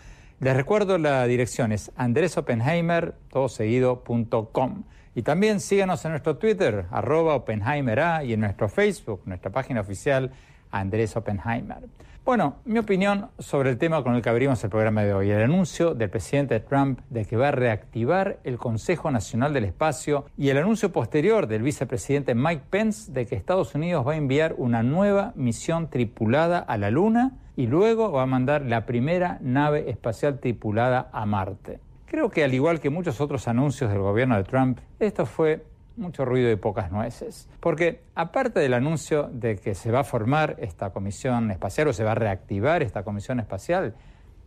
Les 0.41 0.57
recuerdo 0.57 0.99
la 0.99 1.25
dirección 1.29 1.71
es 1.71 1.93
andresopenheimer.com. 1.95 4.83
Y 5.15 5.23
también 5.23 5.61
síganos 5.61 6.05
en 6.05 6.11
nuestro 6.11 6.37
Twitter, 6.37 6.87
arroba 6.91 7.37
OpenheimerA, 7.37 8.25
y 8.25 8.33
en 8.33 8.41
nuestro 8.41 8.69
Facebook, 8.69 9.23
nuestra 9.25 9.53
página 9.53 9.83
oficial, 9.83 10.33
Andrés 10.73 11.17
Oppenheimer. 11.17 11.85
Bueno, 12.25 12.57
mi 12.65 12.79
opinión 12.79 13.29
sobre 13.39 13.69
el 13.69 13.77
tema 13.77 14.03
con 14.03 14.15
el 14.15 14.23
que 14.23 14.31
abrimos 14.31 14.65
el 14.65 14.71
programa 14.71 15.03
de 15.03 15.13
hoy, 15.13 15.31
el 15.31 15.43
anuncio 15.43 15.95
del 15.95 16.09
presidente 16.09 16.59
Trump 16.59 17.01
de 17.11 17.27
que 17.27 17.37
va 17.37 17.49
a 17.49 17.51
reactivar 17.51 18.39
el 18.45 18.57
Consejo 18.57 19.11
Nacional 19.11 19.53
del 19.53 19.65
Espacio 19.65 20.25
y 20.39 20.49
el 20.49 20.57
anuncio 20.57 20.91
posterior 20.91 21.47
del 21.49 21.61
vicepresidente 21.61 22.35
Mike 22.35 22.63
Pence 22.71 23.13
de 23.13 23.27
que 23.27 23.35
Estados 23.35 23.75
Unidos 23.75 24.07
va 24.07 24.13
a 24.13 24.17
enviar 24.17 24.55
una 24.57 24.83
nueva 24.83 25.35
misión 25.37 25.91
tripulada 25.91 26.61
a 26.61 26.79
la 26.79 26.91
Luna 26.91 27.33
y 27.57 27.67
luego 27.67 28.11
va 28.11 28.23
a 28.23 28.27
mandar 28.27 28.63
la 28.63 28.87
primera 28.87 29.37
nave 29.43 29.91
espacial 29.91 30.41
tripulada 30.41 31.11
a 31.13 31.27
Marte. 31.27 31.79
Creo 32.07 32.31
que 32.31 32.43
al 32.43 32.55
igual 32.55 32.81
que 32.81 32.89
muchos 32.89 33.21
otros 33.21 33.49
anuncios 33.49 33.91
del 33.91 34.01
gobierno 34.01 34.39
de 34.39 34.45
Trump, 34.45 34.79
esto 34.99 35.27
fue 35.27 35.63
mucho 35.97 36.25
ruido 36.25 36.51
y 36.51 36.57
pocas 36.57 36.91
nueces. 36.91 37.49
Porque 37.61 38.01
aparte 38.15 38.61
del 38.61 38.75
anuncio 38.75 39.31
de 39.33 39.57
que 39.57 39.75
se 39.75 39.91
va 39.91 40.01
a 40.01 40.05
formar 40.05 40.57
esta 40.59 40.91
comisión 40.91 41.51
espacial 41.51 41.89
o 41.89 41.93
se 41.93 42.05
va 42.05 42.13
a 42.13 42.17
reactivar 42.17 42.83
esta 42.83 43.03
comisión 43.03 43.41
espacial, 43.41 43.95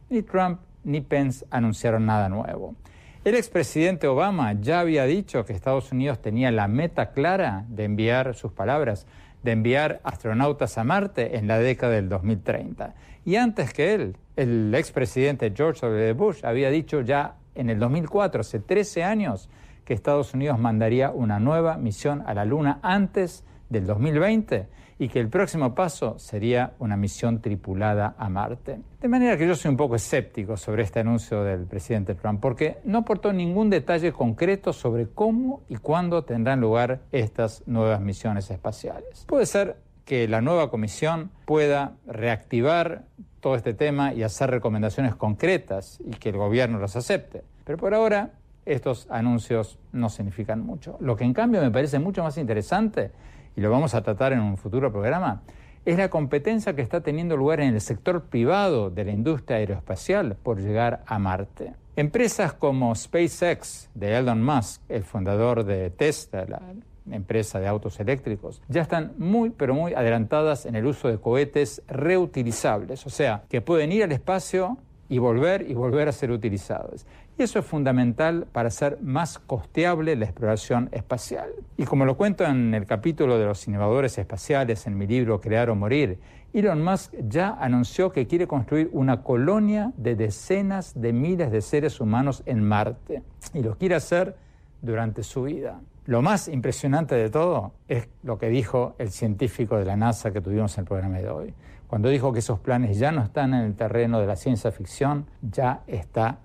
ni 0.09 0.21
Trump 0.21 0.61
ni 0.83 1.01
Pence 1.01 1.45
anunciaron 1.51 2.05
nada 2.05 2.29
nuevo. 2.29 2.75
El 3.23 3.35
expresidente 3.35 4.07
Obama 4.07 4.53
ya 4.53 4.79
había 4.79 5.03
dicho 5.03 5.43
que 5.43 5.51
Estados 5.51 5.91
Unidos 5.91 6.21
tenía 6.21 6.49
la 6.51 6.67
meta 6.67 7.11
clara 7.11 7.65
de 7.67 7.83
enviar 7.83 8.35
sus 8.35 8.53
palabras, 8.53 9.05
de 9.43 9.51
enviar 9.51 9.99
astronautas 10.03 10.77
a 10.77 10.83
Marte 10.83 11.37
en 11.37 11.47
la 11.47 11.59
década 11.59 11.93
del 11.93 12.07
2030. 12.07 12.95
Y 13.25 13.35
antes 13.35 13.73
que 13.73 13.93
él, 13.93 14.15
el 14.37 14.73
expresidente 14.75 15.51
George 15.53 15.85
W. 15.85 16.13
Bush 16.13 16.45
había 16.45 16.69
dicho 16.69 17.01
ya 17.01 17.35
en 17.55 17.69
el 17.69 17.79
2004, 17.79 18.41
hace 18.41 18.59
13 18.59 19.03
años, 19.03 19.49
que 19.87 19.93
Estados 19.93 20.33
Unidos 20.33 20.59
mandaría 20.59 21.11
una 21.11 21.39
nueva 21.39 21.77
misión 21.77 22.21
a 22.27 22.33
la 22.33 22.43
Luna 22.43 22.81
antes 22.83 23.45
del 23.69 23.85
2020 23.85 24.67
y 24.99 25.07
que 25.07 25.21
el 25.21 25.29
próximo 25.29 25.75
paso 25.75 26.19
sería 26.19 26.73
una 26.79 26.97
misión 26.97 27.39
tripulada 27.39 28.13
a 28.17 28.27
Marte. 28.27 28.81
De 28.99 29.07
manera 29.07 29.37
que 29.37 29.47
yo 29.47 29.55
soy 29.55 29.71
un 29.71 29.77
poco 29.77 29.95
escéptico 29.95 30.57
sobre 30.57 30.83
este 30.83 30.99
anuncio 30.99 31.41
del 31.41 31.67
presidente 31.67 32.15
Trump, 32.15 32.41
porque 32.41 32.79
no 32.83 32.97
aportó 32.97 33.31
ningún 33.31 33.69
detalle 33.69 34.11
concreto 34.11 34.73
sobre 34.73 35.07
cómo 35.07 35.61
y 35.69 35.77
cuándo 35.77 36.25
tendrán 36.25 36.59
lugar 36.59 36.99
estas 37.13 37.63
nuevas 37.65 38.01
misiones 38.01 38.51
espaciales. 38.51 39.23
Puede 39.25 39.45
ser 39.45 39.77
que 40.03 40.27
la 40.27 40.41
nueva 40.41 40.69
comisión 40.69 41.31
pueda 41.45 41.93
reactivar 42.05 43.05
todo 43.39 43.55
este 43.55 43.73
tema 43.73 44.13
y 44.13 44.23
hacer 44.23 44.51
recomendaciones 44.51 45.15
concretas 45.15 46.01
y 46.05 46.09
que 46.09 46.27
el 46.27 46.35
gobierno 46.35 46.77
las 46.77 46.97
acepte. 46.97 47.45
Pero 47.63 47.77
por 47.77 47.93
ahora 47.93 48.31
estos 48.67 49.07
anuncios 49.09 49.79
no 49.91 50.09
significan 50.09 50.65
mucho. 50.65 50.97
Lo 50.99 51.15
que 51.15 51.23
en 51.23 51.33
cambio 51.33 51.61
me 51.61 51.71
parece 51.71 51.99
mucho 51.99 52.23
más 52.23 52.37
interesante, 52.37 53.11
y 53.55 53.61
lo 53.61 53.71
vamos 53.71 53.95
a 53.95 54.03
tratar 54.03 54.33
en 54.33 54.39
un 54.39 54.57
futuro 54.57 54.91
programa, 54.91 55.41
es 55.85 55.97
la 55.97 56.09
competencia 56.09 56.75
que 56.75 56.81
está 56.81 57.01
teniendo 57.01 57.37
lugar 57.37 57.61
en 57.61 57.73
el 57.73 57.79
sector 57.79 58.23
privado 58.25 58.89
de 58.89 59.05
la 59.05 59.11
industria 59.11 59.57
aeroespacial 59.57 60.35
por 60.35 60.59
llegar 60.59 61.01
a 61.07 61.17
Marte. 61.17 61.73
Empresas 61.95 62.53
como 62.53 62.93
SpaceX 62.93 63.89
de 63.95 64.17
Elon 64.17 64.43
Musk, 64.43 64.81
el 64.89 65.03
fundador 65.03 65.63
de 65.63 65.89
Tesla, 65.89 66.45
la 66.45 67.15
empresa 67.15 67.59
de 67.61 67.67
autos 67.67 68.01
eléctricos, 68.01 68.61
ya 68.67 68.81
están 68.81 69.13
muy, 69.17 69.49
pero 69.49 69.73
muy 69.73 69.93
adelantadas 69.93 70.65
en 70.65 70.75
el 70.75 70.85
uso 70.85 71.07
de 71.07 71.19
cohetes 71.19 71.81
reutilizables, 71.87 73.05
o 73.05 73.09
sea, 73.09 73.43
que 73.47 73.61
pueden 73.61 73.93
ir 73.93 74.03
al 74.03 74.11
espacio 74.11 74.77
y 75.09 75.19
volver 75.19 75.69
y 75.69 75.73
volver 75.73 76.09
a 76.09 76.11
ser 76.11 76.31
utilizados. 76.31 77.05
Y 77.39 77.43
eso 77.43 77.59
es 77.59 77.65
fundamental 77.65 78.47
para 78.51 78.69
hacer 78.69 78.97
más 79.01 79.37
costeable 79.37 80.15
la 80.15 80.25
exploración 80.25 80.89
espacial. 80.91 81.49
Y 81.77 81.85
como 81.85 82.03
lo 82.03 82.17
cuento 82.17 82.43
en 82.43 82.73
el 82.73 82.87
capítulo 82.87 83.37
de 83.37 83.45
los 83.45 83.67
innovadores 83.67 84.17
espaciales 84.17 84.87
en 84.87 84.97
mi 84.97 85.05
libro 85.05 85.39
Crear 85.39 85.69
o 85.69 85.75
Morir, 85.75 86.19
Elon 86.51 86.83
Musk 86.83 87.13
ya 87.27 87.55
anunció 87.59 88.11
que 88.11 88.25
quiere 88.25 88.47
construir 88.47 88.89
una 88.91 89.21
colonia 89.21 89.93
de 89.97 90.15
decenas 90.15 90.99
de 90.99 91.13
miles 91.13 91.51
de 91.51 91.61
seres 91.61 92.01
humanos 92.01 92.41
en 92.47 92.63
Marte. 92.63 93.21
Y 93.53 93.61
lo 93.61 93.77
quiere 93.77 93.93
hacer 93.93 94.35
durante 94.81 95.21
su 95.21 95.43
vida. 95.43 95.79
Lo 96.05 96.23
más 96.23 96.47
impresionante 96.47 97.13
de 97.13 97.29
todo 97.29 97.73
es 97.87 98.07
lo 98.23 98.39
que 98.39 98.49
dijo 98.49 98.95
el 98.97 99.11
científico 99.11 99.77
de 99.77 99.85
la 99.85 99.95
NASA 99.95 100.31
que 100.31 100.41
tuvimos 100.41 100.75
en 100.77 100.83
el 100.83 100.87
programa 100.87 101.17
de 101.19 101.29
hoy. 101.29 101.53
Cuando 101.85 102.09
dijo 102.09 102.33
que 102.33 102.39
esos 102.39 102.59
planes 102.59 102.97
ya 102.97 103.11
no 103.11 103.21
están 103.21 103.53
en 103.53 103.61
el 103.61 103.75
terreno 103.75 104.19
de 104.19 104.25
la 104.25 104.35
ciencia 104.35 104.71
ficción, 104.71 105.27
ya 105.41 105.83
está 105.85 106.39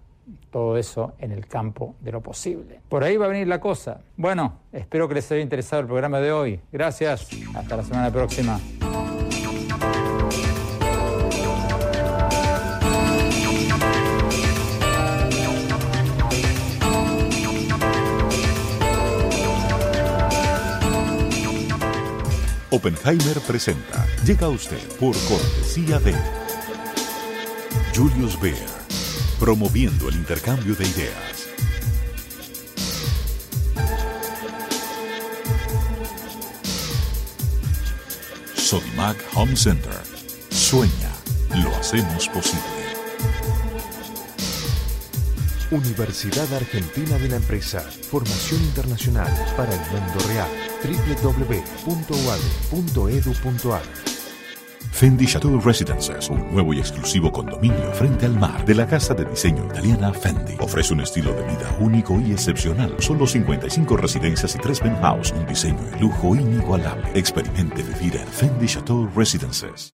todo 0.50 0.76
eso 0.76 1.14
en 1.18 1.32
el 1.32 1.46
campo 1.46 1.96
de 2.00 2.12
lo 2.12 2.20
posible. 2.20 2.80
Por 2.88 3.04
ahí 3.04 3.16
va 3.16 3.26
a 3.26 3.28
venir 3.28 3.48
la 3.48 3.60
cosa. 3.60 4.00
Bueno, 4.16 4.60
espero 4.72 5.08
que 5.08 5.14
les 5.14 5.30
haya 5.32 5.40
interesado 5.40 5.80
el 5.80 5.86
programa 5.86 6.20
de 6.20 6.32
hoy. 6.32 6.60
Gracias. 6.70 7.28
Hasta 7.54 7.76
la 7.76 7.82
semana 7.82 8.10
próxima. 8.10 8.58
Oppenheimer 22.70 23.38
presenta. 23.46 24.06
Llega 24.24 24.48
usted 24.48 24.80
por 24.98 25.14
cortesía 25.28 25.98
de 25.98 26.14
Julius 27.94 28.40
Baer 28.40 28.81
promoviendo 29.42 30.08
el 30.08 30.14
intercambio 30.14 30.76
de 30.76 30.86
ideas. 30.86 31.48
Sodimac 38.54 39.16
Home 39.34 39.56
Center. 39.56 40.00
Sueña, 40.48 41.10
lo 41.56 41.74
hacemos 41.74 42.28
posible. 42.28 42.62
Universidad 45.72 46.54
Argentina 46.54 47.18
de 47.18 47.28
la 47.28 47.36
Empresa. 47.38 47.80
Formación 47.80 48.62
internacional 48.62 49.26
para 49.56 49.74
el 49.74 49.80
mundo 49.90 50.20
real. 50.28 50.50
www.uad.edu.ar 50.84 52.12
Fendi 55.02 55.26
Chateau 55.26 55.58
Residences, 55.58 56.30
un 56.30 56.52
nuevo 56.52 56.72
y 56.72 56.78
exclusivo 56.78 57.32
condominio 57.32 57.90
frente 57.92 58.24
al 58.24 58.38
mar 58.38 58.64
de 58.64 58.76
la 58.76 58.86
casa 58.86 59.12
de 59.14 59.24
diseño 59.24 59.64
italiana 59.66 60.12
Fendi. 60.12 60.54
Ofrece 60.60 60.94
un 60.94 61.00
estilo 61.00 61.32
de 61.32 61.42
vida 61.42 61.76
único 61.80 62.20
y 62.20 62.30
excepcional. 62.30 62.94
Solo 63.00 63.26
55 63.26 63.96
residencias 63.96 64.54
y 64.54 64.60
3 64.60 64.78
penthouse, 64.78 65.32
un 65.32 65.44
diseño 65.44 65.82
de 65.90 65.98
lujo 65.98 66.36
inigualable. 66.36 67.10
Experimente 67.14 67.82
vivir 67.82 68.14
en 68.14 68.28
Fendi 68.28 68.66
Chateau 68.68 69.10
Residences. 69.12 69.91